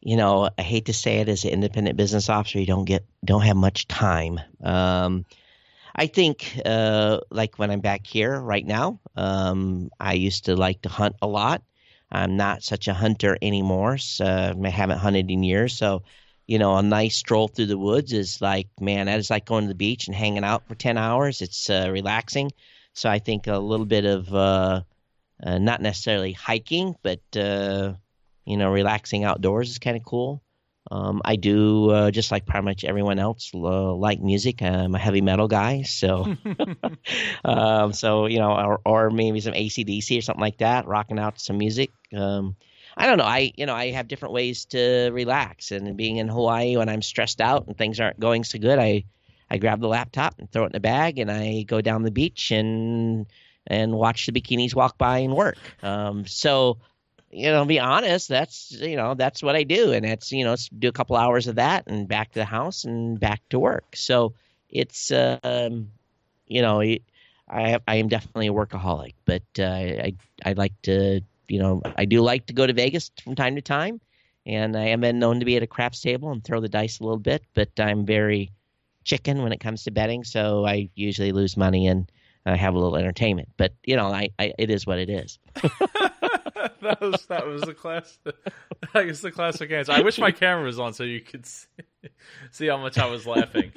you 0.00 0.16
know, 0.16 0.48
I 0.56 0.62
hate 0.62 0.86
to 0.86 0.92
say 0.92 1.18
it 1.18 1.28
as 1.28 1.44
an 1.44 1.50
independent 1.50 1.96
business 1.96 2.28
officer, 2.28 2.60
you 2.60 2.66
don't 2.66 2.84
get 2.84 3.04
don't 3.24 3.42
have 3.42 3.56
much 3.56 3.88
time. 3.88 4.40
Um, 4.62 5.24
I 5.94 6.06
think, 6.06 6.60
uh, 6.64 7.18
like 7.30 7.58
when 7.58 7.72
I'm 7.72 7.80
back 7.80 8.06
here 8.06 8.38
right 8.38 8.64
now, 8.64 9.00
um, 9.16 9.90
I 9.98 10.12
used 10.12 10.44
to 10.44 10.54
like 10.54 10.82
to 10.82 10.88
hunt 10.88 11.16
a 11.20 11.26
lot. 11.26 11.62
I'm 12.10 12.36
not 12.36 12.62
such 12.62 12.86
a 12.86 12.94
hunter 12.94 13.36
anymore. 13.42 13.98
So 13.98 14.24
I 14.64 14.68
haven't 14.68 14.98
hunted 14.98 15.30
in 15.30 15.42
years. 15.42 15.76
So, 15.76 16.04
you 16.46 16.58
know, 16.58 16.76
a 16.76 16.82
nice 16.82 17.16
stroll 17.16 17.48
through 17.48 17.66
the 17.66 17.76
woods 17.76 18.12
is 18.12 18.40
like, 18.40 18.68
man, 18.80 19.06
that 19.06 19.18
is 19.18 19.28
like 19.28 19.44
going 19.44 19.64
to 19.64 19.68
the 19.68 19.74
beach 19.74 20.06
and 20.06 20.14
hanging 20.14 20.44
out 20.44 20.66
for 20.68 20.76
10 20.76 20.96
hours. 20.96 21.42
It's 21.42 21.68
uh, 21.68 21.88
relaxing. 21.90 22.52
So 22.94 23.10
I 23.10 23.18
think 23.18 23.48
a 23.48 23.58
little 23.58 23.86
bit 23.86 24.04
of, 24.04 24.32
uh, 24.32 24.82
uh 25.42 25.58
not 25.58 25.82
necessarily 25.82 26.32
hiking, 26.32 26.94
but 27.02 27.20
uh, 27.36 27.94
you 28.48 28.56
know, 28.56 28.70
relaxing 28.70 29.24
outdoors 29.24 29.70
is 29.70 29.78
kind 29.78 29.96
of 29.96 30.04
cool. 30.04 30.42
Um, 30.90 31.20
I 31.22 31.36
do 31.36 31.90
uh, 31.90 32.10
just 32.10 32.30
like 32.30 32.46
pretty 32.46 32.64
much 32.64 32.84
everyone 32.84 33.18
else 33.18 33.50
uh, 33.54 33.92
like 33.92 34.20
music. 34.20 34.62
I'm 34.62 34.94
a 34.94 34.98
heavy 34.98 35.20
metal 35.20 35.46
guy, 35.46 35.82
so 35.82 36.34
um, 37.44 37.92
so 37.92 38.24
you 38.26 38.38
know, 38.38 38.52
or, 38.52 38.80
or 38.86 39.10
maybe 39.10 39.40
some 39.40 39.52
ACDC 39.52 40.18
or 40.18 40.22
something 40.22 40.40
like 40.40 40.58
that, 40.58 40.86
rocking 40.86 41.18
out 41.18 41.40
some 41.40 41.58
music. 41.58 41.90
Um, 42.16 42.56
I 42.96 43.06
don't 43.06 43.18
know. 43.18 43.24
I 43.24 43.52
you 43.54 43.66
know 43.66 43.74
I 43.74 43.90
have 43.90 44.08
different 44.08 44.32
ways 44.32 44.64
to 44.66 45.10
relax, 45.12 45.72
and 45.72 45.94
being 45.96 46.16
in 46.16 46.28
Hawaii 46.28 46.78
when 46.78 46.88
I'm 46.88 47.02
stressed 47.02 47.42
out 47.42 47.66
and 47.66 47.76
things 47.76 48.00
aren't 48.00 48.18
going 48.18 48.44
so 48.44 48.58
good, 48.58 48.78
I 48.78 49.04
I 49.50 49.58
grab 49.58 49.80
the 49.80 49.88
laptop 49.88 50.38
and 50.38 50.50
throw 50.50 50.64
it 50.64 50.70
in 50.70 50.76
a 50.76 50.80
bag, 50.80 51.18
and 51.18 51.30
I 51.30 51.64
go 51.64 51.82
down 51.82 52.02
the 52.02 52.10
beach 52.10 52.50
and 52.50 53.26
and 53.66 53.92
watch 53.92 54.24
the 54.24 54.32
bikinis 54.32 54.74
walk 54.74 54.96
by 54.96 55.18
and 55.18 55.36
work. 55.36 55.58
Um, 55.82 56.26
so 56.26 56.78
you 57.30 57.50
know, 57.50 57.64
be 57.64 57.78
honest, 57.78 58.28
that's 58.28 58.72
you 58.72 58.96
know 58.96 59.14
that's 59.14 59.42
what 59.42 59.54
I 59.54 59.62
do, 59.62 59.92
and 59.92 60.06
it's 60.06 60.32
you 60.32 60.44
know 60.44 60.54
it's 60.54 60.68
do 60.68 60.88
a 60.88 60.92
couple 60.92 61.16
hours 61.16 61.46
of 61.46 61.56
that 61.56 61.84
and 61.86 62.08
back 62.08 62.32
to 62.32 62.38
the 62.38 62.44
house 62.44 62.84
and 62.84 63.20
back 63.20 63.42
to 63.50 63.58
work. 63.58 63.94
So 63.94 64.34
it's 64.70 65.12
um, 65.12 65.90
you 66.46 66.62
know 66.62 66.80
I 66.80 67.00
I 67.86 67.96
am 67.96 68.08
definitely 68.08 68.48
a 68.48 68.52
workaholic, 68.52 69.14
but 69.24 69.42
uh, 69.58 69.64
I 69.64 70.14
I 70.44 70.52
like 70.54 70.80
to 70.82 71.20
you 71.48 71.58
know 71.58 71.82
I 71.96 72.06
do 72.06 72.22
like 72.22 72.46
to 72.46 72.54
go 72.54 72.66
to 72.66 72.72
Vegas 72.72 73.10
from 73.22 73.34
time 73.34 73.56
to 73.56 73.62
time, 73.62 74.00
and 74.46 74.76
I 74.76 74.86
am 74.86 75.00
known 75.18 75.40
to 75.40 75.44
be 75.44 75.56
at 75.56 75.62
a 75.62 75.66
craps 75.66 76.00
table 76.00 76.30
and 76.30 76.42
throw 76.42 76.60
the 76.60 76.68
dice 76.68 77.00
a 77.00 77.04
little 77.04 77.18
bit, 77.18 77.42
but 77.54 77.68
I'm 77.78 78.06
very 78.06 78.52
chicken 79.04 79.42
when 79.42 79.52
it 79.52 79.60
comes 79.60 79.84
to 79.84 79.90
betting, 79.90 80.24
so 80.24 80.66
I 80.66 80.88
usually 80.94 81.32
lose 81.32 81.56
money 81.56 81.86
and 81.86 82.10
I 82.46 82.56
have 82.56 82.74
a 82.74 82.78
little 82.78 82.96
entertainment. 82.96 83.48
But 83.58 83.74
you 83.84 83.96
know, 83.96 84.06
I, 84.06 84.30
I 84.38 84.54
it 84.58 84.70
is 84.70 84.86
what 84.86 84.98
it 84.98 85.10
is. 85.10 85.38
that 86.82 87.00
was 87.00 87.26
that 87.26 87.46
was 87.46 87.62
the 87.62 87.74
class. 87.74 88.18
I 88.94 89.04
guess 89.04 89.20
the 89.20 89.30
classic 89.30 89.70
answer. 89.70 89.92
I 89.92 90.00
wish 90.00 90.18
my 90.18 90.30
camera 90.30 90.64
was 90.64 90.78
on 90.78 90.94
so 90.94 91.04
you 91.04 91.20
could 91.20 91.46
see. 91.46 91.66
See 92.52 92.66
how 92.66 92.76
much 92.76 92.96
I 92.96 93.06
was 93.06 93.26
laughing. 93.26 93.72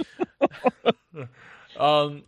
um, 1.77 2.23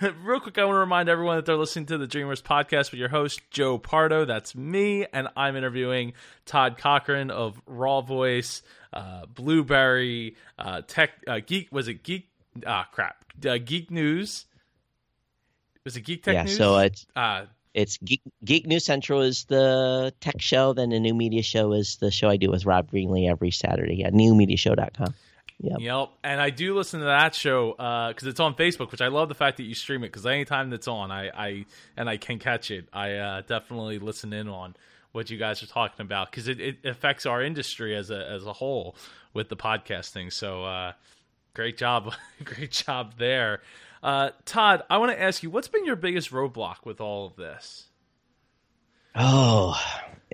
real 0.00 0.40
quick, 0.40 0.56
I 0.56 0.64
want 0.64 0.76
to 0.76 0.80
remind 0.80 1.08
everyone 1.08 1.36
that 1.36 1.46
they're 1.46 1.56
listening 1.56 1.86
to 1.86 1.98
the 1.98 2.06
Dreamers 2.06 2.40
podcast 2.40 2.90
with 2.90 3.00
your 3.00 3.08
host 3.08 3.40
Joe 3.50 3.76
Pardo. 3.76 4.24
That's 4.24 4.54
me, 4.54 5.04
and 5.12 5.28
I'm 5.36 5.56
interviewing 5.56 6.12
Todd 6.46 6.78
Cochrane 6.78 7.30
of 7.30 7.60
RawVoice, 7.66 8.62
uh, 8.92 9.26
Blubrry, 9.26 10.36
uh, 10.58 10.82
Tech 10.86 11.10
uh, 11.26 11.40
Geek. 11.44 11.72
Was 11.72 11.88
it 11.88 12.02
Geek? 12.02 12.28
Ah, 12.64 12.88
crap. 12.92 13.24
Uh, 13.44 13.58
Geek 13.58 13.90
News. 13.90 14.46
Was 15.84 15.96
it 15.96 16.02
Geek 16.02 16.22
Tech 16.22 16.34
yeah, 16.34 16.42
News? 16.44 16.56
so 16.56 16.78
it's 16.78 17.06
uh, 17.16 17.46
it's 17.74 17.98
Geek, 17.98 18.22
Geek 18.44 18.66
News 18.66 18.84
Central 18.84 19.22
is 19.22 19.44
the 19.44 20.12
tech 20.20 20.40
show. 20.40 20.72
Then 20.72 20.90
the 20.90 21.00
New 21.00 21.14
Media 21.14 21.42
Show 21.42 21.72
is 21.72 21.96
the 21.96 22.10
show 22.10 22.28
I 22.28 22.36
do 22.36 22.50
with 22.50 22.66
Rob 22.66 22.90
Greenlee 22.90 23.30
every 23.30 23.50
Saturday. 23.50 23.96
Yeah, 23.96 24.10
newmediashow.com. 24.10 25.14
Yep. 25.62 25.80
Yep. 25.80 26.08
And 26.24 26.40
I 26.40 26.50
do 26.50 26.74
listen 26.76 27.00
to 27.00 27.06
that 27.06 27.34
show 27.34 27.72
because 27.72 28.26
uh, 28.26 28.30
it's 28.30 28.40
on 28.40 28.54
Facebook, 28.54 28.90
which 28.90 29.00
I 29.00 29.08
love 29.08 29.28
the 29.28 29.34
fact 29.34 29.58
that 29.58 29.62
you 29.62 29.74
stream 29.74 30.02
it 30.02 30.08
because 30.08 30.26
anytime 30.26 30.70
that's 30.70 30.88
on, 30.88 31.12
I, 31.12 31.28
I 31.28 31.64
and 31.96 32.10
I 32.10 32.16
can 32.16 32.38
catch 32.38 32.70
it. 32.70 32.88
I 32.92 33.14
uh, 33.14 33.42
definitely 33.42 34.00
listen 34.00 34.32
in 34.32 34.48
on 34.48 34.74
what 35.12 35.30
you 35.30 35.38
guys 35.38 35.62
are 35.62 35.66
talking 35.66 36.04
about 36.04 36.30
because 36.30 36.48
it, 36.48 36.58
it 36.58 36.84
affects 36.84 37.26
our 37.26 37.42
industry 37.42 37.94
as 37.94 38.10
a 38.10 38.28
as 38.28 38.44
a 38.44 38.52
whole 38.52 38.96
with 39.34 39.48
the 39.48 39.56
podcasting. 39.56 40.32
So 40.32 40.64
uh, 40.64 40.92
great 41.54 41.78
job, 41.78 42.12
great 42.44 42.72
job 42.72 43.14
there. 43.18 43.60
Uh, 44.02 44.30
Todd, 44.44 44.82
I 44.90 44.98
want 44.98 45.12
to 45.12 45.20
ask 45.20 45.42
you, 45.42 45.50
what's 45.50 45.68
been 45.68 45.84
your 45.84 45.96
biggest 45.96 46.32
roadblock 46.32 46.84
with 46.84 47.00
all 47.00 47.26
of 47.26 47.36
this? 47.36 47.86
Oh, 49.14 49.80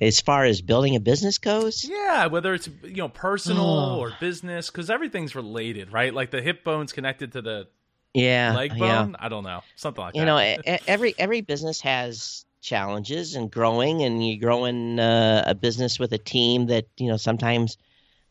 as 0.01 0.21
far 0.21 0.45
as 0.45 0.63
building 0.63 0.95
a 0.95 1.01
business 1.01 1.39
goes, 1.39 1.85
yeah, 1.85 2.27
whether 2.27 2.55
it's 2.55 2.69
you 2.85 2.97
know 2.97 3.09
personal 3.09 3.67
oh. 3.67 3.99
or 3.99 4.13
business, 4.21 4.71
because 4.71 4.89
everything's 4.89 5.35
related, 5.35 5.93
right? 5.93 6.15
Like 6.15 6.31
the 6.31 6.41
hip 6.41 6.63
bone's 6.63 6.93
connected 6.93 7.33
to 7.33 7.43
the 7.43 7.67
yeah 8.15 8.55
leg 8.55 8.71
bone. 8.71 9.11
Yeah. 9.11 9.17
I 9.19 9.29
don't 9.29 9.43
know, 9.43 9.63
something 9.75 10.03
like 10.03 10.15
you 10.15 10.25
that. 10.25 10.65
You 10.67 10.73
know, 10.73 10.79
every 10.87 11.15
every 11.19 11.41
business 11.41 11.81
has 11.81 12.47
challenges 12.61 13.35
and 13.35 13.51
growing, 13.51 14.03
and 14.03 14.25
you 14.25 14.39
grow 14.39 14.67
in 14.67 15.01
uh, 15.01 15.43
a 15.47 15.57
business 15.57 15.99
with 15.99 16.13
a 16.13 16.19
team 16.19 16.67
that 16.67 16.87
you 16.97 17.09
know 17.09 17.17
sometimes 17.17 17.79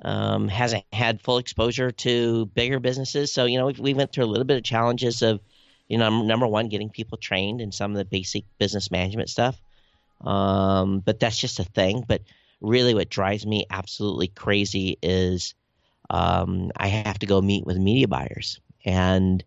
um, 0.03 0.47
hasn't 0.47 0.83
had 0.93 1.21
full 1.21 1.37
exposure 1.37 1.91
to 1.91 2.45
bigger 2.47 2.79
businesses. 2.79 3.33
So 3.33 3.45
you 3.45 3.57
know 3.57 3.67
we, 3.67 3.73
we 3.73 3.93
went 3.93 4.11
through 4.11 4.25
a 4.25 4.27
little 4.27 4.45
bit 4.45 4.57
of 4.57 4.63
challenges 4.63 5.21
of 5.21 5.39
you 5.87 5.97
know 5.97 6.23
number 6.23 6.47
one 6.47 6.69
getting 6.69 6.89
people 6.89 7.17
trained 7.17 7.61
in 7.61 7.71
some 7.71 7.91
of 7.91 7.97
the 7.97 8.05
basic 8.05 8.45
business 8.57 8.91
management 8.91 9.29
stuff. 9.29 9.59
Um, 10.21 10.99
but 10.99 11.19
that's 11.19 11.37
just 11.37 11.59
a 11.59 11.63
thing. 11.63 12.03
But 12.07 12.21
really, 12.61 12.93
what 12.93 13.09
drives 13.09 13.45
me 13.45 13.65
absolutely 13.69 14.27
crazy 14.27 14.97
is 15.01 15.55
um, 16.09 16.71
I 16.75 16.87
have 16.87 17.19
to 17.19 17.25
go 17.25 17.41
meet 17.41 17.65
with 17.65 17.77
media 17.77 18.07
buyers 18.07 18.59
and 18.85 19.43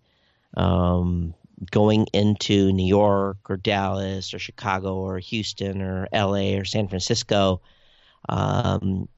um, 0.56 1.34
going 1.70 2.06
into 2.12 2.72
New 2.72 2.86
York 2.86 3.38
or 3.48 3.56
Dallas 3.56 4.34
or 4.34 4.38
Chicago 4.38 4.96
or 4.96 5.18
Houston 5.18 5.82
or 5.82 6.08
LA 6.12 6.58
or 6.58 6.64
San 6.64 6.88
Francisco. 6.88 7.60
Um, 8.28 9.08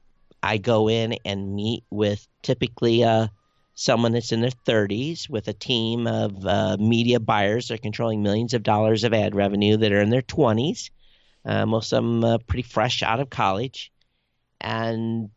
I 0.43 0.57
go 0.57 0.89
in 0.89 1.15
and 1.25 1.55
meet 1.55 1.83
with 1.89 2.27
typically 2.41 3.03
uh, 3.03 3.27
someone 3.73 4.11
that's 4.11 4.31
in 4.31 4.41
their 4.41 4.51
30s 4.51 5.29
with 5.29 5.47
a 5.47 5.53
team 5.53 6.05
of 6.05 6.45
uh, 6.45 6.77
media 6.79 7.19
buyers. 7.19 7.69
that 7.69 7.75
are 7.75 7.77
controlling 7.77 8.21
millions 8.21 8.53
of 8.53 8.61
dollars 8.61 9.03
of 9.03 9.13
ad 9.13 9.33
revenue 9.33 9.77
that 9.77 9.91
are 9.91 10.01
in 10.01 10.09
their 10.09 10.21
20s 10.21 10.89
uh, 11.45 11.65
most 11.65 11.91
of 11.91 12.03
them 12.03 12.23
uh, 12.23 12.37
pretty 12.39 12.63
fresh 12.63 13.03
out 13.03 13.19
of 13.19 13.29
college, 13.29 13.91
and 14.61 15.29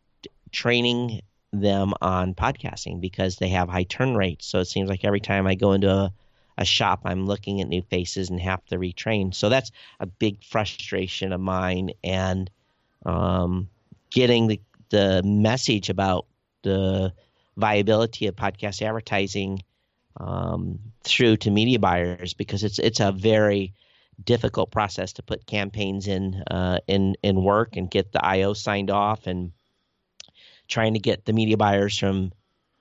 training 0.51 1.21
them 1.51 1.93
on 2.01 2.33
podcasting 2.33 3.01
because 3.01 3.37
they 3.37 3.49
have 3.49 3.69
high 3.69 3.83
turn 3.83 4.15
rates. 4.15 4.47
So 4.47 4.59
it 4.59 4.65
seems 4.65 4.89
like 4.89 5.03
every 5.03 5.19
time 5.19 5.47
I 5.47 5.55
go 5.55 5.73
into 5.73 5.89
a, 5.89 6.13
a 6.57 6.65
shop, 6.65 7.01
I'm 7.03 7.25
looking 7.25 7.61
at 7.61 7.67
new 7.67 7.81
faces 7.81 8.29
and 8.29 8.39
have 8.39 8.65
to 8.67 8.77
retrain. 8.77 9.33
So 9.33 9.49
that's 9.49 9.71
a 9.99 10.05
big 10.05 10.43
frustration 10.43 11.33
of 11.33 11.41
mine, 11.41 11.91
and 12.03 12.49
um, 13.05 13.69
getting 14.09 14.47
the 14.47 14.61
the 14.89 15.21
message 15.23 15.89
about 15.89 16.25
the 16.63 17.13
viability 17.55 18.27
of 18.27 18.35
podcast 18.35 18.81
advertising 18.81 19.63
um, 20.17 20.79
through 21.03 21.37
to 21.37 21.51
media 21.51 21.79
buyers 21.79 22.33
because 22.33 22.63
it's 22.63 22.79
it's 22.79 22.99
a 22.99 23.11
very 23.11 23.73
difficult 24.23 24.71
process 24.71 25.13
to 25.13 25.23
put 25.23 25.45
campaigns 25.45 26.07
in 26.07 26.43
uh, 26.49 26.79
in 26.87 27.15
in 27.23 27.43
work 27.43 27.75
and 27.77 27.91
get 27.91 28.11
the 28.11 28.23
IO 28.25 28.53
signed 28.53 28.89
off 28.89 29.27
and 29.27 29.51
trying 30.67 30.93
to 30.93 30.99
get 30.99 31.25
the 31.25 31.33
media 31.33 31.57
buyers 31.57 31.97
from 31.97 32.31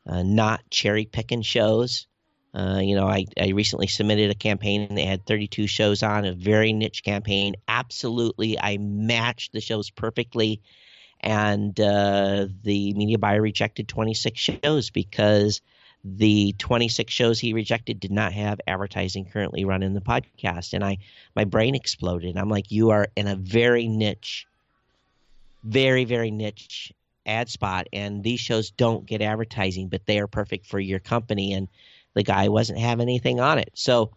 uh, 0.07 0.23
not 0.23 0.69
cherry 0.71 1.05
picking 1.05 1.43
shows. 1.43 2.07
Uh, 2.55 2.81
you 2.83 2.97
know, 2.97 3.07
I, 3.07 3.27
I 3.39 3.49
recently 3.49 3.87
submitted 3.87 4.31
a 4.31 4.35
campaign 4.35 4.83
and 4.83 4.97
they 4.97 5.05
had 5.05 5.27
32 5.27 5.67
shows 5.67 6.03
on, 6.03 6.25
a 6.25 6.33
very 6.33 6.73
niche 6.73 7.03
campaign. 7.05 7.57
Absolutely, 7.69 8.59
I 8.59 8.79
matched 8.79 9.53
the 9.53 9.61
shows 9.61 9.91
perfectly. 9.91 10.63
And 11.27 11.79
uh, 11.81 12.47
the 12.63 12.95
media 12.95 13.19
buyer 13.19 13.43
rejected 13.43 13.89
26 13.89 14.39
shows 14.39 14.91
because 14.91 15.61
the 16.05 16.55
26 16.59 17.13
shows 17.13 17.41
he 17.41 17.53
rejected 17.53 17.99
did 17.99 18.13
not 18.13 18.33
have 18.33 18.61
advertising 18.69 19.25
currently 19.25 19.65
running 19.65 19.93
the 19.93 20.01
podcast. 20.01 20.73
And 20.73 20.85
i 20.85 20.99
my 21.35 21.43
brain 21.43 21.75
exploded. 21.75 22.37
I'm 22.37 22.49
like 22.49 22.71
you 22.71 22.91
are 22.91 23.09
in 23.17 23.27
a 23.27 23.35
very 23.35 23.89
niche 23.89 24.47
very 25.65 26.05
very 26.05 26.31
niche 26.31 26.93
ad 27.27 27.49
spot 27.49 27.89
and 27.93 28.23
these 28.23 28.39
shows 28.39 28.71
don't 28.71 29.05
get 29.05 29.21
advertising 29.21 29.89
but 29.89 30.07
they 30.07 30.21
are 30.21 30.29
perfect 30.29 30.65
for 30.65 30.79
your 30.79 31.01
company. 31.01 31.55
And 31.55 31.67
the 32.15 32.23
guy 32.23 32.51
wasn't 32.51 32.79
having 32.79 33.03
anything 33.03 33.41
on 33.41 33.59
it. 33.59 33.73
So 33.75 34.13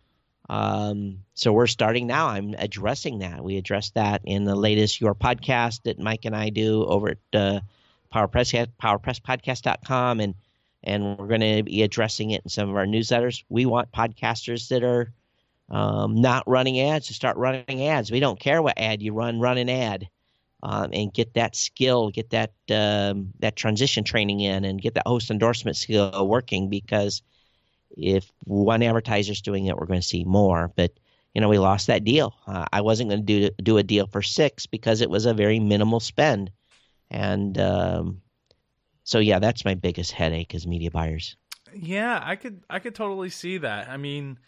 um, 0.50 1.20
so 1.34 1.54
we're 1.54 1.68
starting 1.68 2.08
now 2.08 2.28
i'm 2.28 2.56
addressing 2.58 3.20
that 3.20 3.43
we 3.43 3.58
addressed 3.58 3.93
that 3.93 4.22
in 4.26 4.43
the 4.43 4.56
latest 4.56 5.00
your 5.00 5.16
podcast 5.16 5.84
that 5.84 6.00
mike 6.00 6.26
and 6.26 6.36
i 6.36 6.50
do 6.50 6.86
over 6.86 7.10
at 7.10 7.18
uh, 7.34 7.60
powerpress 8.14 8.68
powerpresspodcast.com 8.82 10.20
and 10.20 10.36
and 10.84 11.18
we're 11.18 11.28
going 11.28 11.41
to 11.58 11.64
be 11.64 11.84
addressing 11.84 12.32
it 12.32 12.41
in 12.43 12.50
some 12.50 12.70
of 12.70 12.76
our 12.76 12.86
newsletters. 12.86 13.43
We 13.50 13.66
want 13.66 13.91
podcasters 13.91 14.70
that 14.70 14.84
are 14.84 15.12
um, 15.70 16.16
not 16.16 16.47
running 16.47 16.80
ads 16.80 17.08
to 17.08 17.14
start 17.14 17.38
running 17.38 17.88
ads. 17.88 18.12
We 18.12 18.20
don't 18.20 18.39
care 18.39 18.62
what 18.62 18.80
ad 18.80 19.02
you 19.02 19.14
run, 19.14 19.39
run 19.39 19.58
an 19.58 19.70
ad, 19.70 20.08
um, 20.64 20.89
and 20.93 21.14
get 21.14 21.34
that 21.36 21.56
skill, 21.56 22.10
get 22.10 22.32
that 22.32 22.54
um, 22.72 23.34
that 23.39 23.56
transition 23.56 24.04
training 24.04 24.39
in, 24.39 24.66
and 24.66 24.82
get 24.82 24.95
that 24.95 25.08
host 25.08 25.32
endorsement 25.32 25.78
skill 25.78 26.28
working. 26.28 26.70
Because 26.70 27.22
if 27.98 28.32
one 28.46 28.84
advertiser's 28.84 29.42
doing 29.42 29.66
it, 29.66 29.78
we're 29.78 29.86
going 29.86 30.02
to 30.02 30.08
see 30.08 30.24
more. 30.24 30.72
But 30.76 30.92
you 31.34 31.42
know, 31.42 31.50
we 31.50 31.60
lost 31.60 31.88
that 31.88 32.04
deal. 32.04 32.34
Uh, 32.48 32.66
I 32.74 32.82
wasn't 32.82 33.10
going 33.10 33.26
to 33.26 33.50
do 33.50 33.50
do 33.62 33.78
a 33.78 33.84
deal 33.84 34.08
for 34.08 34.22
six 34.22 34.66
because 34.66 35.02
it 35.02 35.10
was 35.10 35.26
a 35.26 35.34
very 35.34 35.60
minimal 35.60 36.00
spend, 36.00 36.52
and 37.12 37.58
um, 37.60 38.22
so 39.04 39.20
yeah, 39.20 39.40
that's 39.40 39.66
my 39.66 39.76
biggest 39.76 40.12
headache 40.12 40.56
as 40.56 40.68
media 40.68 40.92
buyers. 40.92 41.36
Yeah, 41.74 42.22
I 42.24 42.36
could 42.36 42.64
I 42.70 42.80
could 42.80 42.96
totally 42.96 43.30
see 43.30 43.58
that. 43.60 43.90
I 43.90 43.98
mean, 43.98 44.40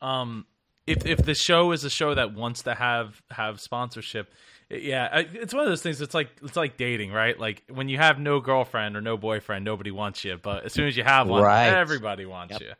um, 0.00 0.46
if 0.86 1.04
if 1.06 1.24
the 1.24 1.34
show 1.34 1.72
is 1.72 1.84
a 1.84 1.90
show 1.90 2.14
that 2.14 2.34
wants 2.34 2.62
to 2.62 2.74
have 2.74 3.22
have 3.30 3.60
sponsorship, 3.60 4.32
yeah, 4.70 5.22
it's 5.32 5.52
one 5.52 5.64
of 5.64 5.68
those 5.68 5.82
things. 5.82 6.00
It's 6.00 6.14
like 6.14 6.28
it's 6.42 6.56
like 6.56 6.76
dating, 6.76 7.12
right? 7.12 7.38
Like 7.38 7.64
when 7.68 7.88
you 7.88 7.98
have 7.98 8.20
no 8.20 8.40
girlfriend 8.40 8.96
or 8.96 9.00
no 9.00 9.16
boyfriend, 9.16 9.64
nobody 9.64 9.90
wants 9.90 10.24
you, 10.24 10.38
but 10.40 10.64
as 10.64 10.72
soon 10.72 10.86
as 10.86 10.96
you 10.96 11.02
have 11.02 11.28
one, 11.28 11.42
right. 11.42 11.66
everybody 11.66 12.24
wants 12.24 12.52
yep. 12.52 12.60
you. 12.60 12.72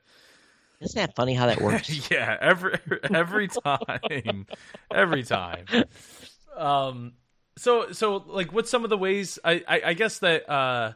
Isn't 0.81 1.01
that 1.01 1.17
funny 1.17 1.35
how 1.35 1.47
that 1.47 1.61
works? 1.63 2.11
yeah, 2.11 2.37
every 2.41 2.79
every 3.13 3.49
time, 3.49 4.47
every 4.95 5.25
time. 5.25 5.67
Um, 6.57 7.13
so 7.59 7.91
so 7.91 8.23
like, 8.27 8.53
what's 8.53 8.71
some 8.71 8.85
of 8.85 8.91
the 8.91 8.99
ways? 8.99 9.39
I 9.45 9.63
I, 9.67 9.83
I 9.87 9.95
guess 9.95 10.21
that 10.21 10.49
uh 10.49 10.93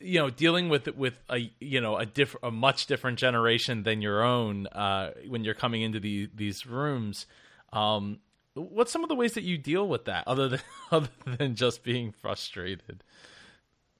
you 0.00 0.18
know 0.18 0.30
dealing 0.30 0.68
with 0.68 0.88
with 0.96 1.14
a 1.28 1.50
you 1.60 1.80
know 1.80 1.96
a 1.96 2.06
different 2.06 2.46
a 2.46 2.50
much 2.50 2.86
different 2.86 3.18
generation 3.18 3.82
than 3.82 4.02
your 4.02 4.22
own 4.22 4.66
uh, 4.68 5.10
when 5.28 5.44
you're 5.44 5.54
coming 5.54 5.82
into 5.82 6.00
the, 6.00 6.28
these 6.34 6.66
rooms 6.66 7.26
um, 7.72 8.18
what's 8.54 8.92
some 8.92 9.02
of 9.02 9.08
the 9.08 9.14
ways 9.14 9.34
that 9.34 9.44
you 9.44 9.58
deal 9.58 9.88
with 9.88 10.04
that 10.06 10.24
other 10.26 10.48
than 10.48 10.60
other 10.90 11.08
than 11.38 11.54
just 11.54 11.82
being 11.82 12.12
frustrated 12.12 13.02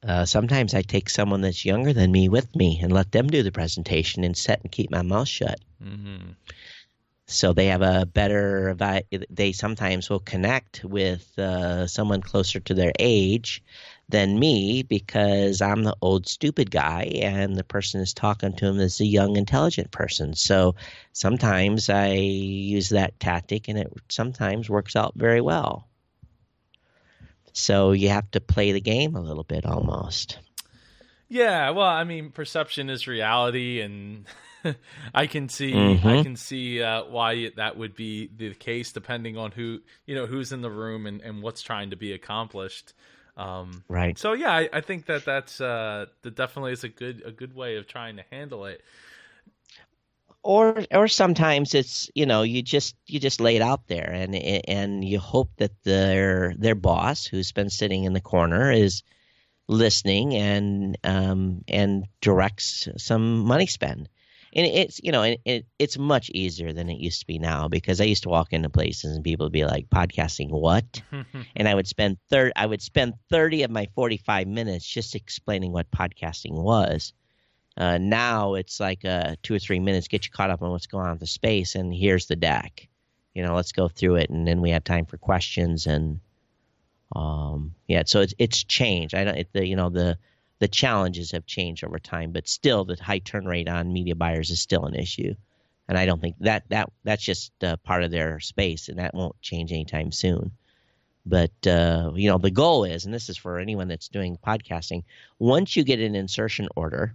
uh, 0.07 0.24
sometimes 0.24 0.74
I 0.74 0.82
take 0.82 1.09
someone 1.09 1.42
that's 1.42 1.64
younger 1.64 1.92
than 1.92 2.11
me 2.11 2.28
with 2.28 2.55
me 2.57 2.80
and 2.82 2.92
let 2.92 3.12
them 3.12 3.28
do 3.28 3.42
the 3.42 3.53
presentation 3.53 4.24
and 4.24 4.36
set 4.36 4.61
and 4.61 4.72
keep 4.72 4.90
my 4.90 5.03
mouth 5.03 5.28
shut. 5.28 5.61
Mm-hmm. 5.82 6.32
So 7.28 7.53
they 7.53 7.66
have 7.66 7.82
a 7.82 8.05
better. 8.05 8.76
They 9.30 9.53
sometimes 9.53 10.11
will 10.11 10.20
connect 10.20 10.84
with 10.84 11.38
uh, 11.38 11.86
someone 11.86 12.20
closer 12.20 12.59
to 12.61 12.74
their 12.74 12.92
age 12.98 13.62
than 14.12 14.38
me 14.38 14.84
because 14.84 15.60
I'm 15.60 15.82
the 15.82 15.96
old 16.00 16.28
stupid 16.28 16.70
guy 16.70 17.10
and 17.22 17.56
the 17.56 17.64
person 17.64 18.00
is 18.00 18.14
talking 18.14 18.52
to 18.54 18.66
him 18.66 18.78
as 18.78 19.00
a 19.00 19.06
young 19.06 19.36
intelligent 19.36 19.90
person. 19.90 20.34
So 20.34 20.76
sometimes 21.12 21.90
I 21.90 22.12
use 22.12 22.90
that 22.90 23.18
tactic 23.18 23.68
and 23.68 23.78
it 23.78 23.92
sometimes 24.08 24.70
works 24.70 24.94
out 24.94 25.14
very 25.16 25.40
well. 25.40 25.88
So 27.52 27.92
you 27.92 28.08
have 28.10 28.30
to 28.32 28.40
play 28.40 28.72
the 28.72 28.80
game 28.80 29.16
a 29.16 29.20
little 29.20 29.44
bit 29.44 29.66
almost. 29.66 30.38
Yeah, 31.28 31.70
well, 31.70 31.86
I 31.86 32.04
mean, 32.04 32.30
perception 32.30 32.90
is 32.90 33.06
reality, 33.06 33.80
and 33.80 34.26
I 35.14 35.26
can 35.26 35.48
see 35.48 35.72
Mhm. 35.72 36.04
I 36.04 36.22
can 36.22 36.36
see 36.36 36.82
uh, 36.82 37.04
why 37.04 37.50
that 37.56 37.76
would 37.78 37.94
be 37.96 38.28
the 38.36 38.54
case, 38.54 38.92
depending 38.92 39.38
on 39.38 39.52
who 39.52 39.80
you 40.06 40.14
know 40.14 40.26
who's 40.26 40.52
in 40.52 40.60
the 40.60 40.70
room 40.70 41.06
and, 41.06 41.22
and 41.22 41.42
what's 41.42 41.62
trying 41.62 41.90
to 41.90 41.96
be 41.96 42.12
accomplished. 42.12 42.92
Um, 43.36 43.84
Right. 43.88 44.18
so 44.18 44.32
yeah, 44.32 44.52
I, 44.52 44.68
I 44.72 44.80
think 44.80 45.06
that 45.06 45.24
that's 45.24 45.60
uh, 45.60 46.06
that 46.22 46.34
definitely 46.34 46.72
is 46.72 46.84
a 46.84 46.88
good 46.88 47.22
a 47.24 47.32
good 47.32 47.54
way 47.54 47.76
of 47.76 47.86
trying 47.86 48.16
to 48.16 48.24
handle 48.30 48.66
it. 48.66 48.82
or 50.42 50.82
or 50.90 51.06
sometimes 51.08 51.74
it's 51.74 52.10
you 52.14 52.26
know 52.26 52.42
you 52.42 52.62
just 52.62 52.96
you 53.06 53.20
just 53.20 53.40
lay 53.40 53.56
it 53.56 53.62
out 53.62 53.86
there 53.88 54.10
and 54.12 54.34
and 54.34 55.04
you 55.04 55.18
hope 55.18 55.50
that 55.58 55.70
their 55.84 56.54
their 56.58 56.74
boss 56.74 57.24
who's 57.26 57.52
been 57.52 57.70
sitting 57.70 58.04
in 58.04 58.12
the 58.12 58.20
corner 58.20 58.70
is 58.72 59.02
listening 59.68 60.34
and 60.34 60.98
um 61.04 61.62
and 61.68 62.06
directs 62.20 62.88
some 62.98 63.40
money 63.40 63.66
spend 63.66 64.08
and 64.55 64.66
it's 64.66 65.00
you 65.03 65.12
know 65.12 65.22
it, 65.22 65.40
it, 65.44 65.66
it's 65.78 65.98
much 65.98 66.30
easier 66.30 66.72
than 66.72 66.88
it 66.88 66.98
used 66.98 67.20
to 67.20 67.26
be 67.26 67.38
now 67.38 67.68
because 67.68 68.00
i 68.00 68.05
used 68.05 68.22
to 68.22 68.28
walk 68.28 68.53
into 68.53 68.68
places 68.68 69.14
and 69.14 69.24
people 69.24 69.46
would 69.46 69.53
be 69.53 69.64
like 69.64 69.88
podcasting 69.88 70.50
what 70.50 71.03
and 71.57 71.68
i 71.68 71.74
would 71.74 71.86
spend 71.86 72.16
third 72.30 72.53
i 72.57 72.66
would 72.66 72.82
spend 72.82 73.14
30 73.30 73.64
of 73.64 73.70
my 73.70 73.86
45 73.94 74.46
minutes 74.46 74.86
just 74.86 75.14
explaining 75.14 75.72
what 75.72 75.90
podcasting 75.90 76.53
was 76.53 77.12
uh, 77.76 77.98
now 77.98 78.55
it's 78.55 78.80
like 78.80 79.05
uh, 79.05 79.34
two 79.42 79.55
or 79.55 79.59
three 79.59 79.80
minutes, 79.80 80.09
get 80.09 80.26
you 80.26 80.30
caught 80.30 80.50
up 80.50 80.62
on 80.62 80.70
what's 80.70 80.86
going 80.86 81.07
on 81.07 81.12
with 81.12 81.20
the 81.20 81.26
space, 81.26 81.74
and 81.74 81.92
here's 81.92 82.26
the 82.26 82.36
deck. 82.36 82.88
You 83.34 83.42
know, 83.42 83.55
let's 83.55 83.72
go 83.72 83.88
through 83.88 84.16
it, 84.16 84.30
and 84.30 84.46
then 84.46 84.61
we 84.61 84.70
have 84.70 84.84
time 84.84 85.07
for 85.07 85.16
questions. 85.16 85.86
And 85.86 86.20
um, 87.16 87.74
yeah, 87.88 88.03
so 88.07 88.20
it's 88.20 88.34
it's 88.38 88.62
changed. 88.62 89.14
I 89.14 89.24
don't, 89.24 89.36
it, 89.36 89.48
the, 89.53 89.66
you 89.66 89.76
know, 89.76 89.88
the 89.88 90.18
the 90.62 90.68
challenges 90.68 91.32
have 91.32 91.44
changed 91.44 91.84
over 91.84 91.98
time, 91.98 92.30
but 92.30 92.46
still, 92.46 92.84
the 92.84 92.96
high 93.02 93.18
turn 93.18 93.44
rate 93.44 93.68
on 93.68 93.92
media 93.92 94.14
buyers 94.14 94.50
is 94.50 94.60
still 94.60 94.86
an 94.86 94.94
issue. 94.94 95.34
And 95.88 95.98
I 95.98 96.06
don't 96.06 96.20
think 96.20 96.36
that 96.40 96.62
that 96.68 96.90
that's 97.04 97.24
just 97.24 97.52
uh, 97.64 97.76
part 97.78 98.04
of 98.04 98.10
their 98.12 98.40
space, 98.40 98.88
and 98.88 98.98
that 98.98 99.14
won't 99.14 99.40
change 99.42 99.72
anytime 99.72 100.12
soon. 100.12 100.52
But 101.26 101.66
uh, 101.66 102.12
you 102.14 102.30
know, 102.30 102.38
the 102.38 102.50
goal 102.50 102.84
is, 102.84 103.04
and 103.04 103.12
this 103.12 103.28
is 103.28 103.36
for 103.36 103.58
anyone 103.58 103.88
that's 103.88 104.08
doing 104.08 104.38
podcasting, 104.38 105.02
once 105.38 105.76
you 105.76 105.84
get 105.84 105.98
an 106.00 106.14
insertion 106.14 106.68
order 106.76 107.14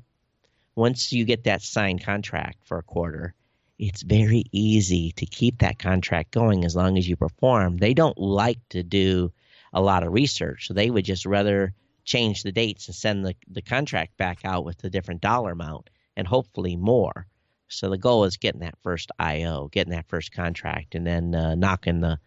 once 0.77 1.11
you 1.11 1.25
get 1.25 1.45
that 1.45 1.63
signed 1.63 2.03
contract 2.03 2.59
for 2.63 2.77
a 2.77 2.83
quarter, 2.83 3.33
it's 3.79 4.03
very 4.03 4.43
easy 4.51 5.11
to 5.13 5.25
keep 5.25 5.57
that 5.57 5.79
contract 5.79 6.31
going 6.31 6.63
as 6.63 6.75
long 6.75 6.99
as 6.99 7.09
you 7.09 7.15
perform. 7.15 7.77
They 7.77 7.95
don't 7.95 8.17
like 8.17 8.59
to 8.69 8.83
do 8.83 9.31
a 9.73 9.81
lot 9.81 10.03
of 10.03 10.13
research, 10.13 10.67
so 10.67 10.75
they 10.75 10.91
would 10.91 11.03
just 11.03 11.25
rather 11.25 11.73
change 12.07 12.41
the 12.41 12.51
dates 12.51 12.87
and 12.87 12.95
send 12.95 13.25
the, 13.25 13.35
the 13.49 13.61
contract 13.61 14.17
back 14.17 14.39
out 14.45 14.63
with 14.63 14.83
a 14.83 14.89
different 14.89 15.21
dollar 15.21 15.51
amount 15.51 15.89
and 16.15 16.25
hopefully 16.27 16.75
more. 16.75 17.27
So 17.67 17.89
the 17.89 17.97
goal 17.97 18.23
is 18.23 18.37
getting 18.37 18.61
that 18.61 18.77
first 18.81 19.11
IO, 19.19 19.67
getting 19.67 19.91
that 19.91 20.07
first 20.07 20.31
contract, 20.31 20.95
and 20.95 21.05
then 21.05 21.35
uh, 21.35 21.53
knocking 21.53 21.99
the 21.99 22.17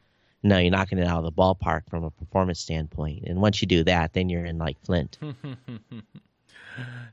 no, 0.43 0.57
you're 0.57 0.71
knocking 0.71 0.99
it 0.99 1.07
out 1.07 1.19
of 1.19 1.25
the 1.25 1.33
ballpark 1.33 1.83
from 1.91 2.05
a 2.05 2.11
performance 2.11 2.61
standpoint. 2.61 3.25
And 3.27 3.43
once 3.43 3.61
you 3.61 3.69
do 3.69 3.85
that, 3.85 4.15
then 4.15 4.31
you're 4.31 4.47
in 4.47 4.57
like 4.57 4.81
Flint. 4.85 5.19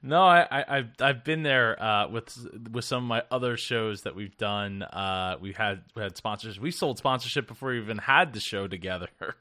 No, 0.03 0.21
I, 0.23 0.41
I, 0.49 0.77
I've 0.77 0.89
I've 1.01 1.23
been 1.23 1.43
there 1.43 1.81
uh, 1.81 2.07
with 2.09 2.37
with 2.71 2.85
some 2.85 3.03
of 3.03 3.07
my 3.07 3.23
other 3.31 3.57
shows 3.57 4.03
that 4.03 4.15
we've 4.15 4.37
done. 4.37 4.83
Uh, 4.83 5.37
we 5.41 5.53
had 5.53 5.81
we 5.95 6.01
had 6.03 6.15
sponsors. 6.17 6.59
We 6.59 6.71
sold 6.71 6.97
sponsorship 6.97 7.47
before 7.47 7.69
we 7.69 7.79
even 7.79 7.97
had 7.97 8.33
the 8.33 8.39
show 8.39 8.67
together. 8.67 9.09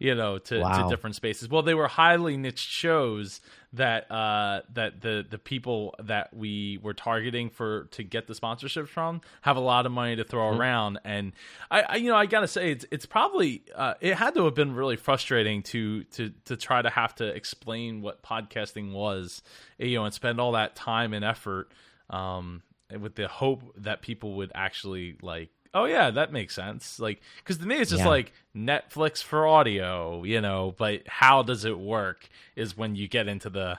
You 0.00 0.14
know, 0.14 0.38
to, 0.38 0.60
Wow. 0.60 0.84
to 0.84 0.88
different 0.94 1.16
spaces. 1.16 1.48
Well, 1.48 1.62
they 1.62 1.74
were 1.74 1.88
highly 1.88 2.36
niche 2.36 2.60
shows 2.60 3.40
that 3.74 4.10
uh, 4.10 4.62
that 4.72 5.00
the 5.02 5.26
the 5.28 5.38
people 5.38 5.94
that 6.02 6.34
we 6.34 6.78
were 6.82 6.94
targeting 6.94 7.50
for 7.50 7.84
to 7.90 8.02
get 8.02 8.26
the 8.26 8.34
sponsorship 8.34 8.88
from 8.88 9.20
have 9.42 9.56
a 9.56 9.60
lot 9.60 9.84
of 9.84 9.92
money 9.92 10.16
to 10.16 10.24
throw 10.24 10.56
around. 10.56 10.98
And 11.04 11.32
I, 11.70 11.82
I, 11.82 11.96
you 11.96 12.08
know, 12.08 12.16
I 12.16 12.26
gotta 12.26 12.48
say, 12.48 12.72
it's 12.72 12.86
it's 12.90 13.06
probably 13.06 13.62
uh, 13.74 13.94
it 14.00 14.14
had 14.14 14.34
to 14.34 14.44
have 14.44 14.54
been 14.54 14.74
really 14.74 14.96
frustrating 14.96 15.62
to 15.64 16.04
to 16.04 16.32
to 16.46 16.56
try 16.56 16.80
to 16.80 16.88
have 16.88 17.14
to 17.16 17.26
explain 17.26 18.00
what 18.00 18.22
podcasting 18.22 18.92
was, 18.92 19.42
you 19.78 19.96
know, 19.96 20.04
and 20.04 20.14
spend 20.14 20.40
all 20.40 20.52
that 20.52 20.74
time 20.74 21.12
and 21.12 21.24
effort 21.24 21.70
um, 22.08 22.62
with 22.98 23.16
the 23.16 23.28
hope 23.28 23.62
that 23.76 24.00
people 24.00 24.36
would 24.36 24.52
actually 24.54 25.16
like. 25.20 25.50
Oh 25.80 25.84
yeah, 25.84 26.10
that 26.10 26.32
makes 26.32 26.54
sense. 26.54 26.98
Like, 26.98 27.20
because 27.38 27.58
to 27.58 27.66
me, 27.66 27.76
it's 27.76 27.90
just 27.90 28.02
Yeah. 28.02 28.08
like 28.08 28.32
Netflix 28.56 29.22
for 29.22 29.46
audio, 29.46 30.24
you 30.24 30.40
know. 30.40 30.74
But 30.76 31.02
how 31.06 31.42
does 31.42 31.64
it 31.64 31.78
work? 31.78 32.28
Is 32.56 32.76
when 32.76 32.96
you 32.96 33.06
get 33.08 33.28
into 33.28 33.48
the 33.50 33.78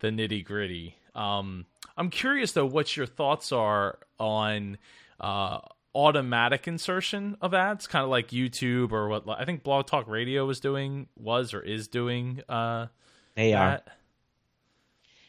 the 0.00 0.08
nitty 0.08 0.44
gritty. 0.44 0.96
Um, 1.14 1.66
I'm 1.96 2.08
curious 2.10 2.52
though, 2.52 2.66
what 2.66 2.96
your 2.96 3.06
thoughts 3.06 3.52
are 3.52 3.98
on 4.18 4.78
uh, 5.20 5.58
automatic 5.94 6.66
insertion 6.66 7.36
of 7.42 7.52
ads, 7.52 7.86
kind 7.86 8.02
of 8.04 8.10
like 8.10 8.28
YouTube 8.28 8.92
or 8.92 9.08
what 9.08 9.24
I 9.28 9.44
think 9.44 9.62
Blog 9.62 9.86
Talk 9.86 10.08
Radio 10.08 10.46
was 10.46 10.58
doing, 10.60 11.08
was 11.16 11.52
or 11.52 11.60
is 11.60 11.86
doing. 11.88 12.42
Uh, 12.48 12.86
They 13.34 13.52
are. 13.52 13.70
that. 13.70 13.88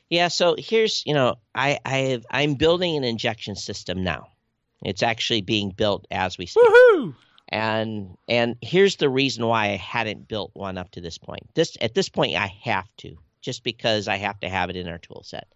Yeah, 0.10 0.28
so 0.28 0.56
here's 0.58 1.04
you 1.06 1.14
know 1.14 1.36
I 1.56 1.80
I 1.86 1.98
have, 1.98 2.26
I'm 2.32 2.56
building 2.56 2.96
an 2.98 3.04
injection 3.04 3.56
system 3.56 4.04
now. 4.04 4.28
It's 4.84 5.04
actually 5.04 5.42
being 5.42 5.70
built 5.70 6.08
as 6.12 6.38
we 6.38 6.46
speak, 6.46 6.64
Woohoo! 6.64 7.16
and 7.50 8.18
and 8.28 8.56
here's 8.62 8.96
the 8.96 9.10
reason 9.10 9.46
why 9.46 9.72
I 9.72 9.76
hadn't 9.76 10.28
built 10.28 10.52
one 10.54 10.78
up 10.78 10.92
to 10.92 11.02
this 11.02 11.18
point. 11.18 11.50
This 11.54 11.78
at 11.82 11.94
this 11.94 12.10
point 12.10 12.36
I 12.36 12.48
have 12.64 12.88
to 12.98 13.18
just 13.42 13.64
because 13.64 14.08
I 14.08 14.18
have 14.18 14.40
to 14.40 14.50
have 14.50 14.70
it 14.70 14.76
in 14.76 14.88
our 14.88 14.98
tool 14.98 15.24
set. 15.24 15.48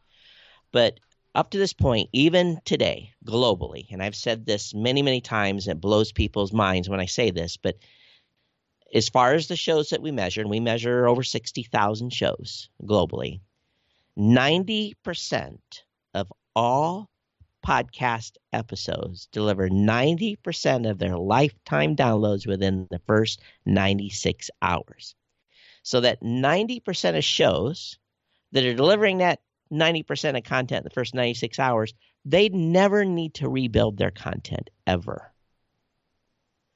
But 0.72 1.00
up 1.34 1.52
to 1.52 1.58
this 1.58 1.74
point, 1.74 2.10
even 2.14 2.60
today, 2.66 3.12
globally, 3.26 3.88
and 3.92 4.02
I've 4.02 4.16
said 4.16 4.46
this 4.46 4.74
many 4.74 5.02
many 5.02 5.22
times, 5.22 5.68
it 5.68 5.82
blows 5.82 6.12
people's 6.12 6.54
minds 6.54 6.90
when 6.90 7.00
I 7.00 7.06
say 7.06 7.32
this, 7.32 7.58
but 7.58 7.78
as 8.94 9.10
far 9.10 9.34
as 9.34 9.48
the 9.48 9.56
shows 9.56 9.90
that 9.90 10.02
we 10.02 10.12
measure, 10.12 10.42
and 10.42 10.50
we 10.50 10.60
measure 10.60 11.08
over 11.08 11.24
sixty 11.24 11.64
thousand 11.64 12.14
shows 12.14 12.70
globally. 12.84 13.42
90% 14.18 15.58
of 16.14 16.32
all 16.56 17.10
podcast 17.66 18.34
episodes 18.54 19.28
deliver 19.32 19.70
90% 19.70 20.90
of 20.90 21.00
their 21.00 21.18
lifetime 21.18 21.96
downloads 21.96 22.46
within 22.46 22.88
the 22.92 23.02
first 23.08 23.42
96 23.66 24.50
hours. 24.62 25.16
So 25.84 26.02
that 26.02 26.22
90% 26.22 27.18
of 27.18 27.24
shows 27.24 27.98
that 28.52 28.66
are 28.66 28.74
delivering 28.74 29.20
that 29.20 29.42
90% 29.72 30.38
of 30.38 30.44
content 30.44 30.80
in 30.80 30.84
the 30.84 30.94
first 30.94 31.16
96 31.16 31.58
hours, 31.60 31.94
they 32.24 32.50
never 32.50 33.04
need 33.04 33.34
to 33.36 33.50
rebuild 33.50 33.98
their 33.98 34.12
content 34.12 34.70
ever. 34.86 35.32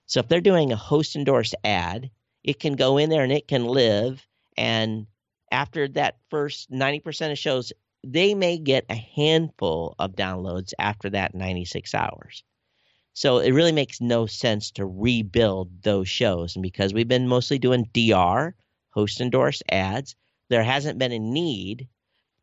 So 0.08 0.22
if 0.22 0.28
they're 0.28 0.42
doing 0.42 0.72
a 0.72 0.76
host 0.76 1.16
endorsed 1.16 1.56
ad, 1.64 2.10
it 2.44 2.60
can 2.60 2.76
go 2.76 2.98
in 2.98 3.10
there 3.10 3.24
and 3.24 3.32
it 3.32 3.48
can 3.48 3.66
live 3.66 4.26
and 4.58 5.06
after 5.52 5.88
that 5.90 6.18
first 6.30 6.72
90% 6.72 7.32
of 7.32 7.38
shows, 7.38 7.74
they 8.04 8.34
may 8.34 8.58
get 8.58 8.86
a 8.90 8.96
handful 8.96 9.96
of 10.00 10.16
downloads 10.16 10.74
after 10.80 11.10
that 11.10 11.36
96 11.36 11.94
hours. 11.94 12.44
So 13.14 13.40
it 13.40 13.52
really 13.52 13.72
makes 13.72 14.00
no 14.00 14.26
sense 14.26 14.72
to 14.72 14.86
rebuild 14.86 15.84
those 15.84 16.08
shows. 16.08 16.56
And 16.56 16.64
because 16.64 16.94
we've 16.94 17.08
been 17.08 17.28
mostly 17.28 17.60
doing 17.60 17.90
DR, 17.94 18.56
host 18.92 19.20
endorsed 19.20 19.64
ads, 19.70 20.16
there 20.50 20.64
hasn't 20.64 21.00
been 21.00 21.12
a 21.12 21.20
need 21.20 21.90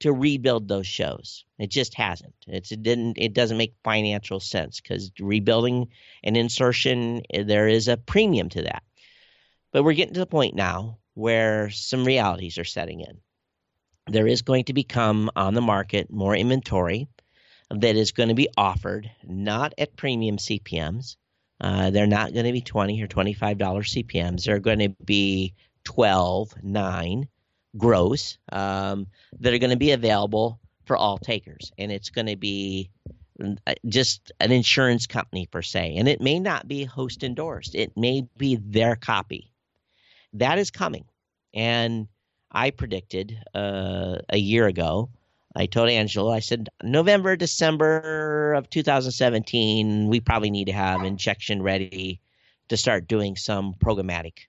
to 0.00 0.12
rebuild 0.12 0.68
those 0.68 0.86
shows. 0.86 1.44
It 1.58 1.70
just 1.70 1.94
hasn't. 1.94 2.34
It's 2.46 2.70
it 2.70 2.82
didn't 2.82 3.16
it 3.16 3.32
doesn't 3.32 3.56
make 3.56 3.74
financial 3.82 4.40
sense 4.40 4.80
because 4.80 5.10
rebuilding 5.18 5.88
an 6.22 6.36
insertion 6.36 7.22
eh, 7.32 7.44
there 7.44 7.68
is 7.68 7.88
a 7.88 7.96
premium 7.96 8.50
to 8.50 8.62
that. 8.62 8.82
But 9.72 9.82
we're 9.82 9.94
getting 9.94 10.14
to 10.14 10.20
the 10.20 10.26
point 10.26 10.54
now 10.54 10.98
where 11.14 11.70
some 11.70 12.04
realities 12.04 12.58
are 12.58 12.64
setting 12.64 13.00
in. 13.00 13.18
There 14.08 14.26
is 14.26 14.42
going 14.42 14.64
to 14.64 14.72
become 14.72 15.30
on 15.34 15.54
the 15.54 15.60
market 15.60 16.10
more 16.10 16.36
inventory 16.36 17.08
that 17.70 17.96
is 17.96 18.12
going 18.12 18.28
to 18.28 18.34
be 18.34 18.48
offered 18.56 19.10
not 19.24 19.74
at 19.78 19.96
premium 19.96 20.36
CPMs. 20.36 21.16
Uh, 21.60 21.90
they're 21.90 22.06
not 22.06 22.32
going 22.32 22.46
to 22.46 22.52
be 22.52 22.60
twenty 22.60 23.02
or 23.02 23.06
twenty-five 23.06 23.58
dollar 23.58 23.82
CPMs. 23.82 24.44
They're 24.44 24.58
going 24.58 24.80
to 24.80 24.90
be 25.04 25.54
12, 25.86 26.52
9 26.62 27.28
gross 27.76 28.38
um, 28.52 29.06
that 29.40 29.54
are 29.54 29.58
going 29.58 29.70
to 29.70 29.76
be 29.76 29.92
available 29.92 30.60
for 30.84 30.96
all 30.96 31.16
takers, 31.16 31.72
and 31.78 31.90
it's 31.90 32.10
going 32.10 32.26
to 32.26 32.36
be 32.36 32.90
uh, 33.42 33.74
just 33.86 34.32
an 34.40 34.52
insurance 34.52 35.06
company 35.06 35.46
per 35.46 35.62
se, 35.62 35.94
and 35.96 36.08
it 36.08 36.20
may 36.20 36.38
not 36.38 36.68
be 36.68 36.84
host 36.84 37.22
endorsed. 37.22 37.74
It 37.74 37.96
may 37.96 38.26
be 38.36 38.56
their 38.56 38.96
copy. 38.96 39.52
That 40.34 40.58
is 40.58 40.70
coming, 40.70 41.04
and 41.54 42.08
I 42.56 42.70
predicted 42.70 43.38
uh, 43.54 44.16
a 44.30 44.38
year 44.38 44.66
ago. 44.66 45.10
I 45.54 45.66
told 45.66 45.90
Angelo, 45.90 46.32
I 46.32 46.40
said 46.40 46.70
November, 46.82 47.36
December 47.36 48.54
of 48.54 48.70
2017, 48.70 50.08
we 50.08 50.20
probably 50.20 50.50
need 50.50 50.68
to 50.68 50.72
have 50.72 51.04
injection 51.04 51.60
ready 51.62 52.22
to 52.70 52.78
start 52.78 53.08
doing 53.08 53.36
some 53.36 53.74
programmatic. 53.74 54.46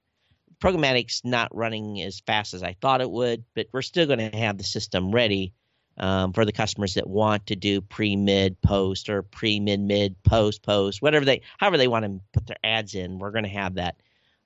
Programmatic's 0.62 1.26
not 1.26 1.53
running 1.53 2.01
as 2.01 2.22
fast 2.22 2.53
as 2.53 2.64
I 2.64 2.78
thought 2.80 3.01
it 3.01 3.12
would, 3.12 3.43
but 3.53 3.68
we're 3.74 3.82
still 3.82 4.05
going 4.05 4.32
to 4.32 4.38
have 4.38 4.58
the 4.58 4.64
system 4.64 5.12
ready 5.12 5.53
um, 5.97 6.32
for 6.32 6.45
the 6.45 6.53
customers 6.53 6.93
that 6.93 7.10
want 7.10 7.47
to 7.47 7.58
do 7.58 7.82
pre, 7.82 8.16
mid, 8.16 8.62
post, 8.62 9.10
or 9.10 9.22
pre, 9.22 9.60
mid, 9.60 9.82
mid, 9.82 10.24
post, 10.24 10.64
post, 10.64 11.01
whatever 11.01 11.26
they, 11.26 11.41
however 11.58 11.78
they 11.78 11.89
want 11.89 12.05
to 12.05 12.22
put 12.32 12.47
their 12.47 12.58
ads 12.64 12.95
in. 12.95 13.20
We're 13.20 13.32
going 13.32 13.43
to 13.43 13.49
have 13.49 13.74
that 13.74 13.97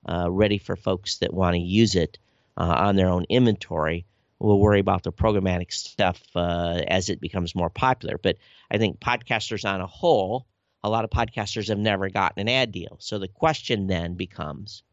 uh, 0.09 0.31
ready 0.31 0.57
for 0.57 0.75
folks 0.75 1.19
that 1.19 1.31
want 1.31 1.53
to 1.53 1.61
use 1.61 1.93
it 1.93 2.17
uh, 2.61 2.75
on 2.77 2.95
their 2.95 3.09
own 3.09 3.25
inventory. 3.27 4.05
We'll 4.37 4.59
worry 4.59 4.79
about 4.79 5.01
the 5.01 5.11
programmatic 5.11 5.73
stuff 5.73 6.21
uh, 6.35 6.81
as 6.87 7.09
it 7.09 7.19
becomes 7.19 7.55
more 7.55 7.71
popular. 7.71 8.19
But 8.21 8.37
I 8.69 8.77
think 8.77 8.99
podcasters 8.99 9.67
on 9.67 9.81
a 9.81 9.87
whole, 9.87 10.45
a 10.83 10.89
lot 10.89 11.03
of 11.03 11.09
podcasters 11.09 11.69
have 11.69 11.79
never 11.79 12.09
gotten 12.09 12.41
an 12.41 12.49
ad 12.49 12.71
deal. 12.71 12.97
So 12.99 13.17
the 13.17 13.27
question 13.27 13.87
then 13.87 14.13
becomes 14.13 14.83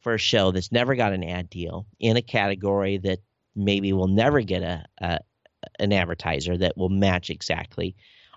for 0.00 0.14
a 0.14 0.18
show 0.18 0.52
that's 0.52 0.70
never 0.70 0.94
got 0.94 1.12
an 1.12 1.24
ad 1.24 1.50
deal 1.50 1.86
in 1.98 2.16
a 2.16 2.22
category 2.22 2.98
that 2.98 3.18
maybe 3.56 3.92
will 3.92 4.08
never 4.08 4.40
get 4.40 4.62
a, 4.62 4.84
a 5.00 5.18
an 5.80 5.92
advertiser 5.92 6.56
that 6.56 6.76
will 6.76 6.88
match 6.88 7.30
exactly. 7.30 7.96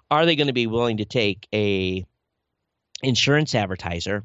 Are 0.09 0.25
they 0.25 0.35
going 0.35 0.47
to 0.47 0.53
be 0.53 0.65
willing 0.65 0.97
to 0.97 1.05
take 1.05 1.47
a 1.53 2.03
insurance 3.03 3.53
advertiser, 3.53 4.23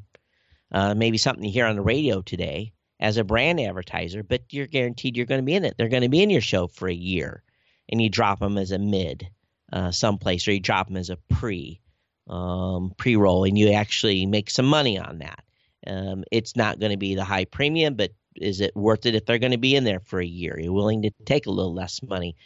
uh, 0.72 0.94
maybe 0.94 1.18
something 1.18 1.44
you 1.44 1.52
hear 1.52 1.66
on 1.66 1.76
the 1.76 1.82
radio 1.82 2.22
today, 2.22 2.72
as 2.98 3.16
a 3.16 3.24
brand 3.24 3.60
advertiser, 3.60 4.22
but 4.22 4.42
you're 4.50 4.66
guaranteed 4.66 5.16
you're 5.16 5.26
going 5.26 5.40
to 5.40 5.44
be 5.44 5.54
in 5.54 5.64
it. 5.64 5.74
They're 5.76 5.88
going 5.88 6.02
to 6.02 6.08
be 6.08 6.22
in 6.22 6.30
your 6.30 6.40
show 6.40 6.66
for 6.66 6.88
a 6.88 6.94
year, 6.94 7.42
and 7.88 8.00
you 8.00 8.08
drop 8.08 8.40
them 8.40 8.58
as 8.58 8.72
a 8.72 8.78
mid 8.78 9.28
uh, 9.72 9.90
someplace, 9.90 10.46
or 10.48 10.52
you 10.52 10.60
drop 10.60 10.88
them 10.88 10.96
as 10.96 11.10
a 11.10 11.18
pre 11.30 11.80
um, 12.28 12.92
pre 12.96 13.16
roll, 13.16 13.44
and 13.44 13.58
you 13.58 13.72
actually 13.72 14.26
make 14.26 14.50
some 14.50 14.66
money 14.66 14.98
on 14.98 15.18
that. 15.18 15.42
Um, 15.86 16.24
it's 16.32 16.56
not 16.56 16.80
going 16.80 16.92
to 16.92 16.98
be 16.98 17.14
the 17.14 17.24
high 17.24 17.44
premium, 17.44 17.94
but 17.94 18.12
is 18.34 18.60
it 18.60 18.74
worth 18.74 19.06
it 19.06 19.14
if 19.14 19.24
they're 19.24 19.38
going 19.38 19.52
to 19.52 19.58
be 19.58 19.76
in 19.76 19.84
there 19.84 20.00
for 20.00 20.20
a 20.20 20.26
year? 20.26 20.58
You're 20.58 20.72
willing 20.72 21.02
to 21.02 21.10
take 21.24 21.46
a 21.46 21.50
little 21.50 21.74
less 21.74 22.02
money 22.02 22.36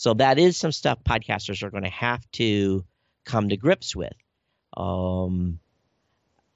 so 0.00 0.14
that 0.14 0.38
is 0.38 0.56
some 0.56 0.72
stuff 0.72 1.04
podcasters 1.04 1.62
are 1.62 1.68
going 1.68 1.82
to 1.84 1.90
have 1.90 2.24
to 2.32 2.86
come 3.26 3.50
to 3.50 3.58
grips 3.58 3.94
with. 3.94 4.14
Um, 4.74 5.60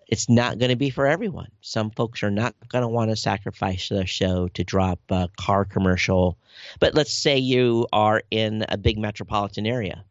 it's 0.09 0.29
not 0.29 0.59
going 0.59 0.71
to 0.71 0.77
be 0.77 0.91
for 0.91 1.07
everyone. 1.07 1.49
Some 1.61 1.91
folks 1.91 2.23
are 2.23 2.31
not 2.31 2.55
going 2.69 2.83
to 2.83 2.89
want 2.89 3.11
to 3.11 3.17
sacrifice 3.17 3.89
their 3.89 4.07
show 4.07 4.49
to 4.49 4.65
drop 4.65 5.01
a 5.11 5.29
car 5.37 5.65
commercial. 5.65 6.39
But 6.81 6.95
let's 6.95 7.13
say 7.13 7.39
you 7.39 7.87
are 7.93 8.23
in 8.31 8.65
a 8.69 8.77
big 8.77 8.99
metropolitan 8.99 9.67
area. 9.67 10.05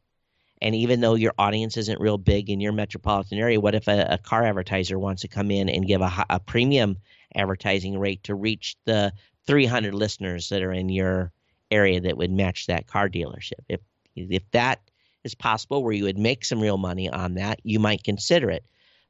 And 0.62 0.76
even 0.76 1.02
though 1.02 1.16
your 1.16 1.34
audience 1.38 1.76
isn't 1.76 2.00
real 2.00 2.18
big 2.18 2.50
in 2.50 2.62
your 2.62 2.72
metropolitan 2.72 3.38
area, 3.38 3.60
what 3.60 3.76
if 3.76 3.88
a, 3.88 4.08
a 4.12 4.18
car 4.18 4.44
advertiser 4.44 4.98
wants 4.98 5.24
to 5.24 5.28
come 5.28 5.52
in 5.52 5.68
and 5.68 5.86
give 5.86 6.02
a, 6.02 6.26
a 6.30 6.40
premium 6.40 6.98
advertising 7.36 8.00
rate 8.00 8.24
to 8.24 8.36
reach 8.36 8.78
the 8.86 9.12
300 9.46 9.94
listeners 9.94 10.50
that 10.50 10.64
are 10.64 10.72
in 10.72 10.90
your 10.90 11.32
area 11.70 12.00
that 12.00 12.18
would 12.18 12.32
match 12.32 12.68
that 12.68 12.88
car 12.88 13.10
dealership. 13.10 13.60
If 13.68 13.82
if 14.16 14.50
that 14.52 14.80
is 15.24 15.36
possible, 15.36 15.84
where 15.84 15.94
you 15.94 16.04
would 16.04 16.18
make 16.18 16.46
some 16.46 16.62
real 16.62 16.78
money 16.78 17.10
on 17.10 17.36
that, 17.36 17.60
you 17.64 17.80
might 17.80 18.04
consider 18.04 18.50
it. 18.52 18.64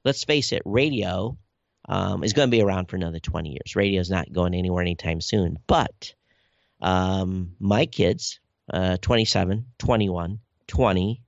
Let's 0.03 0.23
face 0.23 0.51
it, 0.51 0.61
radio 0.65 1.37
um, 1.87 2.23
is 2.23 2.33
going 2.33 2.49
to 2.49 2.55
be 2.55 2.61
around 2.61 2.87
for 2.89 2.95
another 2.95 3.19
20 3.19 3.49
years. 3.49 3.75
Radio 3.75 4.01
is 4.01 4.09
not 4.09 4.31
going 4.31 4.53
anywhere 4.53 4.81
anytime 4.81 5.21
soon. 5.21 5.57
But 5.67 6.13
um, 6.81 7.55
my 7.59 7.85
kids, 7.85 8.39
uh, 8.71 8.97
27, 8.97 9.65
21, 9.79 10.39
20, 10.67 11.21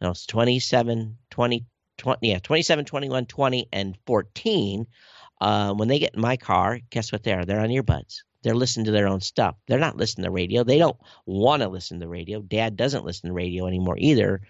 no, 0.00 0.10
it's 0.10 0.26
27, 0.26 1.16
20, 1.30 1.66
20, 1.96 2.28
yeah, 2.28 2.38
27, 2.38 2.84
21, 2.84 3.26
20, 3.26 3.68
and 3.72 3.96
14. 4.06 4.86
Uh, 5.40 5.74
when 5.74 5.88
they 5.88 5.98
get 5.98 6.14
in 6.14 6.20
my 6.20 6.36
car, 6.36 6.80
guess 6.90 7.12
what 7.12 7.22
they 7.22 7.32
are? 7.32 7.44
They're 7.44 7.60
on 7.60 7.68
earbuds. 7.68 8.22
They're 8.42 8.54
listening 8.54 8.86
to 8.86 8.92
their 8.92 9.08
own 9.08 9.20
stuff. 9.20 9.56
They're 9.66 9.78
not 9.78 9.96
listening 9.96 10.24
to 10.24 10.30
radio. 10.30 10.64
They 10.64 10.78
don't 10.78 10.98
want 11.24 11.62
to 11.62 11.68
listen 11.68 12.00
to 12.00 12.08
radio. 12.08 12.40
Dad 12.40 12.76
doesn't 12.76 13.04
listen 13.04 13.28
to 13.28 13.34
radio 13.34 13.66
anymore 13.66 13.96
either. 13.98 14.42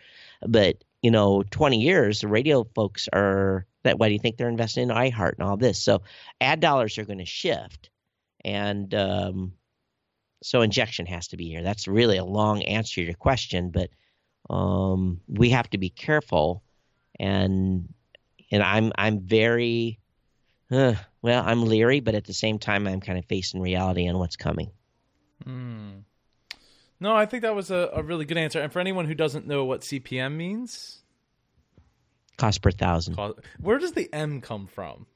But, 0.47 0.85
you 1.03 1.11
know, 1.11 1.43
20 1.51 1.81
years, 1.81 2.21
the 2.21 2.29
radio 2.29 2.65
folks 2.75 3.09
are 3.13 3.67
that 3.85 3.99
why 3.99 4.09
do 4.09 4.15
you 4.15 4.19
think 4.19 4.37
they're 4.37 4.49
investing 4.49 4.85
in 4.85 4.89
iHeart 4.97 5.35
and 5.35 5.43
all 5.47 5.57
this? 5.57 5.81
So 5.81 6.03
ad 6.41 6.61
dollars 6.61 6.99
are 6.99 7.05
going 7.05 7.19
to 7.19 7.27
shift. 7.27 7.91
And 8.45 8.93
um, 8.95 9.53
so 10.43 10.63
injection 10.63 11.07
has 11.07 11.29
to 11.29 11.37
be 11.37 11.49
here. 11.49 11.63
That's 11.63 11.87
really 11.87 12.17
a 12.17 12.25
long 12.25 12.63
answer 12.63 12.97
to 12.97 13.03
your 13.03 13.15
question, 13.15 13.71
but 13.71 13.91
um, 14.51 15.21
we 15.29 15.51
have 15.51 15.69
to 15.71 15.79
be 15.79 15.91
careful 15.91 16.63
and 17.19 17.93
and 18.51 18.63
I'm 18.63 18.93
I'm 18.97 19.21
very 19.21 19.99
uh, 20.71 20.95
well, 21.23 21.43
I'm 21.47 21.65
leery, 21.65 22.01
but 22.01 22.15
at 22.15 22.25
the 22.25 22.35
same 22.35 22.59
time, 22.59 22.87
I'm 22.87 23.01
kind 23.01 23.19
of 23.19 23.25
facing 23.27 23.61
reality 23.61 24.09
on 24.09 24.19
what's 24.19 24.37
coming. 24.37 24.71
Mm. 25.47 26.03
No, 26.99 27.15
I 27.15 27.27
think 27.27 27.43
that 27.43 27.55
was 27.55 27.71
a, 27.71 27.91
a, 27.93 28.03
really 28.03 28.25
good 28.25 28.39
answer. 28.39 28.61
And 28.61 28.73
for 28.73 28.81
anyone 28.81 29.07
who 29.07 29.15
doesn't 29.15 29.47
know 29.47 29.65
what 29.65 29.83
CPM 29.83 30.35
means, 30.35 31.03
cost 32.39 32.63
per 32.63 32.71
thousand. 32.71 33.19
Where 33.61 33.79
does 33.79 33.93
the 33.93 34.09
M 34.13 34.41
come 34.41 34.67
from? 34.67 35.07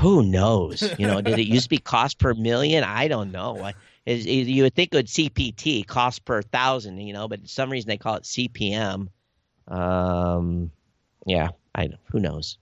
Who 0.00 0.22
knows? 0.22 0.82
You 0.98 1.06
know, 1.06 1.20
did 1.20 1.38
it 1.38 1.46
used 1.46 1.64
to 1.64 1.68
be 1.70 1.78
cost 1.78 2.18
per 2.18 2.34
million? 2.34 2.84
I 2.84 3.08
don't 3.08 3.32
know. 3.32 3.72
Is 4.06 4.26
you 4.26 4.62
would 4.62 4.74
think 4.74 4.94
it 4.94 4.96
would 4.96 5.06
CPT, 5.06 5.86
cost 5.86 6.24
per 6.24 6.42
thousand, 6.42 6.98
you 6.98 7.12
know, 7.12 7.28
but 7.28 7.42
for 7.42 7.48
some 7.48 7.70
reason 7.70 7.88
they 7.88 7.98
call 7.98 8.16
it 8.16 8.22
CPM. 8.22 9.08
Um, 9.68 10.70
yeah, 11.26 11.50
I 11.74 11.90
who 12.10 12.20
knows. 12.20 12.58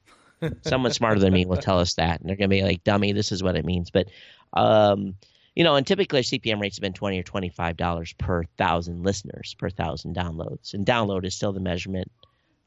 Someone 0.63 0.93
smarter 0.93 1.21
than 1.21 1.33
me 1.33 1.47
will 1.47 1.57
tell 1.57 1.81
us 1.81 1.95
that, 1.95 2.21
and 2.21 2.29
they're 2.29 2.37
going 2.37 2.51
to 2.51 2.57
be 2.57 2.63
like, 2.63 2.85
"Dummy, 2.85 3.13
this 3.13 3.33
is 3.33 3.43
what 3.43 3.57
it 3.57 3.65
means." 3.65 3.91
But, 3.91 4.09
um, 4.53 5.17
you 5.59 5.65
know, 5.65 5.75
and 5.75 5.85
typically 5.85 6.21
CPM 6.21 6.61
rates 6.61 6.77
have 6.77 6.83
been 6.83 6.93
twenty 6.93 7.19
or 7.19 7.25
twenty-five 7.25 7.77
dollars 7.77 8.13
per 8.13 8.45
thousand 8.57 9.03
listeners, 9.03 9.57
per 9.59 9.69
thousand 9.69 10.15
downloads, 10.15 10.73
and 10.73 10.87
download 10.87 11.25
is 11.25 11.35
still 11.35 11.53
the 11.53 11.59
measurement, 11.59 12.13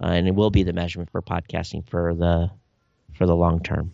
uh, 0.04 0.08
and 0.08 0.28
it 0.28 0.36
will 0.36 0.50
be 0.52 0.64
the 0.64 0.74
measurement 0.74 1.10
for 1.10 1.22
podcasting 1.22 1.88
for 1.90 2.14
the 2.14 2.52
for 3.14 3.26
the 3.26 3.36
long 3.36 3.64
term. 3.64 3.94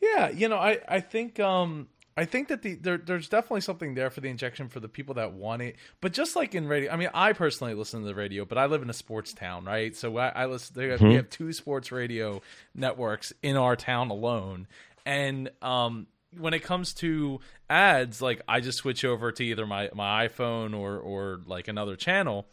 Yeah, 0.00 0.30
you 0.30 0.48
know, 0.48 0.56
I 0.56 0.78
I 0.88 1.00
think 1.00 1.38
um 1.38 1.88
I 2.16 2.24
think 2.24 2.48
that 2.48 2.62
the 2.62 2.76
there, 2.76 2.96
there's 2.96 3.28
definitely 3.28 3.60
something 3.60 3.94
there 3.94 4.08
for 4.08 4.22
the 4.22 4.30
injection 4.30 4.70
for 4.70 4.80
the 4.80 4.88
people 4.88 5.16
that 5.16 5.34
want 5.34 5.60
it. 5.60 5.76
But 6.00 6.14
just 6.14 6.34
like 6.34 6.54
in 6.54 6.66
radio, 6.66 6.90
I 6.90 6.96
mean, 6.96 7.10
I 7.12 7.34
personally 7.34 7.74
listen 7.74 8.00
to 8.00 8.06
the 8.06 8.14
radio, 8.14 8.46
but 8.46 8.56
I 8.56 8.64
live 8.64 8.80
in 8.80 8.88
a 8.88 8.94
sports 8.94 9.34
town, 9.34 9.66
right? 9.66 9.94
So 9.94 10.16
I, 10.16 10.28
I 10.28 10.46
listen. 10.46 10.76
mm-hmm. 10.76 11.08
We 11.08 11.14
have 11.16 11.28
two 11.28 11.52
sports 11.52 11.92
radio 11.92 12.40
networks 12.74 13.34
in 13.42 13.58
our 13.58 13.76
town 13.76 14.08
alone, 14.08 14.66
and 15.04 15.50
um, 15.60 16.06
when 16.38 16.54
it 16.54 16.60
comes 16.60 16.94
to 16.94 17.40
ads, 17.68 18.22
like 18.22 18.42
I 18.46 18.60
just 18.60 18.78
switch 18.78 19.04
over 19.04 19.32
to 19.32 19.44
either 19.44 19.66
my 19.66 19.90
my 19.94 20.28
iPhone 20.28 20.76
or 20.76 20.98
or 20.98 21.40
like 21.46 21.68
another 21.68 21.96
channel. 21.96 22.46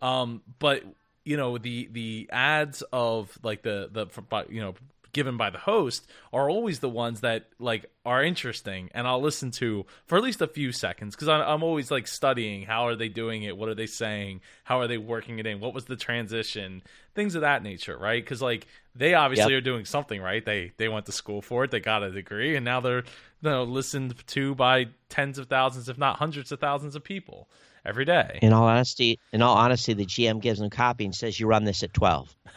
Um, 0.00 0.42
but 0.58 0.82
you 1.24 1.36
know 1.36 1.58
the 1.58 1.88
the 1.90 2.28
ads 2.32 2.82
of 2.92 3.36
like 3.42 3.62
the 3.62 3.88
the 3.90 4.46
you 4.48 4.60
know 4.60 4.74
given 5.12 5.36
by 5.36 5.48
the 5.48 5.58
host 5.58 6.06
are 6.32 6.50
always 6.50 6.80
the 6.80 6.88
ones 6.88 7.20
that 7.20 7.46
like 7.58 7.86
are 8.04 8.22
interesting 8.22 8.90
and 8.94 9.06
I'll 9.06 9.22
listen 9.22 9.50
to 9.52 9.86
for 10.06 10.18
at 10.18 10.24
least 10.24 10.42
a 10.42 10.48
few 10.48 10.72
seconds 10.72 11.14
because 11.14 11.28
I'm, 11.28 11.40
I'm 11.40 11.62
always 11.62 11.90
like 11.90 12.08
studying 12.08 12.66
how 12.66 12.88
are 12.88 12.96
they 12.96 13.08
doing 13.08 13.44
it 13.44 13.56
what 13.56 13.68
are 13.68 13.76
they 13.76 13.86
saying 13.86 14.40
how 14.64 14.80
are 14.80 14.88
they 14.88 14.98
working 14.98 15.38
it 15.38 15.46
in 15.46 15.60
what 15.60 15.72
was 15.72 15.84
the 15.84 15.96
transition 15.96 16.82
things 17.14 17.34
of 17.34 17.42
that 17.42 17.62
nature 17.62 17.96
right 17.96 18.22
because 18.22 18.42
like 18.42 18.66
they 18.94 19.14
obviously 19.14 19.52
yep. 19.52 19.58
are 19.58 19.64
doing 19.64 19.84
something 19.84 20.20
right 20.20 20.44
they 20.44 20.72
they 20.76 20.88
went 20.88 21.06
to 21.06 21.12
school 21.12 21.40
for 21.42 21.64
it 21.64 21.70
they 21.70 21.80
got 21.80 22.02
a 22.02 22.10
degree 22.10 22.56
and 22.56 22.64
now 22.64 22.80
they're 22.80 23.04
you 23.42 23.50
know 23.50 23.62
listened 23.62 24.14
to 24.26 24.54
by 24.54 24.86
tens 25.08 25.38
of 25.38 25.46
thousands 25.48 25.88
if 25.88 25.96
not 25.98 26.18
hundreds 26.18 26.50
of 26.52 26.60
thousands 26.60 26.96
of 26.96 27.04
people 27.04 27.48
every 27.84 28.04
day. 28.04 28.38
In 28.42 28.52
all 28.52 28.66
honesty, 28.66 29.18
in 29.32 29.42
all 29.42 29.56
honesty, 29.56 29.92
the 29.92 30.06
GM 30.06 30.40
gives 30.40 30.58
them 30.58 30.68
a 30.68 30.70
copy 30.70 31.04
and 31.04 31.14
says, 31.14 31.38
"You 31.38 31.46
run 31.46 31.64
this 31.64 31.82
at 31.82 31.92
12. 31.92 32.34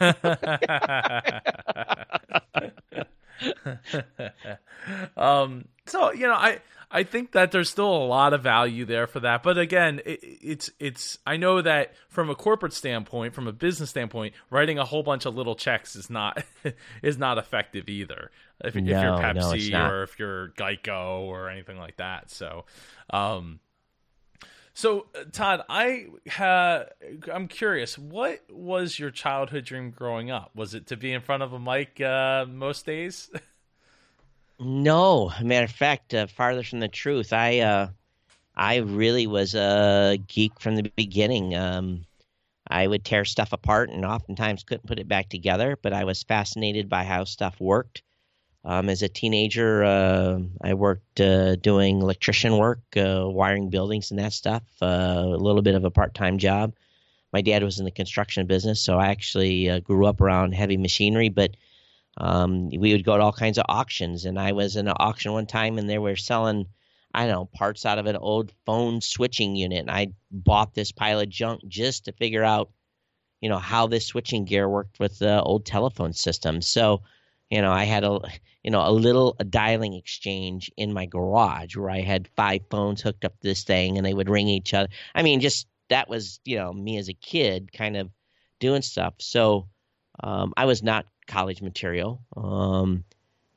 um, 5.16 5.66
so 5.88 6.12
you 6.12 6.26
know, 6.26 6.34
I 6.34 6.60
I 6.90 7.02
think 7.02 7.32
that 7.32 7.52
there's 7.52 7.68
still 7.68 7.94
a 7.94 8.06
lot 8.06 8.32
of 8.32 8.42
value 8.42 8.84
there 8.84 9.06
for 9.06 9.20
that. 9.20 9.42
But 9.42 9.58
again, 9.58 10.00
it, 10.06 10.20
it's 10.22 10.70
it's 10.78 11.18
I 11.26 11.36
know 11.36 11.60
that 11.60 11.92
from 12.08 12.30
a 12.30 12.34
corporate 12.34 12.72
standpoint, 12.72 13.34
from 13.34 13.46
a 13.46 13.52
business 13.52 13.90
standpoint, 13.90 14.34
writing 14.50 14.78
a 14.78 14.84
whole 14.84 15.02
bunch 15.02 15.26
of 15.26 15.34
little 15.34 15.54
checks 15.54 15.96
is 15.96 16.08
not 16.08 16.42
is 17.02 17.18
not 17.18 17.36
effective 17.36 17.88
either. 17.88 18.30
If, 18.64 18.74
no, 18.74 18.80
if 18.80 18.86
you're 18.88 19.12
Pepsi 19.18 19.70
no, 19.72 19.86
or 19.86 20.02
if 20.02 20.18
you're 20.18 20.48
Geico 20.50 21.20
or 21.20 21.50
anything 21.50 21.78
like 21.78 21.98
that. 21.98 22.30
So, 22.30 22.64
um, 23.10 23.60
so, 24.78 25.06
uh, 25.14 25.24
Todd, 25.32 25.62
I 25.68 26.06
ha- 26.30 26.84
I'm 27.32 27.48
curious. 27.48 27.98
What 27.98 28.40
was 28.48 28.98
your 28.98 29.10
childhood 29.10 29.64
dream 29.64 29.90
growing 29.90 30.30
up? 30.30 30.52
Was 30.54 30.72
it 30.72 30.86
to 30.86 30.96
be 30.96 31.12
in 31.12 31.20
front 31.20 31.42
of 31.42 31.52
a 31.52 31.58
mic 31.58 32.00
uh, 32.00 32.46
most 32.48 32.86
days? 32.86 33.28
no, 34.60 35.32
matter 35.42 35.64
of 35.64 35.70
fact, 35.70 36.14
uh, 36.14 36.26
farther 36.26 36.62
from 36.62 36.80
the 36.80 36.88
truth. 36.88 37.32
I 37.32 37.60
uh, 37.60 37.88
I 38.56 38.76
really 38.78 39.26
was 39.26 39.54
a 39.54 40.18
geek 40.26 40.60
from 40.60 40.76
the 40.76 40.92
beginning. 40.96 41.54
Um, 41.54 42.06
I 42.68 42.86
would 42.86 43.04
tear 43.04 43.24
stuff 43.24 43.52
apart 43.52 43.90
and 43.90 44.04
oftentimes 44.04 44.64
couldn't 44.64 44.86
put 44.86 44.98
it 44.98 45.08
back 45.08 45.28
together, 45.28 45.78
but 45.80 45.92
I 45.92 46.04
was 46.04 46.22
fascinated 46.22 46.88
by 46.88 47.04
how 47.04 47.24
stuff 47.24 47.60
worked. 47.60 48.02
Um, 48.64 48.88
as 48.88 49.02
a 49.02 49.08
teenager, 49.08 49.84
uh, 49.84 50.40
I 50.60 50.74
worked 50.74 51.20
uh, 51.20 51.56
doing 51.56 52.02
electrician 52.02 52.58
work, 52.58 52.80
uh, 52.96 53.24
wiring 53.26 53.70
buildings 53.70 54.10
and 54.10 54.18
that 54.20 54.32
stuff, 54.32 54.62
uh, 54.82 55.22
a 55.24 55.36
little 55.36 55.62
bit 55.62 55.76
of 55.76 55.84
a 55.84 55.90
part 55.90 56.14
time 56.14 56.38
job. 56.38 56.74
my 57.32 57.40
dad 57.42 57.62
was 57.62 57.78
in 57.78 57.84
the 57.84 57.90
construction 57.90 58.46
business, 58.46 58.80
so 58.80 58.98
I 58.98 59.08
actually 59.08 59.70
uh, 59.70 59.80
grew 59.80 60.06
up 60.06 60.20
around 60.20 60.54
heavy 60.54 60.76
machinery. 60.76 61.28
But 61.28 61.56
um, 62.18 62.68
we 62.70 62.92
would 62.92 63.04
go 63.04 63.16
to 63.16 63.22
all 63.22 63.32
kinds 63.32 63.58
of 63.58 63.64
auctions, 63.68 64.24
and 64.24 64.38
I 64.38 64.52
was 64.52 64.76
in 64.76 64.88
an 64.88 64.94
auction 64.98 65.32
one 65.32 65.46
time, 65.46 65.78
and 65.78 65.88
they 65.88 65.98
were 65.98 66.16
selling, 66.16 66.66
I 67.14 67.26
don't 67.26 67.32
know, 67.32 67.44
parts 67.46 67.86
out 67.86 67.98
of 67.98 68.06
an 68.06 68.16
old 68.16 68.52
phone 68.66 69.00
switching 69.00 69.56
unit, 69.56 69.80
and 69.80 69.90
I 69.90 70.08
bought 70.30 70.74
this 70.74 70.92
pile 70.92 71.20
of 71.20 71.28
junk 71.28 71.62
just 71.68 72.04
to 72.04 72.12
figure 72.12 72.44
out, 72.44 72.70
you 73.40 73.48
know, 73.48 73.58
how 73.58 73.86
this 73.86 74.06
switching 74.06 74.44
gear 74.44 74.68
worked 74.68 74.98
with 75.00 75.18
the 75.18 75.40
old 75.42 75.64
telephone 75.64 76.12
system. 76.12 76.60
So, 76.60 77.02
you 77.50 77.62
know, 77.62 77.72
I 77.72 77.84
had 77.84 78.04
a, 78.04 78.20
you 78.62 78.70
know, 78.70 78.86
a 78.86 78.90
little 78.90 79.36
dialing 79.48 79.94
exchange 79.94 80.70
in 80.76 80.92
my 80.92 81.06
garage 81.06 81.76
where 81.76 81.90
I 81.90 82.00
had 82.00 82.28
five 82.36 82.62
phones 82.68 83.00
hooked 83.00 83.24
up 83.24 83.40
to 83.40 83.48
this 83.48 83.64
thing, 83.64 83.96
and 83.96 84.04
they 84.04 84.14
would 84.14 84.28
ring 84.28 84.48
each 84.48 84.74
other. 84.74 84.88
I 85.14 85.22
mean, 85.22 85.40
just 85.40 85.66
that 85.88 86.08
was, 86.08 86.40
you 86.44 86.56
know, 86.56 86.72
me 86.72 86.98
as 86.98 87.08
a 87.08 87.14
kid, 87.14 87.72
kind 87.72 87.96
of 87.96 88.10
doing 88.60 88.82
stuff. 88.82 89.14
So. 89.18 89.68
Um, 90.20 90.52
I 90.56 90.64
was 90.64 90.82
not 90.82 91.06
college 91.28 91.62
material. 91.62 92.20
Um, 92.36 93.04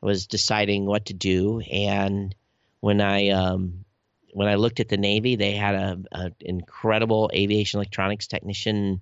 I 0.04 0.06
was 0.06 0.28
deciding 0.28 0.86
what 0.86 1.06
to 1.06 1.14
do, 1.14 1.62
and 1.62 2.36
when 2.80 3.02
I 3.02 3.30
um, 3.30 3.86
when 4.34 4.48
I 4.48 4.56
looked 4.56 4.80
at 4.80 4.90
the 4.90 4.98
Navy, 4.98 5.36
they 5.36 5.54
had 5.54 5.76
a, 5.76 6.00
a 6.12 6.32
incredible 6.40 7.32
aviation 7.34 7.80
electronics 7.80 8.28
technician 8.28 9.02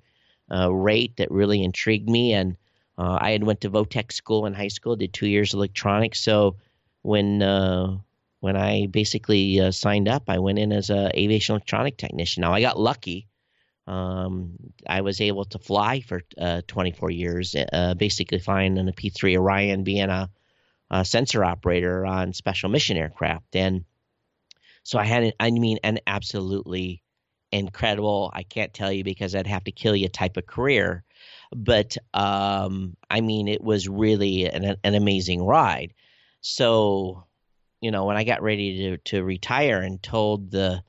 uh, 0.51 0.71
rate 0.71 1.17
that 1.17 1.31
really 1.31 1.63
intrigued 1.63 2.09
me, 2.09 2.33
and 2.33 2.55
uh, 2.97 3.17
I 3.19 3.31
had 3.31 3.43
went 3.43 3.61
to 3.61 3.69
Votech 3.69 4.11
school 4.11 4.45
in 4.45 4.53
high 4.53 4.67
school, 4.69 4.95
did 4.95 5.13
two 5.13 5.27
years 5.27 5.53
of 5.53 5.57
electronics. 5.57 6.21
So 6.21 6.55
when 7.01 7.41
uh, 7.41 7.97
when 8.39 8.55
I 8.55 8.87
basically 8.87 9.59
uh, 9.59 9.71
signed 9.71 10.07
up, 10.07 10.23
I 10.27 10.39
went 10.39 10.59
in 10.59 10.71
as 10.71 10.89
a 10.89 11.11
aviation 11.17 11.53
electronic 11.53 11.97
technician. 11.97 12.41
Now 12.41 12.53
I 12.53 12.61
got 12.61 12.79
lucky 12.79 13.27
um, 13.89 14.51
I 14.87 15.01
was 15.01 15.19
able 15.19 15.45
to 15.45 15.57
fly 15.57 16.01
for 16.01 16.21
uh, 16.37 16.61
24 16.67 17.09
years, 17.09 17.55
uh, 17.55 17.95
basically 17.95 18.37
flying 18.37 18.77
in 18.77 18.87
a 18.87 18.93
P3 18.93 19.35
Orion, 19.35 19.83
being 19.83 20.09
a, 20.09 20.29
a, 20.91 21.03
sensor 21.03 21.43
operator 21.43 22.05
on 22.05 22.33
special 22.33 22.69
mission 22.69 22.97
aircraft. 22.97 23.55
And 23.55 23.85
so 24.83 24.99
I 24.99 25.05
had, 25.05 25.33
I 25.39 25.49
mean, 25.49 25.79
an 25.83 25.99
absolutely 26.05 27.01
incredible, 27.51 28.29
I 28.31 28.43
can't 28.43 28.75
tell 28.75 28.91
you 28.91 29.03
because 29.03 29.33
I'd 29.33 29.47
have 29.47 29.63
to 29.63 29.71
kill 29.71 29.95
you 29.95 30.07
type 30.07 30.37
of 30.37 30.45
career. 30.45 31.03
But 31.55 31.97
um, 32.13 32.95
I 33.09 33.21
mean, 33.21 33.47
it 33.47 33.63
was 33.63 33.89
really 33.89 34.45
an, 34.45 34.75
an 34.83 34.93
amazing 34.93 35.43
ride. 35.43 35.95
So, 36.41 37.25
you 37.81 37.89
know, 37.89 38.05
when 38.05 38.17
I 38.17 38.23
got 38.23 38.43
ready 38.43 38.77
to, 38.77 38.97
to 38.97 39.23
retire 39.23 39.79
and 39.79 40.01
told 40.03 40.51
the 40.51 40.83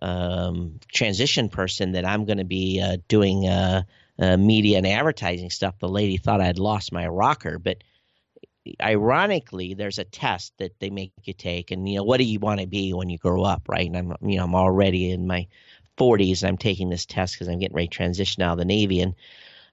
um, 0.00 0.78
transition 0.92 1.48
person 1.48 1.92
that 1.92 2.04
I'm 2.04 2.24
going 2.24 2.38
to 2.38 2.44
be 2.44 2.80
uh, 2.80 2.98
doing 3.08 3.46
uh, 3.46 3.82
uh, 4.18 4.36
media 4.36 4.78
and 4.78 4.86
advertising 4.86 5.50
stuff, 5.50 5.78
the 5.78 5.88
lady 5.88 6.16
thought 6.16 6.40
I'd 6.40 6.58
lost 6.58 6.92
my 6.92 7.06
rocker. 7.06 7.58
But 7.58 7.78
ironically, 8.82 9.74
there's 9.74 9.98
a 9.98 10.04
test 10.04 10.52
that 10.58 10.78
they 10.80 10.90
make 10.90 11.12
you 11.24 11.32
take, 11.32 11.70
and 11.70 11.88
you 11.88 11.96
know, 11.96 12.04
what 12.04 12.18
do 12.18 12.24
you 12.24 12.38
want 12.38 12.60
to 12.60 12.66
be 12.66 12.92
when 12.92 13.10
you 13.10 13.18
grow 13.18 13.42
up, 13.42 13.68
right? 13.68 13.86
And 13.86 13.96
I'm, 13.96 14.14
you 14.28 14.36
know, 14.36 14.44
I'm 14.44 14.54
already 14.54 15.10
in 15.10 15.26
my 15.26 15.46
40s, 15.96 16.42
and 16.42 16.48
I'm 16.48 16.58
taking 16.58 16.90
this 16.90 17.06
test 17.06 17.34
because 17.34 17.48
I'm 17.48 17.58
getting 17.58 17.76
ready 17.76 17.88
to 17.88 17.94
transition 17.94 18.42
out 18.42 18.52
of 18.52 18.58
the 18.58 18.64
Navy, 18.64 19.00
and 19.00 19.14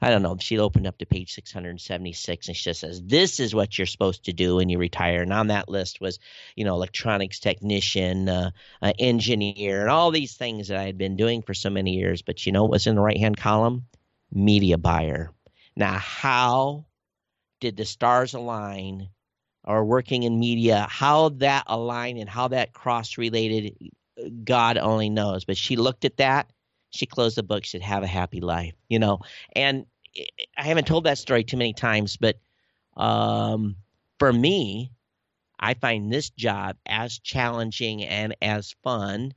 I 0.02 0.10
don't 0.10 0.22
know. 0.22 0.38
She 0.40 0.60
opened 0.60 0.88
up 0.88 0.98
to 1.00 1.06
page 1.06 1.34
676 1.34 2.48
and 2.48 2.56
she 2.56 2.64
just 2.64 2.82
says, 2.82 3.02
This 3.04 3.40
is 3.40 3.56
what 3.56 3.78
you're 3.78 3.86
supposed 3.86 4.26
to 4.26 4.34
do 4.34 4.58
when 4.58 4.70
you 4.70 4.78
retire. 4.78 5.22
And 5.22 5.34
on 5.34 5.48
that 5.48 5.70
list 5.70 6.02
was, 6.02 6.20
you 6.56 6.66
know, 6.66 6.76
electronics 6.76 7.40
technician, 7.40 8.30
uh, 8.30 8.52
uh, 8.82 8.94
engineer, 9.00 9.82
and 9.82 9.90
all 9.90 10.12
these 10.12 10.36
things 10.36 10.68
that 10.68 10.78
I 10.78 10.84
had 10.84 10.98
been 10.98 11.16
doing 11.16 11.42
for 11.42 11.54
so 11.54 11.70
many 11.70 11.96
years. 11.96 12.22
But 12.22 12.46
you 12.46 12.52
know 12.52 12.64
what 12.64 12.72
was 12.72 12.88
in 12.88 12.96
the 12.96 13.02
right 13.02 13.18
hand 13.18 13.38
column? 13.38 13.86
Media 14.32 14.78
buyer. 14.78 15.32
Now, 15.76 15.98
how 15.98 16.86
did 17.60 17.78
the 17.78 17.86
stars 17.86 18.34
align 18.34 19.10
or 19.66 19.84
working 19.84 20.24
in 20.24 20.40
media, 20.40 20.86
how 20.90 21.30
that 21.30 21.64
aligned 21.68 22.20
and 22.20 22.30
how 22.30 22.48
that 22.50 22.72
cross 22.72 23.18
related, 23.18 23.92
God 24.44 24.78
only 24.78 25.10
knows. 25.10 25.44
But 25.44 25.58
she 25.58 25.76
looked 25.76 26.06
at 26.06 26.18
that 26.18 26.50
she 26.96 27.06
closed 27.06 27.38
the 27.38 27.44
book. 27.44 27.66
she'd 27.66 27.82
"Have 27.82 28.04
a 28.04 28.08
happy 28.08 28.42
life," 28.42 28.74
you 28.90 29.00
know. 29.00 29.20
And 29.56 29.86
I 30.58 30.64
haven't 30.64 30.88
told 30.88 31.04
that 31.06 31.18
story 31.18 31.44
too 31.44 31.58
many 31.58 31.74
times, 31.74 32.18
but 32.18 32.38
um, 32.96 33.76
for 34.20 34.32
me, 34.32 34.92
I 35.60 35.74
find 35.74 36.12
this 36.12 36.30
job 36.30 36.78
as 36.86 37.20
challenging 37.20 38.04
and 38.04 38.36
as 38.42 38.76
fun 38.84 39.34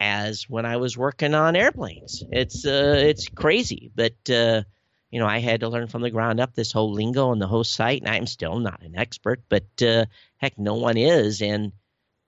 as 0.00 0.48
when 0.48 0.66
I 0.66 0.76
was 0.78 0.98
working 0.98 1.34
on 1.34 1.56
airplanes. 1.56 2.24
It's 2.30 2.66
uh, 2.66 2.96
it's 2.98 3.28
crazy, 3.28 3.90
but 3.94 4.14
uh, 4.30 4.62
you 5.10 5.20
know 5.20 5.26
I 5.26 5.38
had 5.38 5.60
to 5.60 5.68
learn 5.68 5.86
from 5.86 6.02
the 6.02 6.10
ground 6.10 6.40
up 6.40 6.54
this 6.54 6.72
whole 6.72 6.92
lingo 6.92 7.32
and 7.32 7.40
the 7.40 7.46
whole 7.46 7.64
site, 7.64 8.02
and 8.02 8.10
I'm 8.10 8.26
still 8.26 8.58
not 8.58 8.82
an 8.82 8.96
expert, 8.96 9.42
but 9.48 9.64
uh, 9.82 10.06
heck, 10.38 10.58
no 10.58 10.74
one 10.74 10.96
is, 10.96 11.40
and 11.40 11.72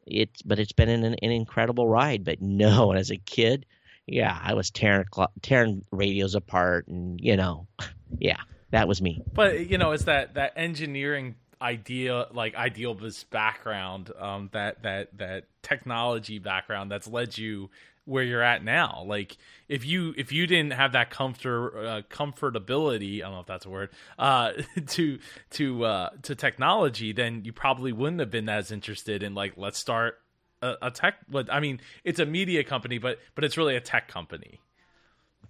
it's 0.07 0.43
but 0.43 0.59
it's 0.59 0.73
been 0.73 0.89
an, 0.89 1.05
an 1.05 1.31
incredible 1.31 1.89
ride. 1.89 2.25
But 2.25 2.41
no, 2.41 2.93
as 3.01 3.11
a 3.11 3.17
kid, 3.17 3.67
yeah, 4.07 4.39
I 4.43 4.55
was 4.55 4.71
tearing 4.71 5.07
tearing 5.43 5.85
radios 5.91 6.35
apart, 6.35 6.89
and 6.89 7.21
you 7.21 7.37
know, 7.37 7.67
yeah, 8.19 8.41
that 8.71 8.89
was 8.89 9.01
me. 9.01 9.23
But 9.33 9.71
you 9.71 9.79
know, 9.79 9.93
it's 9.93 10.05
that 10.05 10.35
that 10.35 10.53
engineering 10.57 11.37
idea, 11.61 12.27
like 12.33 12.55
idealist 12.55 13.31
background, 13.31 14.11
um, 14.19 14.51
that 14.53 14.83
that 14.83 15.17
that 15.19 15.45
technology 15.63 16.39
background 16.39 16.91
that's 16.91 17.07
led 17.07 17.39
you 17.39 17.71
where 18.05 18.23
you're 18.23 18.43
at 18.43 18.63
now. 18.63 19.03
Like 19.07 19.37
if 19.69 19.87
you 19.87 20.15
if 20.17 20.33
you 20.33 20.47
didn't 20.47 20.75
have 20.75 20.93
that 20.93 21.11
comfort 21.11 21.77
uh, 21.79 22.03
comfortability, 22.15 23.19
I 23.19 23.25
don't 23.25 23.33
know 23.33 23.41
if 23.41 23.47
that's 23.47 23.67
a 23.67 23.71
word, 23.71 23.91
uh, 24.19 24.53
to 24.89 25.19
to 25.53 25.85
uh, 25.85 26.11
to 26.23 26.35
technology, 26.35 27.13
then 27.13 27.43
you 27.45 27.53
probably 27.53 27.93
wouldn't 27.93 28.21
have 28.21 28.31
been 28.31 28.49
as 28.49 28.71
interested 28.71 29.23
in 29.23 29.35
like 29.35 29.55
let's 29.57 29.79
start 29.79 30.19
a, 30.65 30.77
a 30.83 30.91
tech. 30.91 31.17
But 31.29 31.53
I 31.53 31.61
mean, 31.61 31.81
it's 32.03 32.21
a 32.21 32.27
media 32.27 32.65
company, 32.65 32.99
but 32.99 33.19
but 33.35 33.45
it's 33.45 33.57
really 33.57 33.77
a 33.77 33.81
tech 33.81 34.09
company. 34.09 34.61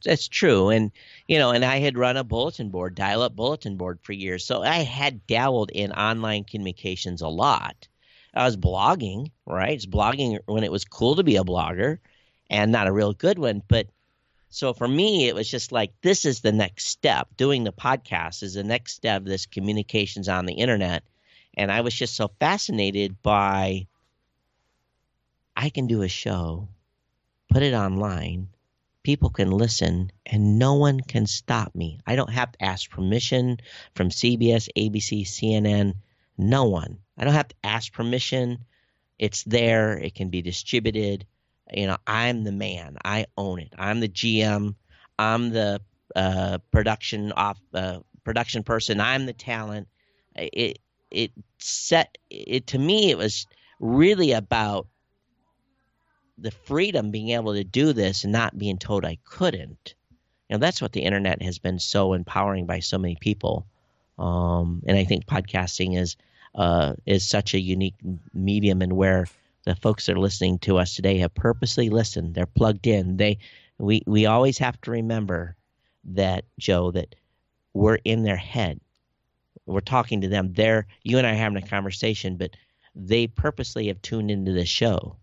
That's 0.04 0.28
true, 0.28 0.68
and 0.68 0.90
you 1.28 1.38
know, 1.38 1.52
and 1.52 1.64
I 1.64 1.78
had 1.78 1.96
run 1.96 2.16
a 2.16 2.24
bulletin 2.24 2.68
board, 2.68 2.94
dial-up 2.94 3.34
bulletin 3.36 3.76
board 3.76 4.00
for 4.02 4.12
years, 4.12 4.44
so 4.44 4.62
I 4.62 4.78
had 4.78 5.26
dabbled 5.26 5.70
in 5.70 5.92
online 5.92 6.44
communications 6.44 7.22
a 7.22 7.28
lot. 7.28 7.88
I 8.34 8.44
was 8.44 8.56
blogging, 8.56 9.30
right? 9.46 9.72
It's 9.72 9.86
blogging 9.86 10.40
when 10.46 10.64
it 10.64 10.72
was 10.72 10.84
cool 10.84 11.16
to 11.16 11.22
be 11.22 11.36
a 11.36 11.44
blogger, 11.44 11.98
and 12.50 12.72
not 12.72 12.88
a 12.88 12.92
real 12.92 13.12
good 13.12 13.38
one, 13.38 13.62
but 13.68 13.86
so 14.50 14.72
for 14.72 14.86
me, 14.86 15.26
it 15.26 15.34
was 15.34 15.50
just 15.50 15.72
like 15.72 15.92
this 16.02 16.24
is 16.24 16.40
the 16.40 16.52
next 16.52 16.86
step. 16.86 17.26
Doing 17.36 17.64
the 17.64 17.72
podcast 17.72 18.44
is 18.44 18.54
the 18.54 18.62
next 18.62 18.94
step 18.94 19.24
this 19.24 19.46
communications 19.46 20.28
on 20.28 20.46
the 20.46 20.54
internet. 20.54 21.02
And 21.56 21.72
I 21.72 21.80
was 21.80 21.92
just 21.92 22.14
so 22.14 22.30
fascinated 22.38 23.20
by 23.20 23.88
I 25.56 25.70
can 25.70 25.86
do 25.86 26.02
a 26.02 26.08
show, 26.08 26.68
put 27.50 27.62
it 27.62 27.74
online, 27.74 28.48
people 29.02 29.30
can 29.30 29.50
listen, 29.50 30.10
and 30.26 30.58
no 30.58 30.74
one 30.74 31.00
can 31.00 31.26
stop 31.26 31.74
me. 31.74 32.00
I 32.06 32.16
don't 32.16 32.30
have 32.30 32.52
to 32.52 32.64
ask 32.64 32.90
permission 32.90 33.58
from 33.94 34.08
CBS, 34.08 34.68
ABC, 34.76 35.22
CNN, 35.22 35.94
no 36.36 36.64
one. 36.64 36.98
I 37.16 37.24
don't 37.24 37.34
have 37.34 37.48
to 37.48 37.54
ask 37.62 37.92
permission. 37.92 38.64
It's 39.18 39.44
there, 39.44 39.96
it 39.96 40.14
can 40.14 40.30
be 40.30 40.42
distributed. 40.42 41.26
You 41.72 41.86
know, 41.86 41.98
I'm 42.06 42.44
the 42.44 42.52
man. 42.52 42.96
I 43.04 43.26
own 43.36 43.60
it. 43.60 43.72
I'm 43.78 44.00
the 44.00 44.08
GM. 44.08 44.74
I'm 45.18 45.50
the 45.50 45.80
uh, 46.16 46.58
production 46.72 47.32
off 47.32 47.60
uh, 47.72 48.00
production 48.24 48.64
person. 48.64 49.00
I'm 49.00 49.26
the 49.26 49.32
talent. 49.32 49.88
It 50.34 50.78
it 51.10 51.32
set 51.58 52.18
it 52.30 52.68
to 52.68 52.78
me. 52.78 53.10
It 53.10 53.18
was 53.18 53.46
really 53.78 54.32
about 54.32 54.88
the 56.38 56.50
freedom 56.50 57.10
being 57.10 57.30
able 57.30 57.54
to 57.54 57.64
do 57.64 57.92
this 57.92 58.24
and 58.24 58.32
not 58.32 58.58
being 58.58 58.78
told 58.78 59.04
I 59.04 59.18
couldn't. 59.24 59.94
You 60.48 60.54
know, 60.54 60.58
that's 60.58 60.82
what 60.82 60.92
the 60.92 61.02
internet 61.02 61.42
has 61.42 61.58
been 61.58 61.78
so 61.78 62.12
empowering 62.12 62.66
by 62.66 62.80
so 62.80 62.98
many 62.98 63.16
people. 63.16 63.66
Um, 64.18 64.82
and 64.86 64.96
I 64.96 65.04
think 65.04 65.26
podcasting 65.26 65.98
is 65.98 66.16
uh, 66.54 66.94
is 67.04 67.28
such 67.28 67.54
a 67.54 67.60
unique 67.60 67.96
medium, 68.32 68.80
and 68.82 68.92
where 68.92 69.26
the 69.64 69.74
folks 69.74 70.06
that 70.06 70.16
are 70.16 70.20
listening 70.20 70.58
to 70.60 70.78
us 70.78 70.94
today 70.94 71.18
have 71.18 71.34
purposely 71.34 71.90
listened. 71.90 72.34
They're 72.34 72.46
plugged 72.46 72.86
in. 72.86 73.16
They 73.16 73.38
we 73.78 74.02
we 74.06 74.26
always 74.26 74.58
have 74.58 74.80
to 74.82 74.92
remember 74.92 75.56
that 76.04 76.44
Joe 76.58 76.90
that 76.92 77.14
we're 77.72 77.98
in 78.04 78.22
their 78.22 78.36
head. 78.36 78.80
We're 79.66 79.80
talking 79.80 80.20
to 80.20 80.28
them. 80.28 80.52
They're 80.52 80.86
you 81.02 81.18
and 81.18 81.26
I 81.26 81.32
are 81.32 81.36
having 81.36 81.62
a 81.62 81.66
conversation, 81.66 82.36
but 82.36 82.50
they 82.94 83.26
purposely 83.26 83.88
have 83.88 84.00
tuned 84.02 84.30
into 84.30 84.52
the 84.52 84.66
show 84.66 85.16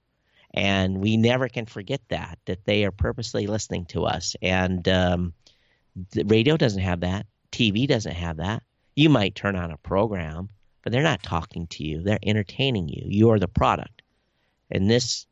and 0.53 0.97
we 0.97 1.17
never 1.17 1.47
can 1.47 1.65
forget 1.65 2.01
that 2.09 2.39
that 2.45 2.65
they 2.65 2.85
are 2.85 2.91
purposely 2.91 3.47
listening 3.47 3.85
to 3.85 4.05
us. 4.05 4.35
And 4.41 4.87
um, 4.87 5.33
the 6.11 6.23
radio 6.23 6.57
doesn't 6.57 6.81
have 6.81 7.01
that. 7.01 7.25
Tv 7.51 7.87
doesn't 7.87 8.15
have 8.15 8.37
that. 8.37 8.63
You 8.95 9.09
might 9.09 9.35
turn 9.35 9.55
on 9.55 9.71
a 9.71 9.77
program 9.77 10.49
but 10.83 10.91
they're 10.91 11.03
not 11.03 11.23
talking 11.23 11.67
to 11.67 11.83
you. 11.83 12.01
They're 12.01 12.19
entertaining 12.23 12.89
you. 12.89 13.03
You 13.05 13.29
are 13.31 13.39
the 13.39 13.47
product. 13.47 14.01
In 14.69 14.87
this 14.87 15.25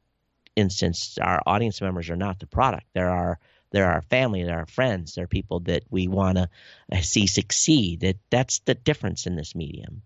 instance 0.55 1.17
our 1.22 1.41
audience 1.45 1.82
members 1.82 2.09
are 2.09 2.15
not 2.15 2.39
the 2.39 2.47
product. 2.47 2.86
They're 2.93 3.09
our 3.09 3.39
they're 3.72 3.91
our 3.91 4.01
family, 4.01 4.43
they're 4.43 4.57
our 4.57 4.65
friends, 4.65 5.13
they're 5.13 5.28
people 5.28 5.59
that 5.61 5.84
we 5.91 6.07
want 6.07 6.38
to 6.38 6.49
uh, 6.91 7.01
see 7.01 7.28
succeed. 7.28 8.01
That 8.01 8.17
that's 8.30 8.59
the 8.59 8.76
difference 8.76 9.28
in 9.28 9.36
this 9.36 9.55
medium. 9.55 10.01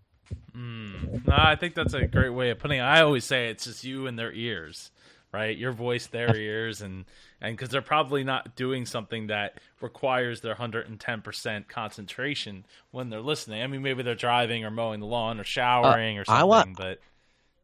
Mm. 0.56 1.26
No, 1.26 1.34
I 1.36 1.56
think 1.56 1.74
that's 1.74 1.94
a 1.94 2.06
great 2.06 2.30
way 2.30 2.50
of 2.50 2.58
putting 2.58 2.78
it. 2.78 2.82
I 2.82 3.02
always 3.02 3.24
say 3.24 3.48
it's 3.48 3.64
just 3.64 3.84
you 3.84 4.06
and 4.06 4.18
their 4.18 4.32
ears, 4.32 4.90
right? 5.32 5.56
Your 5.56 5.72
voice, 5.72 6.06
their 6.06 6.34
ears, 6.36 6.80
and 6.80 7.04
and 7.40 7.56
because 7.56 7.70
they're 7.70 7.82
probably 7.82 8.24
not 8.24 8.56
doing 8.56 8.86
something 8.86 9.26
that 9.26 9.58
requires 9.80 10.40
their 10.40 10.54
110% 10.54 11.68
concentration 11.68 12.64
when 12.90 13.10
they're 13.10 13.20
listening. 13.20 13.62
I 13.62 13.66
mean, 13.66 13.82
maybe 13.82 14.02
they're 14.02 14.14
driving 14.14 14.64
or 14.64 14.70
mowing 14.70 15.00
the 15.00 15.06
lawn 15.06 15.40
or 15.40 15.44
showering 15.44 16.18
uh, 16.18 16.22
or 16.22 16.24
something. 16.24 16.40
I 16.40 16.44
want, 16.44 16.76
but 16.76 17.00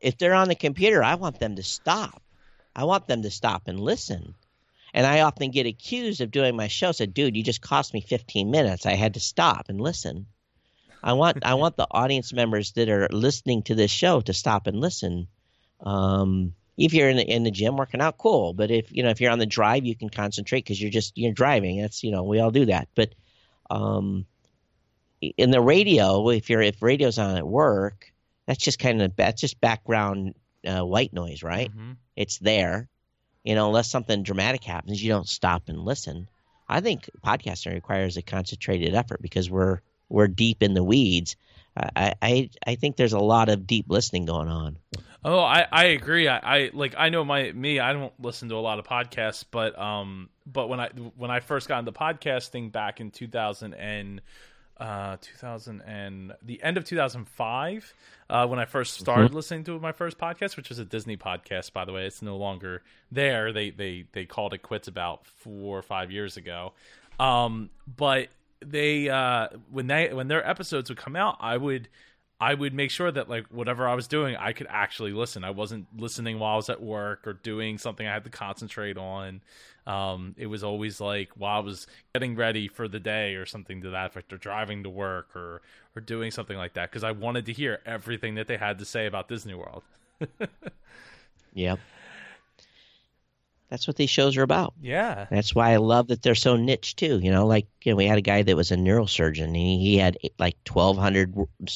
if 0.00 0.18
they're 0.18 0.34
on 0.34 0.48
the 0.48 0.54
computer, 0.54 1.02
I 1.02 1.14
want 1.14 1.38
them 1.38 1.56
to 1.56 1.62
stop. 1.62 2.22
I 2.74 2.84
want 2.84 3.06
them 3.06 3.22
to 3.22 3.30
stop 3.30 3.68
and 3.68 3.78
listen. 3.78 4.34
And 4.92 5.06
I 5.06 5.20
often 5.20 5.52
get 5.52 5.66
accused 5.66 6.20
of 6.20 6.32
doing 6.32 6.56
my 6.56 6.66
show. 6.66 6.90
Said, 6.92 7.14
"Dude, 7.14 7.36
you 7.36 7.44
just 7.44 7.60
cost 7.60 7.94
me 7.94 8.00
15 8.00 8.50
minutes. 8.50 8.86
I 8.86 8.94
had 8.94 9.14
to 9.14 9.20
stop 9.20 9.68
and 9.68 9.80
listen." 9.80 10.26
I 11.02 11.14
want 11.14 11.44
I 11.44 11.54
want 11.62 11.76
the 11.76 11.86
audience 11.90 12.32
members 12.32 12.72
that 12.72 12.88
are 12.88 13.08
listening 13.10 13.62
to 13.64 13.74
this 13.74 13.90
show 13.90 14.20
to 14.22 14.32
stop 14.32 14.66
and 14.66 14.80
listen. 14.80 15.28
Um, 15.80 16.54
if 16.76 16.94
you're 16.94 17.10
in 17.10 17.18
the, 17.18 17.30
in 17.30 17.42
the 17.42 17.50
gym 17.50 17.76
working 17.76 18.00
out, 18.00 18.18
cool. 18.18 18.54
But 18.54 18.70
if 18.70 18.90
you 18.92 19.02
know 19.02 19.10
if 19.10 19.20
you're 19.20 19.32
on 19.32 19.38
the 19.38 19.46
drive, 19.46 19.84
you 19.84 19.94
can 19.94 20.08
concentrate 20.08 20.64
because 20.64 20.80
you're 20.80 20.90
just 20.90 21.16
you're 21.16 21.32
driving. 21.32 21.80
That's 21.80 22.02
you 22.02 22.10
know 22.10 22.22
we 22.22 22.40
all 22.40 22.50
do 22.50 22.66
that. 22.66 22.88
But 22.94 23.14
um, 23.70 24.26
in 25.20 25.50
the 25.50 25.60
radio, 25.60 26.30
if 26.30 26.50
you're 26.50 26.62
if 26.62 26.82
radio's 26.82 27.18
on 27.18 27.36
at 27.36 27.46
work, 27.46 28.12
that's 28.46 28.62
just 28.62 28.78
kind 28.78 29.02
of 29.02 29.14
that's 29.16 29.40
just 29.40 29.60
background 29.60 30.34
uh, 30.66 30.84
white 30.84 31.12
noise, 31.12 31.42
right? 31.42 31.70
Mm-hmm. 31.70 31.92
It's 32.16 32.38
there. 32.38 32.88
You 33.44 33.54
know, 33.54 33.68
unless 33.68 33.90
something 33.90 34.22
dramatic 34.22 34.64
happens, 34.64 35.02
you 35.02 35.10
don't 35.10 35.28
stop 35.28 35.68
and 35.68 35.78
listen. 35.78 36.28
I 36.68 36.80
think 36.80 37.08
podcasting 37.24 37.72
requires 37.72 38.16
a 38.16 38.22
concentrated 38.22 38.94
effort 38.94 39.22
because 39.22 39.50
we're 39.50 39.80
we're 40.10 40.28
deep 40.28 40.62
in 40.62 40.74
the 40.74 40.84
weeds. 40.84 41.36
I, 41.76 42.14
I 42.20 42.50
I 42.66 42.74
think 42.74 42.96
there's 42.96 43.12
a 43.12 43.20
lot 43.20 43.48
of 43.48 43.66
deep 43.66 43.86
listening 43.88 44.26
going 44.26 44.48
on. 44.48 44.76
Oh, 45.24 45.40
I, 45.40 45.66
I 45.70 45.84
agree. 45.84 46.28
I, 46.28 46.38
I 46.38 46.70
like 46.72 46.94
I 46.96 47.10
know 47.10 47.24
my 47.24 47.52
me. 47.52 47.78
I 47.78 47.92
don't 47.92 48.12
listen 48.20 48.48
to 48.48 48.56
a 48.56 48.60
lot 48.60 48.78
of 48.78 48.86
podcasts, 48.86 49.44
but 49.50 49.78
um, 49.78 50.30
but 50.46 50.68
when 50.68 50.80
I 50.80 50.88
when 51.16 51.30
I 51.30 51.40
first 51.40 51.68
got 51.68 51.78
into 51.78 51.92
podcasting 51.92 52.72
back 52.72 53.00
in 53.00 53.10
2000 53.10 53.74
and 53.74 54.20
uh 54.78 55.18
2000 55.20 55.82
and 55.82 56.32
the 56.42 56.62
end 56.62 56.78
of 56.78 56.86
2005 56.86 57.94
uh, 58.30 58.46
when 58.46 58.58
I 58.58 58.64
first 58.64 58.94
mm-hmm. 58.94 59.02
started 59.02 59.26
mm-hmm. 59.26 59.36
listening 59.36 59.64
to 59.64 59.78
my 59.78 59.92
first 59.92 60.16
podcast, 60.16 60.56
which 60.56 60.70
was 60.70 60.78
a 60.78 60.86
Disney 60.86 61.18
podcast, 61.18 61.74
by 61.74 61.84
the 61.84 61.92
way. 61.92 62.06
It's 62.06 62.22
no 62.22 62.38
longer 62.38 62.82
there. 63.12 63.52
They 63.52 63.70
they 63.70 64.06
they 64.12 64.24
called 64.24 64.54
it 64.54 64.62
quits 64.62 64.88
about 64.88 65.26
four 65.26 65.78
or 65.78 65.82
five 65.82 66.10
years 66.10 66.38
ago. 66.38 66.72
Um, 67.18 67.68
but 67.86 68.28
they 68.64 69.08
uh 69.08 69.48
when 69.70 69.86
they 69.86 70.12
when 70.12 70.28
their 70.28 70.46
episodes 70.46 70.90
would 70.90 70.98
come 70.98 71.16
out, 71.16 71.36
I 71.40 71.56
would 71.56 71.88
I 72.40 72.54
would 72.54 72.72
make 72.72 72.90
sure 72.90 73.10
that 73.10 73.28
like 73.28 73.46
whatever 73.48 73.86
I 73.86 73.94
was 73.94 74.08
doing, 74.08 74.34
I 74.36 74.52
could 74.52 74.66
actually 74.70 75.12
listen. 75.12 75.44
I 75.44 75.50
wasn't 75.50 75.86
listening 75.96 76.38
while 76.38 76.54
I 76.54 76.56
was 76.56 76.70
at 76.70 76.82
work 76.82 77.26
or 77.26 77.34
doing 77.34 77.76
something 77.76 78.06
I 78.06 78.14
had 78.14 78.24
to 78.24 78.30
concentrate 78.30 78.96
on. 78.96 79.42
Um, 79.86 80.34
it 80.38 80.46
was 80.46 80.64
always 80.64 81.00
like 81.00 81.30
while 81.36 81.58
I 81.58 81.64
was 81.64 81.86
getting 82.14 82.36
ready 82.36 82.66
for 82.66 82.88
the 82.88 83.00
day 83.00 83.34
or 83.34 83.44
something 83.44 83.82
to 83.82 83.90
that 83.90 84.06
effect, 84.06 84.32
or 84.32 84.38
driving 84.38 84.82
to 84.84 84.90
work 84.90 85.36
or 85.36 85.60
or 85.94 86.00
doing 86.00 86.30
something 86.30 86.56
like 86.56 86.74
that 86.74 86.90
because 86.90 87.04
I 87.04 87.12
wanted 87.12 87.44
to 87.46 87.52
hear 87.52 87.80
everything 87.84 88.36
that 88.36 88.46
they 88.46 88.56
had 88.56 88.78
to 88.78 88.86
say 88.86 89.06
about 89.06 89.28
Disney 89.28 89.54
World. 89.54 89.82
yep. 91.52 91.78
That's 93.70 93.86
what 93.86 93.96
these 93.96 94.10
shows 94.10 94.36
are 94.36 94.42
about. 94.42 94.74
Yeah. 94.80 95.26
That's 95.30 95.54
why 95.54 95.72
I 95.72 95.76
love 95.76 96.08
that 96.08 96.22
they're 96.22 96.34
so 96.34 96.56
niche 96.56 96.96
too. 96.96 97.20
You 97.20 97.30
know, 97.30 97.46
like 97.46 97.68
you 97.84 97.92
know, 97.92 97.96
we 97.96 98.06
had 98.06 98.18
a 98.18 98.22
guy 98.22 98.42
that 98.42 98.56
was 98.56 98.72
a 98.72 98.76
neurosurgeon. 98.76 99.44
And 99.44 99.56
he, 99.56 99.78
he 99.78 99.96
had 99.96 100.18
like 100.40 100.56
1,200 100.68 101.32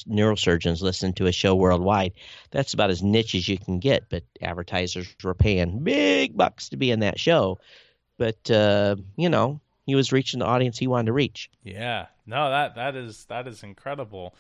neurosurgeons 0.09 0.83
listen 0.83 1.13
to 1.15 1.27
a 1.27 1.33
show 1.33 1.55
worldwide. 1.55 2.15
That's 2.51 2.75
about 2.75 2.91
as 2.91 3.01
niche 3.01 3.37
as 3.37 3.49
you 3.49 3.59
can 3.59 3.79
get. 3.79 4.11
But 4.11 4.25
advertisers 4.43 5.07
were 5.23 5.35
paying 5.35 5.85
big 5.85 6.37
bucks 6.37 6.71
to 6.71 6.77
be 6.77 6.91
in 6.91 7.01
that 7.01 7.21
show. 7.21 7.61
But 8.19 8.51
uh, 8.51 8.97
you 9.17 9.29
know, 9.29 9.61
he 9.87 9.95
was 9.95 10.13
reaching 10.13 10.41
the 10.41 10.47
audience 10.47 10.77
he 10.77 10.89
wanted 10.89 11.07
to 11.07 11.13
reach. 11.13 11.49
Yeah. 11.63 12.07
No, 12.27 12.51
that 12.51 12.75
that 12.75 12.97
is 12.97 13.25
that 13.27 13.47
is 13.47 13.63
incredible. 13.63 14.35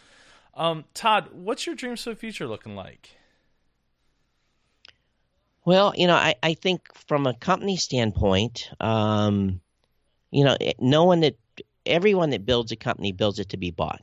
Um, 0.54 0.84
Todd, 0.92 1.28
what's 1.32 1.66
your 1.66 1.76
dreams 1.76 2.02
for 2.02 2.10
the 2.10 2.16
future 2.16 2.48
looking 2.48 2.74
like? 2.74 3.10
Well, 5.64 5.94
you 5.96 6.06
know, 6.06 6.14
I, 6.14 6.34
I 6.42 6.54
think 6.54 6.94
from 6.94 7.26
a 7.26 7.34
company 7.34 7.76
standpoint, 7.76 8.68
um, 8.80 9.60
you 10.30 10.44
know, 10.44 10.56
no 10.78 11.04
one 11.04 11.20
that 11.20 11.36
everyone 11.86 12.30
that 12.30 12.44
builds 12.44 12.72
a 12.72 12.76
company 12.76 13.12
builds 13.12 13.38
it 13.38 13.50
to 13.50 13.56
be 13.56 13.70
bought. 13.70 14.02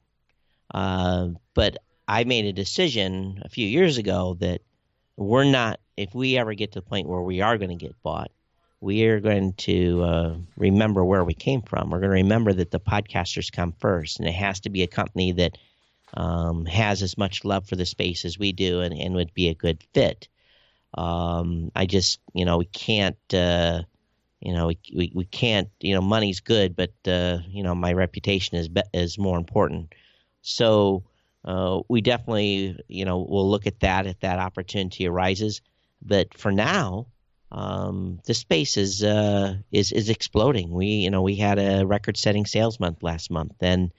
Uh, 0.73 1.29
but 1.53 1.77
I 2.07 2.23
made 2.23 2.45
a 2.45 2.53
decision 2.53 3.41
a 3.43 3.49
few 3.49 3.67
years 3.67 3.97
ago 3.97 4.37
that 4.39 4.61
we're 5.17 5.43
not. 5.43 5.79
If 5.97 6.15
we 6.15 6.37
ever 6.37 6.53
get 6.55 6.71
to 6.71 6.79
the 6.79 6.85
point 6.85 7.07
where 7.07 7.21
we 7.21 7.41
are 7.41 7.57
going 7.57 7.69
to 7.69 7.75
get 7.75 8.01
bought, 8.01 8.31
we 8.79 9.03
are 9.03 9.19
going 9.19 9.53
to 9.53 10.03
uh, 10.03 10.35
remember 10.57 11.05
where 11.05 11.23
we 11.23 11.35
came 11.35 11.61
from. 11.61 11.91
We're 11.91 11.99
going 11.99 12.09
to 12.09 12.23
remember 12.23 12.53
that 12.53 12.71
the 12.71 12.79
podcasters 12.79 13.51
come 13.51 13.73
first, 13.73 14.19
and 14.19 14.27
it 14.27 14.33
has 14.33 14.61
to 14.61 14.69
be 14.69 14.81
a 14.81 14.87
company 14.87 15.31
that 15.33 15.57
um, 16.15 16.65
has 16.65 17.03
as 17.03 17.17
much 17.17 17.45
love 17.45 17.67
for 17.67 17.75
the 17.75 17.85
space 17.85 18.25
as 18.25 18.39
we 18.39 18.51
do, 18.51 18.81
and, 18.81 18.95
and 18.95 19.13
would 19.13 19.33
be 19.35 19.49
a 19.49 19.53
good 19.53 19.83
fit. 19.93 20.27
Um, 20.93 21.71
I 21.75 21.85
just, 21.85 22.19
you 22.33 22.45
know, 22.45 22.57
we 22.57 22.65
can't, 22.65 23.17
uh, 23.33 23.83
you 24.41 24.53
know, 24.53 24.67
we, 24.67 24.79
we, 24.95 25.11
we 25.15 25.25
can't, 25.25 25.69
you 25.79 25.93
know, 25.93 26.01
money's 26.01 26.39
good, 26.41 26.75
but, 26.75 26.91
uh, 27.07 27.37
you 27.47 27.63
know, 27.63 27.75
my 27.75 27.93
reputation 27.93 28.57
is, 28.57 28.67
be- 28.67 28.81
is 28.93 29.17
more 29.17 29.37
important. 29.37 29.93
So, 30.41 31.03
uh, 31.45 31.81
we 31.87 32.01
definitely, 32.01 32.77
you 32.87 33.05
know, 33.05 33.25
we'll 33.27 33.49
look 33.49 33.67
at 33.67 33.79
that 33.79 34.05
if 34.05 34.19
that 34.19 34.39
opportunity 34.39 35.07
arises. 35.07 35.61
But 36.01 36.37
for 36.37 36.51
now, 36.51 37.07
um, 37.51 38.19
the 38.25 38.33
space 38.33 38.77
is, 38.77 39.03
uh, 39.03 39.55
is, 39.71 39.91
is 39.91 40.09
exploding. 40.09 40.71
We, 40.71 40.87
you 40.87 41.09
know, 41.09 41.21
we 41.21 41.35
had 41.35 41.57
a 41.57 41.85
record 41.85 42.17
setting 42.17 42.45
sales 42.45 42.79
month 42.79 43.01
last 43.01 43.31
month 43.31 43.53
and, 43.61 43.91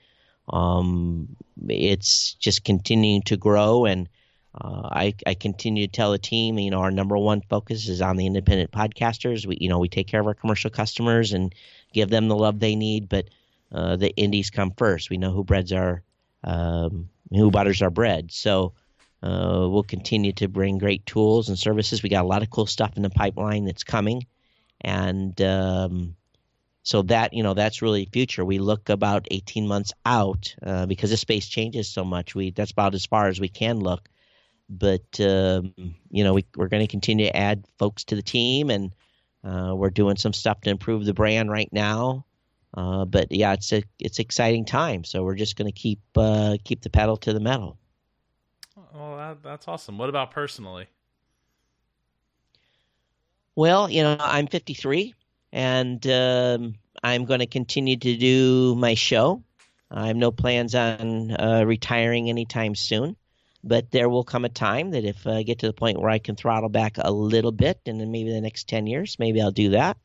um, 0.49 1.35
it's 1.67 2.33
just 2.33 2.63
continuing 2.65 3.21
to 3.23 3.37
grow 3.37 3.85
and, 3.85 4.09
uh, 4.55 4.89
I, 4.91 5.15
I 5.25 5.33
continue 5.33 5.87
to 5.87 5.91
tell 5.91 6.11
the 6.11 6.19
team, 6.19 6.59
you 6.59 6.69
know, 6.69 6.81
our 6.81 6.91
number 6.91 7.17
one 7.17 7.41
focus 7.41 7.87
is 7.87 8.01
on 8.01 8.17
the 8.17 8.27
independent 8.27 8.71
podcasters. 8.71 9.45
We, 9.45 9.57
you 9.59 9.69
know, 9.69 9.79
we 9.79 9.89
take 9.89 10.07
care 10.07 10.19
of 10.19 10.27
our 10.27 10.35
commercial 10.35 10.69
customers 10.69 11.33
and 11.33 11.53
give 11.91 12.09
them 12.09 12.27
the 12.27 12.35
love 12.35 12.59
they 12.59 12.75
need, 12.75 13.09
but 13.09 13.25
uh, 13.71 13.95
the 13.95 14.11
indies 14.15 14.51
come 14.51 14.71
first. 14.77 15.09
We 15.09 15.17
know 15.17 15.31
who 15.31 15.43
breads 15.43 15.71
our, 15.73 16.03
um, 16.43 17.09
who 17.31 17.49
butters 17.49 17.81
our 17.81 17.89
bread. 17.89 18.31
So 18.31 18.73
uh, 19.23 19.67
we'll 19.69 19.83
continue 19.83 20.33
to 20.33 20.47
bring 20.47 20.77
great 20.77 21.05
tools 21.05 21.49
and 21.49 21.57
services. 21.57 22.03
We 22.03 22.09
got 22.09 22.25
a 22.25 22.27
lot 22.27 22.43
of 22.43 22.49
cool 22.49 22.67
stuff 22.67 22.97
in 22.97 23.03
the 23.03 23.09
pipeline 23.09 23.65
that's 23.65 23.85
coming, 23.85 24.27
and 24.81 25.39
um, 25.41 26.15
so 26.83 27.03
that 27.03 27.33
you 27.33 27.41
know 27.41 27.53
that's 27.53 27.81
really 27.81 28.03
future. 28.11 28.43
We 28.43 28.59
look 28.59 28.89
about 28.89 29.29
18 29.31 29.65
months 29.65 29.93
out 30.05 30.53
uh, 30.61 30.87
because 30.87 31.09
the 31.09 31.15
space 31.15 31.47
changes 31.47 31.87
so 31.87 32.03
much. 32.03 32.35
We 32.35 32.51
that's 32.51 32.71
about 32.71 32.95
as 32.95 33.05
far 33.05 33.29
as 33.29 33.39
we 33.39 33.47
can 33.47 33.79
look 33.79 34.09
but 34.69 35.19
um, 35.19 35.73
you 36.09 36.23
know 36.23 36.33
we, 36.33 36.45
we're 36.55 36.67
going 36.67 36.83
to 36.83 36.91
continue 36.91 37.25
to 37.25 37.35
add 37.35 37.65
folks 37.77 38.03
to 38.05 38.15
the 38.15 38.21
team 38.21 38.69
and 38.69 38.91
uh, 39.43 39.73
we're 39.75 39.89
doing 39.89 40.15
some 40.15 40.33
stuff 40.33 40.61
to 40.61 40.69
improve 40.69 41.05
the 41.05 41.13
brand 41.13 41.51
right 41.51 41.69
now. 41.71 42.25
Uh, 42.75 43.05
but 43.05 43.31
yeah 43.31 43.53
it's 43.53 43.71
a 43.71 43.83
it's 43.99 44.19
exciting 44.19 44.65
time. 44.65 45.03
So 45.03 45.23
we're 45.23 45.35
just 45.35 45.55
going 45.55 45.71
to 45.71 45.77
keep 45.77 45.99
uh, 46.15 46.57
keep 46.63 46.81
the 46.81 46.89
pedal 46.89 47.17
to 47.17 47.33
the 47.33 47.39
metal. 47.39 47.77
Well 48.93 49.17
that, 49.17 49.43
that's 49.43 49.67
awesome. 49.67 49.97
What 49.97 50.09
about 50.09 50.31
personally? 50.31 50.87
Well 53.55 53.89
you 53.89 54.01
know 54.01 54.17
i'm 54.19 54.47
53 54.47 55.13
and 55.51 56.07
um, 56.07 56.73
i'm 57.03 57.25
going 57.25 57.39
to 57.39 57.45
continue 57.45 57.97
to 57.97 58.17
do 58.17 58.75
my 58.75 58.95
show. 58.95 59.43
I 59.91 60.07
have 60.07 60.15
no 60.15 60.31
plans 60.31 60.73
on 60.73 61.29
uh, 61.39 61.63
retiring 61.67 62.27
anytime 62.27 62.73
soon 62.73 63.15
but 63.63 63.91
there 63.91 64.09
will 64.09 64.23
come 64.23 64.45
a 64.45 64.49
time 64.49 64.91
that 64.91 65.05
if 65.05 65.25
I 65.25 65.43
get 65.43 65.59
to 65.59 65.67
the 65.67 65.73
point 65.73 65.99
where 65.99 66.09
I 66.09 66.19
can 66.19 66.35
throttle 66.35 66.69
back 66.69 66.97
a 66.97 67.11
little 67.11 67.51
bit, 67.51 67.79
and 67.85 67.99
then 67.99 68.11
maybe 68.11 68.31
the 68.31 68.41
next 68.41 68.67
ten 68.67 68.87
years, 68.87 69.17
maybe 69.19 69.41
I'll 69.41 69.51
do 69.51 69.69
that. 69.69 69.97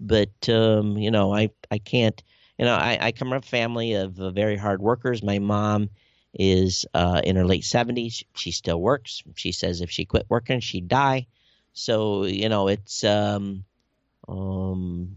But 0.00 0.48
um, 0.48 0.96
you 0.96 1.10
know, 1.10 1.34
I 1.34 1.50
I 1.70 1.78
can't. 1.78 2.20
You 2.58 2.64
know, 2.64 2.74
I, 2.74 2.98
I 3.00 3.12
come 3.12 3.30
from 3.30 3.38
a 3.38 3.42
family 3.42 3.94
of 3.94 4.18
uh, 4.20 4.30
very 4.30 4.56
hard 4.56 4.80
workers. 4.80 5.24
My 5.24 5.40
mom 5.40 5.90
is 6.32 6.86
uh, 6.94 7.20
in 7.24 7.36
her 7.36 7.44
late 7.44 7.64
seventies. 7.64 8.24
She 8.36 8.52
still 8.52 8.80
works. 8.80 9.22
She 9.34 9.52
says 9.52 9.80
if 9.80 9.90
she 9.90 10.04
quit 10.04 10.26
working, 10.28 10.60
she'd 10.60 10.88
die. 10.88 11.26
So 11.72 12.24
you 12.24 12.48
know, 12.48 12.68
it's 12.68 13.04
um, 13.04 13.64
um, 14.28 15.16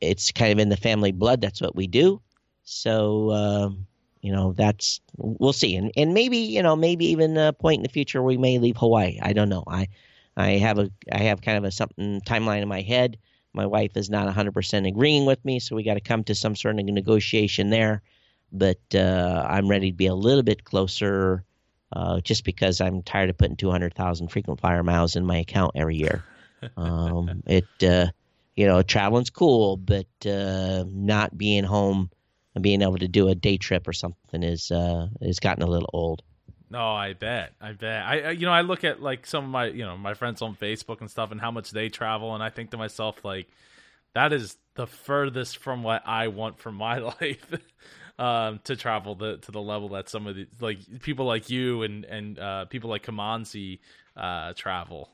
it's 0.00 0.32
kind 0.32 0.52
of 0.52 0.58
in 0.58 0.68
the 0.68 0.76
family 0.76 1.12
blood. 1.12 1.40
That's 1.40 1.60
what 1.60 1.76
we 1.76 1.86
do. 1.86 2.22
So 2.64 3.30
um, 3.32 3.86
you 4.26 4.32
know 4.32 4.52
that's 4.52 5.00
we'll 5.16 5.52
see 5.52 5.76
and 5.76 5.92
and 5.96 6.12
maybe 6.12 6.38
you 6.38 6.62
know 6.62 6.74
maybe 6.74 7.06
even 7.06 7.36
a 7.36 7.52
point 7.52 7.78
in 7.78 7.82
the 7.84 7.88
future 7.88 8.20
we 8.22 8.36
may 8.36 8.58
leave 8.58 8.76
hawaii 8.76 9.18
i 9.22 9.32
don't 9.32 9.48
know 9.48 9.62
i 9.68 9.86
i 10.36 10.50
have 10.52 10.78
a 10.78 10.90
i 11.12 11.22
have 11.22 11.40
kind 11.40 11.56
of 11.56 11.64
a 11.64 11.70
something 11.70 12.20
timeline 12.22 12.62
in 12.62 12.68
my 12.68 12.82
head 12.82 13.16
My 13.56 13.66
wife 13.66 13.96
is 13.96 14.10
not 14.10 14.28
100% 14.28 14.86
agreeing 14.86 15.24
with 15.24 15.42
me, 15.42 15.60
so 15.60 15.74
we 15.74 15.82
got 15.82 15.94
to 15.94 16.00
come 16.00 16.24
to 16.24 16.34
some 16.34 16.54
sort 16.54 16.78
of 16.78 16.84
negotiation 16.84 17.70
there. 17.70 18.02
But 18.52 18.80
uh, 18.94 19.46
I'm 19.48 19.66
ready 19.66 19.90
to 19.90 19.96
be 19.96 20.08
a 20.08 20.14
little 20.14 20.42
bit 20.42 20.62
closer, 20.62 21.42
uh, 21.90 22.20
just 22.20 22.44
because 22.44 22.82
I'm 22.82 23.02
tired 23.02 23.30
of 23.30 23.38
putting 23.38 23.56
200,000 23.56 24.28
frequent 24.28 24.60
flyer 24.60 24.82
miles 24.82 25.16
in 25.16 25.24
my 25.24 25.38
account 25.38 25.72
every 25.74 25.96
year. 25.96 26.22
Um, 26.76 27.42
it, 27.46 27.68
uh, 27.82 28.06
you 28.56 28.66
know, 28.66 28.82
traveling's 28.82 29.30
cool, 29.30 29.76
but 29.76 30.06
uh, 30.26 30.84
not 30.88 31.36
being 31.36 31.64
home 31.64 32.10
and 32.56 32.62
being 32.62 32.80
able 32.80 32.96
to 32.96 33.06
do 33.06 33.28
a 33.28 33.34
day 33.34 33.58
trip 33.58 33.86
or 33.86 33.92
something 33.92 34.42
is 34.42 34.72
uh, 34.72 35.08
is 35.20 35.38
gotten 35.38 35.62
a 35.62 35.66
little 35.66 35.90
old. 35.92 36.22
No, 36.70 36.94
I 36.94 37.12
bet. 37.12 37.52
I 37.60 37.72
bet. 37.72 38.04
I 38.04 38.30
you 38.30 38.46
know 38.46 38.52
I 38.52 38.62
look 38.62 38.82
at 38.82 39.00
like 39.00 39.26
some 39.26 39.44
of 39.44 39.50
my 39.50 39.66
you 39.66 39.84
know 39.84 39.96
my 39.96 40.14
friends 40.14 40.42
on 40.42 40.56
Facebook 40.56 41.00
and 41.00 41.10
stuff 41.10 41.30
and 41.30 41.40
how 41.40 41.50
much 41.50 41.70
they 41.70 41.90
travel 41.90 42.34
and 42.34 42.42
I 42.42 42.48
think 42.48 42.70
to 42.70 42.78
myself 42.78 43.24
like 43.24 43.46
that 44.14 44.32
is 44.32 44.56
the 44.74 44.86
furthest 44.86 45.58
from 45.58 45.82
what 45.82 46.02
I 46.06 46.28
want 46.28 46.58
from 46.58 46.74
my 46.76 46.98
life. 47.20 47.46
um, 48.18 48.60
to 48.64 48.74
travel 48.74 49.14
the, 49.14 49.36
to 49.36 49.52
the 49.52 49.60
level 49.60 49.90
that 49.90 50.08
some 50.08 50.26
of 50.26 50.34
the 50.36 50.48
like 50.58 50.78
people 51.02 51.26
like 51.26 51.50
you 51.50 51.82
and 51.82 52.06
and 52.06 52.38
uh, 52.38 52.64
people 52.64 52.88
like 52.88 53.04
Kamanzi 53.04 53.80
uh, 54.16 54.54
travel. 54.54 55.10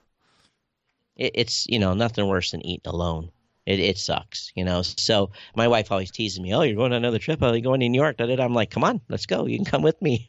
It, 1.17 1.33
it's 1.35 1.67
you 1.69 1.81
know 1.81 1.95
nothing 1.95 2.29
worse 2.29 2.53
than 2.53 2.65
eating 2.65 2.89
alone. 2.89 3.33
It 3.65 3.79
it 3.79 3.99
sucks, 3.99 4.51
you 4.57 4.65
know. 4.65 4.83
So 4.83 5.31
my 5.55 5.69
wife 5.69 5.93
always 5.93 6.11
teases 6.11 6.41
me, 6.41 6.53
"Oh, 6.53 6.63
you're 6.63 6.75
going 6.75 6.93
on 6.93 6.99
another 6.99 7.21
trip? 7.21 7.39
Oh, 7.43 7.53
you're 7.53 7.61
going 7.61 7.81
to 7.81 7.89
New 7.89 8.01
York?" 8.01 8.17
I'm 8.21 8.55
like, 8.55 8.71
"Come 8.71 8.83
on, 8.83 9.01
let's 9.09 9.27
go. 9.27 9.47
You 9.47 9.57
can 9.57 9.65
come 9.65 9.83
with 9.83 10.01
me." 10.03 10.27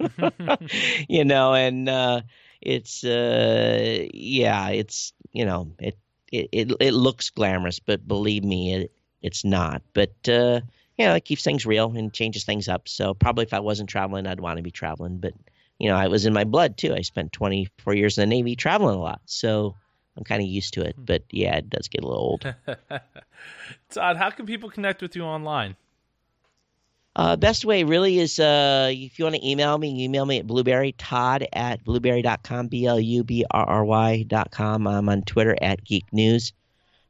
you 1.10 1.26
know, 1.26 1.56
and 1.56 1.90
uh, 1.90 2.22
it's 2.62 3.04
uh, 3.04 4.06
yeah, 4.14 4.70
it's 4.70 5.14
you 5.32 5.46
know, 5.46 5.72
it, 5.80 5.98
it 6.32 6.50
it 6.52 6.72
it 6.80 6.94
looks 6.94 7.32
glamorous, 7.32 7.80
but 7.80 8.08
believe 8.08 8.44
me, 8.44 8.76
it 8.76 8.92
it's 9.24 9.44
not. 9.44 9.82
But 9.94 10.14
uh, 10.30 10.62
you 10.98 11.06
know, 11.06 11.16
it 11.16 11.26
keeps 11.26 11.44
things 11.44 11.66
real 11.66 11.92
and 11.98 12.14
changes 12.14 12.44
things 12.46 12.68
up. 12.70 12.88
So 12.88 13.16
probably 13.16 13.46
if 13.46 13.54
I 13.54 13.62
wasn't 13.62 13.90
traveling, 13.90 14.28
I'd 14.28 14.42
want 14.42 14.58
to 14.58 14.64
be 14.64 14.72
traveling. 14.72 15.18
But 15.18 15.34
you 15.80 15.90
know, 15.90 15.96
I 15.96 16.08
was 16.08 16.28
in 16.28 16.34
my 16.34 16.44
blood 16.44 16.78
too. 16.78 16.94
I 16.94 17.02
spent 17.02 17.34
24 17.34 17.96
years 17.96 18.18
in 18.18 18.22
the 18.30 18.36
Navy 18.36 18.56
traveling 18.56 18.96
a 18.96 19.02
lot, 19.02 19.22
so 19.26 19.76
I'm 20.16 20.24
kind 20.24 20.42
of 20.42 20.48
used 20.48 20.76
to 20.76 20.82
it, 20.84 20.96
but 20.98 21.24
yeah, 21.32 21.58
it 21.58 21.70
does 21.70 21.88
get 21.88 22.04
a 22.04 22.08
little 22.08 22.22
old. 22.22 22.56
Todd, 23.90 24.18
how 24.18 24.30
can 24.30 24.46
people 24.46 24.70
connect 24.70 25.02
with 25.02 25.16
you 25.16 25.24
online? 25.24 25.76
Uh, 27.16 27.36
best 27.36 27.64
way 27.64 27.84
really 27.84 28.18
is 28.18 28.40
uh, 28.40 28.90
if 28.92 29.20
you 29.20 29.26
want 29.26 29.36
to 29.36 29.48
email 29.48 29.78
me, 29.78 30.04
email 30.04 30.26
me 30.26 30.40
at 30.40 30.48
Blubrry, 30.48 30.94
todd 30.94 31.48
at 31.54 31.84
blubrry.com, 31.84 32.68
B 32.68 32.88
L 32.88 33.00
U 33.00 33.24
B 33.24 33.46
R 33.50 33.66
R 33.66 33.86
Y.com. 33.86 34.88
I'm 34.88 35.10
on 35.10 35.22
Twitter 35.22 35.56
at 35.62 35.84
Geek 35.84 36.06
News. 36.12 36.54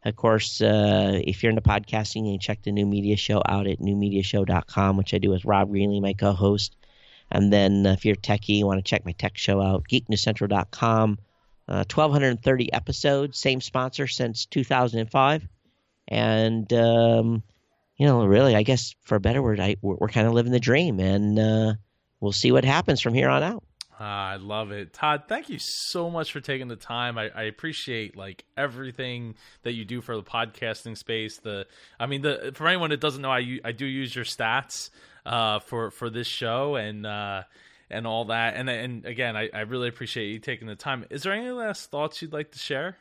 Of 0.06 0.18
course, 0.18 0.60
uh, 0.60 1.22
if 1.24 1.42
you're 1.42 1.52
into 1.52 1.62
podcasting, 1.62 2.26
you 2.26 2.34
can 2.34 2.40
check 2.40 2.62
the 2.64 2.74
new 2.74 2.86
media 2.86 3.16
show 3.16 3.42
out 3.46 3.68
at 3.68 3.80
newmediashow.com, 3.80 4.98
which 4.98 5.14
I 5.14 5.18
do 5.18 5.30
with 5.30 5.46
Rob 5.46 5.72
Greenlee, 5.72 6.02
my 6.02 6.14
co 6.14 6.34
host. 6.34 6.76
And 7.32 7.52
then 7.52 7.86
uh, 7.86 7.94
if 7.94 8.04
you're 8.04 8.16
a 8.16 8.18
techie, 8.18 8.58
you 8.58 8.66
want 8.66 8.80
to 8.80 8.90
check 8.90 9.06
my 9.06 9.14
tech 9.14 9.38
show 9.38 9.62
out, 9.62 9.86
geeknewscentral.com. 9.90 11.18
Uh, 11.68 11.86
1,230 11.94 12.74
episodes, 12.74 13.40
same 13.40 13.62
sponsor 13.62 14.08
since 14.08 14.46
2005. 14.46 15.48
And, 16.10 16.74
um, 16.74 17.44
you 17.96 18.06
know, 18.06 18.26
really, 18.26 18.56
I 18.56 18.64
guess 18.64 18.96
for 19.04 19.16
a 19.16 19.22
better 19.22 19.42
word, 19.42 19.60
I, 19.60 19.78
we're, 19.82 19.96
we're 19.96 20.10
kind 20.10 20.28
of 20.28 20.34
living 20.34 20.52
the 20.52 20.60
dream. 20.60 21.00
And 21.00 21.40
uh, 21.40 21.74
we'll 22.20 22.34
see 22.34 22.52
what 22.52 22.66
happens 22.66 23.00
from 23.00 23.14
here 23.14 23.30
on 23.30 23.44
out. 23.44 23.64
Ah, 24.00 24.32
I 24.32 24.36
love 24.38 24.72
it, 24.72 24.92
Todd. 24.92 25.24
Thank 25.28 25.50
you 25.50 25.60
so 25.60 26.10
much 26.10 26.32
for 26.32 26.42
taking 26.42 26.68
the 26.68 26.76
time. 26.76 27.18
I, 27.18 27.30
I, 27.34 27.44
appreciate 27.44 28.18
like 28.18 28.44
everything 28.58 29.36
that 29.62 29.74
you 29.74 29.86
do 29.86 30.02
for 30.02 30.16
the 30.18 30.24
podcasting 30.24 30.98
space. 30.98 31.38
The, 31.38 31.68
I 32.00 32.08
mean, 32.08 32.24
the 32.24 32.52
for 32.56 32.68
anyone 32.68 32.90
that 32.90 33.00
doesn't 33.00 33.22
know, 33.22 33.32
I 33.32 33.60
I 33.64 33.72
do 33.72 33.86
use 33.86 34.16
your 34.16 34.26
stats 34.26 34.90
uh, 35.26 35.60
for 35.60 35.92
for 35.92 36.10
this 36.10 36.28
show, 36.28 36.76
and 36.76 37.06
uh, 37.06 37.44
and 37.90 38.08
all 38.08 38.26
that. 38.26 38.56
And 38.56 38.70
and 38.70 39.06
again, 39.06 39.36
I, 39.36 39.50
I 39.54 39.62
really 39.62 39.88
appreciate 39.88 40.28
you 40.28 40.40
taking 40.40 40.68
the 40.68 40.76
time. 40.76 41.06
Is 41.10 41.24
there 41.24 41.34
any 41.34 41.52
last 41.52 41.92
thoughts 41.92 42.22
you'd 42.22 42.34
like 42.34 42.52
to 42.52 42.60
share? 42.60 42.98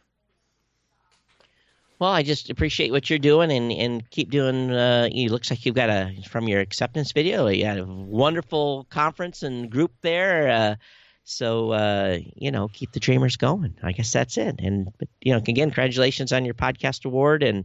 Well, 1.98 2.10
I 2.10 2.24
just 2.24 2.50
appreciate 2.50 2.90
what 2.90 3.08
you're 3.08 3.20
doing 3.20 3.52
and, 3.52 3.70
and 3.70 4.10
keep 4.10 4.30
doing. 4.30 4.72
Uh, 4.72 5.08
it 5.12 5.30
looks 5.30 5.50
like 5.50 5.64
you've 5.64 5.76
got 5.76 5.88
a 5.88 6.12
from 6.28 6.48
your 6.48 6.60
acceptance 6.60 7.12
video. 7.12 7.46
You 7.46 7.64
had 7.64 7.78
a 7.78 7.86
wonderful 7.86 8.88
conference 8.90 9.44
and 9.44 9.70
group 9.70 9.92
there. 10.02 10.48
Uh, 10.48 10.74
so 11.22 11.70
uh, 11.70 12.18
you 12.34 12.50
know, 12.50 12.68
keep 12.68 12.90
the 12.90 12.98
dreamers 12.98 13.36
going. 13.36 13.76
I 13.84 13.92
guess 13.92 14.12
that's 14.12 14.36
it. 14.36 14.56
And 14.58 14.88
but, 14.98 15.08
you 15.20 15.32
know, 15.32 15.38
again, 15.38 15.68
congratulations 15.68 16.32
on 16.32 16.44
your 16.44 16.54
podcast 16.54 17.04
award 17.04 17.44
and 17.44 17.64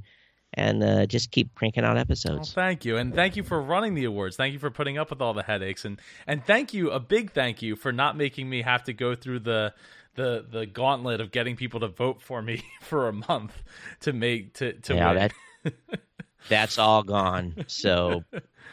and 0.53 0.83
uh, 0.83 1.05
just 1.05 1.31
keep 1.31 1.53
cranking 1.55 1.83
out 1.83 1.97
episodes. 1.97 2.55
Well, 2.55 2.65
thank 2.65 2.85
you, 2.85 2.97
and 2.97 3.13
thank 3.13 3.35
you 3.35 3.43
for 3.43 3.61
running 3.61 3.93
the 3.93 4.05
awards. 4.05 4.35
Thank 4.35 4.53
you 4.53 4.59
for 4.59 4.71
putting 4.71 4.97
up 4.97 5.09
with 5.09 5.21
all 5.21 5.33
the 5.33 5.43
headaches, 5.43 5.85
and 5.85 5.99
and 6.25 6.43
thank 6.45 6.73
you, 6.73 6.91
a 6.91 6.99
big 6.99 7.31
thank 7.31 7.61
you 7.61 7.75
for 7.75 7.91
not 7.91 8.17
making 8.17 8.49
me 8.49 8.61
have 8.61 8.83
to 8.85 8.93
go 8.93 9.15
through 9.15 9.39
the 9.39 9.73
the 10.15 10.45
the 10.49 10.65
gauntlet 10.65 11.21
of 11.21 11.31
getting 11.31 11.55
people 11.55 11.79
to 11.79 11.87
vote 11.87 12.21
for 12.21 12.41
me 12.41 12.63
for 12.81 13.07
a 13.07 13.13
month 13.13 13.63
to 14.01 14.13
make 14.13 14.53
to 14.55 14.73
to 14.73 14.95
yeah, 14.95 15.13
win. 15.13 15.31
That, 15.63 15.73
that's 16.49 16.77
all 16.77 17.03
gone. 17.03 17.65
So 17.67 18.23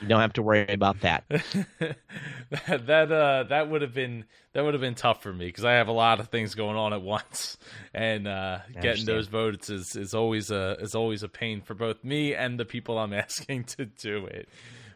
you 0.01 0.09
don't 0.09 0.21
have 0.21 0.35
to 0.35 0.43
worry 0.43 0.67
about 0.69 1.01
that. 1.01 1.25
that 1.29 2.87
that 2.87 3.13
uh 3.13 3.45
that 3.45 3.71
would 3.71 3.83
have 3.83 3.95
been 3.95 4.25
that 4.53 4.65
would 4.65 4.75
have 4.75 4.81
been 4.81 4.95
tough 4.95 5.23
for 5.23 5.33
me 5.33 5.47
because 5.47 5.65
I 5.65 5.73
have 5.73 5.89
a 5.89 5.93
lot 5.93 6.21
of 6.21 6.29
things 6.29 6.55
going 6.55 6.77
on 6.77 6.93
at 6.93 7.03
once, 7.03 7.59
and 7.93 8.29
uh, 8.29 8.59
getting 8.81 9.05
those 9.05 9.27
votes 9.27 9.69
is, 9.69 9.97
is 9.97 10.15
always 10.15 10.51
a 10.51 10.77
is 10.81 10.95
always 10.95 11.23
a 11.23 11.29
pain 11.29 11.61
for 11.61 11.75
both 11.75 12.05
me 12.05 12.35
and 12.35 12.59
the 12.59 12.65
people 12.65 12.99
I'm 12.99 13.13
asking 13.13 13.65
to 13.65 13.87
do 13.87 14.27
it. 14.27 14.49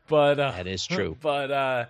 But 0.08 0.38
uh, 0.38 0.52
that 0.52 0.66
is 0.66 0.86
true. 0.86 1.16
But 1.20 1.50
uh, 1.50 1.86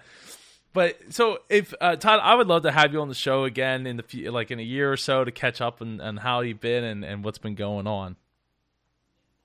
but 0.72 0.98
so 1.10 1.38
if 1.48 1.74
uh, 1.80 1.96
Todd, 1.96 2.20
I 2.22 2.34
would 2.34 2.46
love 2.46 2.62
to 2.62 2.70
have 2.70 2.92
you 2.92 3.00
on 3.00 3.08
the 3.08 3.14
show 3.14 3.44
again 3.44 3.86
in 3.86 3.96
the 3.96 4.30
like 4.30 4.50
in 4.50 4.58
a 4.58 4.62
year 4.62 4.92
or 4.92 4.96
so 4.96 5.24
to 5.24 5.30
catch 5.30 5.60
up 5.60 5.80
and, 5.80 6.00
and 6.00 6.18
how 6.18 6.40
you've 6.40 6.60
been 6.60 6.84
and, 6.84 7.04
and 7.04 7.24
what's 7.24 7.38
been 7.38 7.54
going 7.54 7.86
on. 7.86 8.16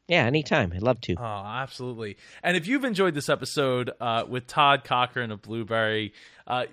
Yeah, 0.08 0.26
anytime. 0.26 0.74
I'd 0.76 0.82
love 0.82 0.99
to. 1.01 1.16
Oh, 1.18 1.24
absolutely. 1.24 2.18
And 2.43 2.58
if 2.58 2.68
you've 2.68 2.84
enjoyed 2.84 3.14
this 3.14 3.30
episode 3.30 3.91
uh, 4.01 4.26
with 4.28 4.47
Todd 4.47 4.84
Cochrane 4.84 5.32
of 5.32 5.41
Blubrry, 5.41 6.14
uh, 6.45 6.66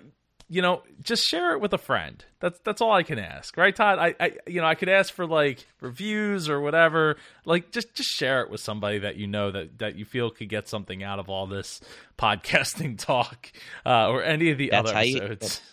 you 0.51 0.61
know, 0.61 0.83
just 1.01 1.23
share 1.23 1.53
it 1.53 1.61
with 1.61 1.71
a 1.71 1.77
friend. 1.77 2.25
That's 2.41 2.59
that's 2.65 2.81
all 2.81 2.91
I 2.91 3.03
can 3.03 3.17
ask, 3.17 3.55
right, 3.55 3.73
Todd? 3.73 3.99
I, 3.99 4.15
I 4.19 4.31
you 4.47 4.59
know 4.59 4.67
I 4.67 4.75
could 4.75 4.89
ask 4.89 5.13
for 5.13 5.25
like 5.25 5.65
reviews 5.79 6.49
or 6.49 6.59
whatever. 6.59 7.15
Like 7.45 7.71
just 7.71 7.93
just 7.93 8.09
share 8.09 8.41
it 8.41 8.49
with 8.49 8.59
somebody 8.59 8.99
that 8.99 9.15
you 9.15 9.27
know 9.27 9.49
that 9.51 9.79
that 9.79 9.95
you 9.95 10.03
feel 10.03 10.29
could 10.29 10.49
get 10.49 10.67
something 10.67 11.03
out 11.03 11.19
of 11.19 11.29
all 11.29 11.47
this 11.47 11.79
podcasting 12.19 12.97
talk 12.97 13.49
uh, 13.85 14.09
or 14.09 14.23
any 14.23 14.51
of 14.51 14.57
the 14.57 14.71
that's 14.71 14.89
other 14.89 14.97
episodes. 14.97 15.61
You, 15.63 15.70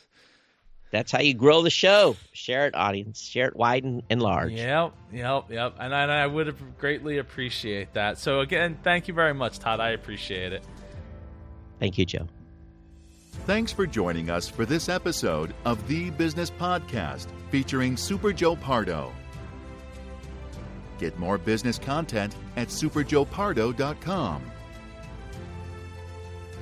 that's 0.91 1.13
how 1.13 1.21
you 1.21 1.35
grow 1.35 1.63
the 1.63 1.71
show. 1.71 2.17
Share 2.33 2.67
it, 2.67 2.75
audience. 2.75 3.21
Share 3.21 3.49
it 3.49 3.57
wide 3.57 3.85
and, 3.85 4.03
and 4.09 4.23
large. 4.23 4.53
Yep, 4.53 4.93
yep, 5.13 5.45
yep. 5.51 5.75
And 5.79 5.95
I, 5.95 6.03
and 6.03 6.13
I 6.13 6.27
would 6.27 6.55
greatly 6.79 7.19
appreciate 7.19 7.93
that. 7.95 8.19
So 8.19 8.41
again, 8.41 8.79
thank 8.83 9.09
you 9.09 9.15
very 9.15 9.35
much, 9.35 9.59
Todd. 9.59 9.81
I 9.81 9.91
appreciate 9.91 10.53
it. 10.53 10.65
Thank 11.79 11.99
you, 11.99 12.07
Joe. 12.07 12.27
Thanks 13.47 13.73
for 13.73 13.87
joining 13.87 14.31
us 14.31 14.49
for 14.49 14.67
this 14.67 14.89
episode 14.89 15.55
of 15.65 15.87
The 15.89 16.11
Business 16.11 16.51
Podcast 16.51 17.29
featuring 17.51 17.97
Super 17.97 18.33
Joe 18.33 18.57
Pardo. 18.57 19.13
Get 20.99 21.19
more 21.19 21.39
business 21.39 21.79
content 21.79 22.35
at 22.57 22.69
superjoepardo.com. 22.69 24.43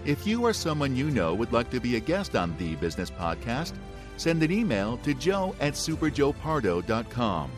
If 0.05 0.27
you 0.27 0.45
or 0.45 0.53
someone 0.53 0.95
you 0.95 1.11
know 1.11 1.35
would 1.35 1.53
like 1.53 1.71
to 1.71 1.81
be 1.81 1.97
a 1.97 2.01
guest 2.01 2.37
on 2.37 2.57
The 2.59 2.77
Business 2.77 3.11
Podcast, 3.11 3.73
send 4.17 4.43
an 4.43 4.53
email 4.53 4.97
to 4.99 5.15
joe 5.15 5.55
at 5.61 5.75
superjoepardo.com. 5.75 7.51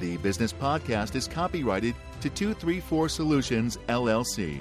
The 0.00 0.16
Business 0.18 0.52
Podcast 0.52 1.14
is 1.16 1.26
copyrighted 1.26 1.94
to 2.20 2.30
234 2.30 3.08
Solutions, 3.08 3.78
LLC. 3.88 4.60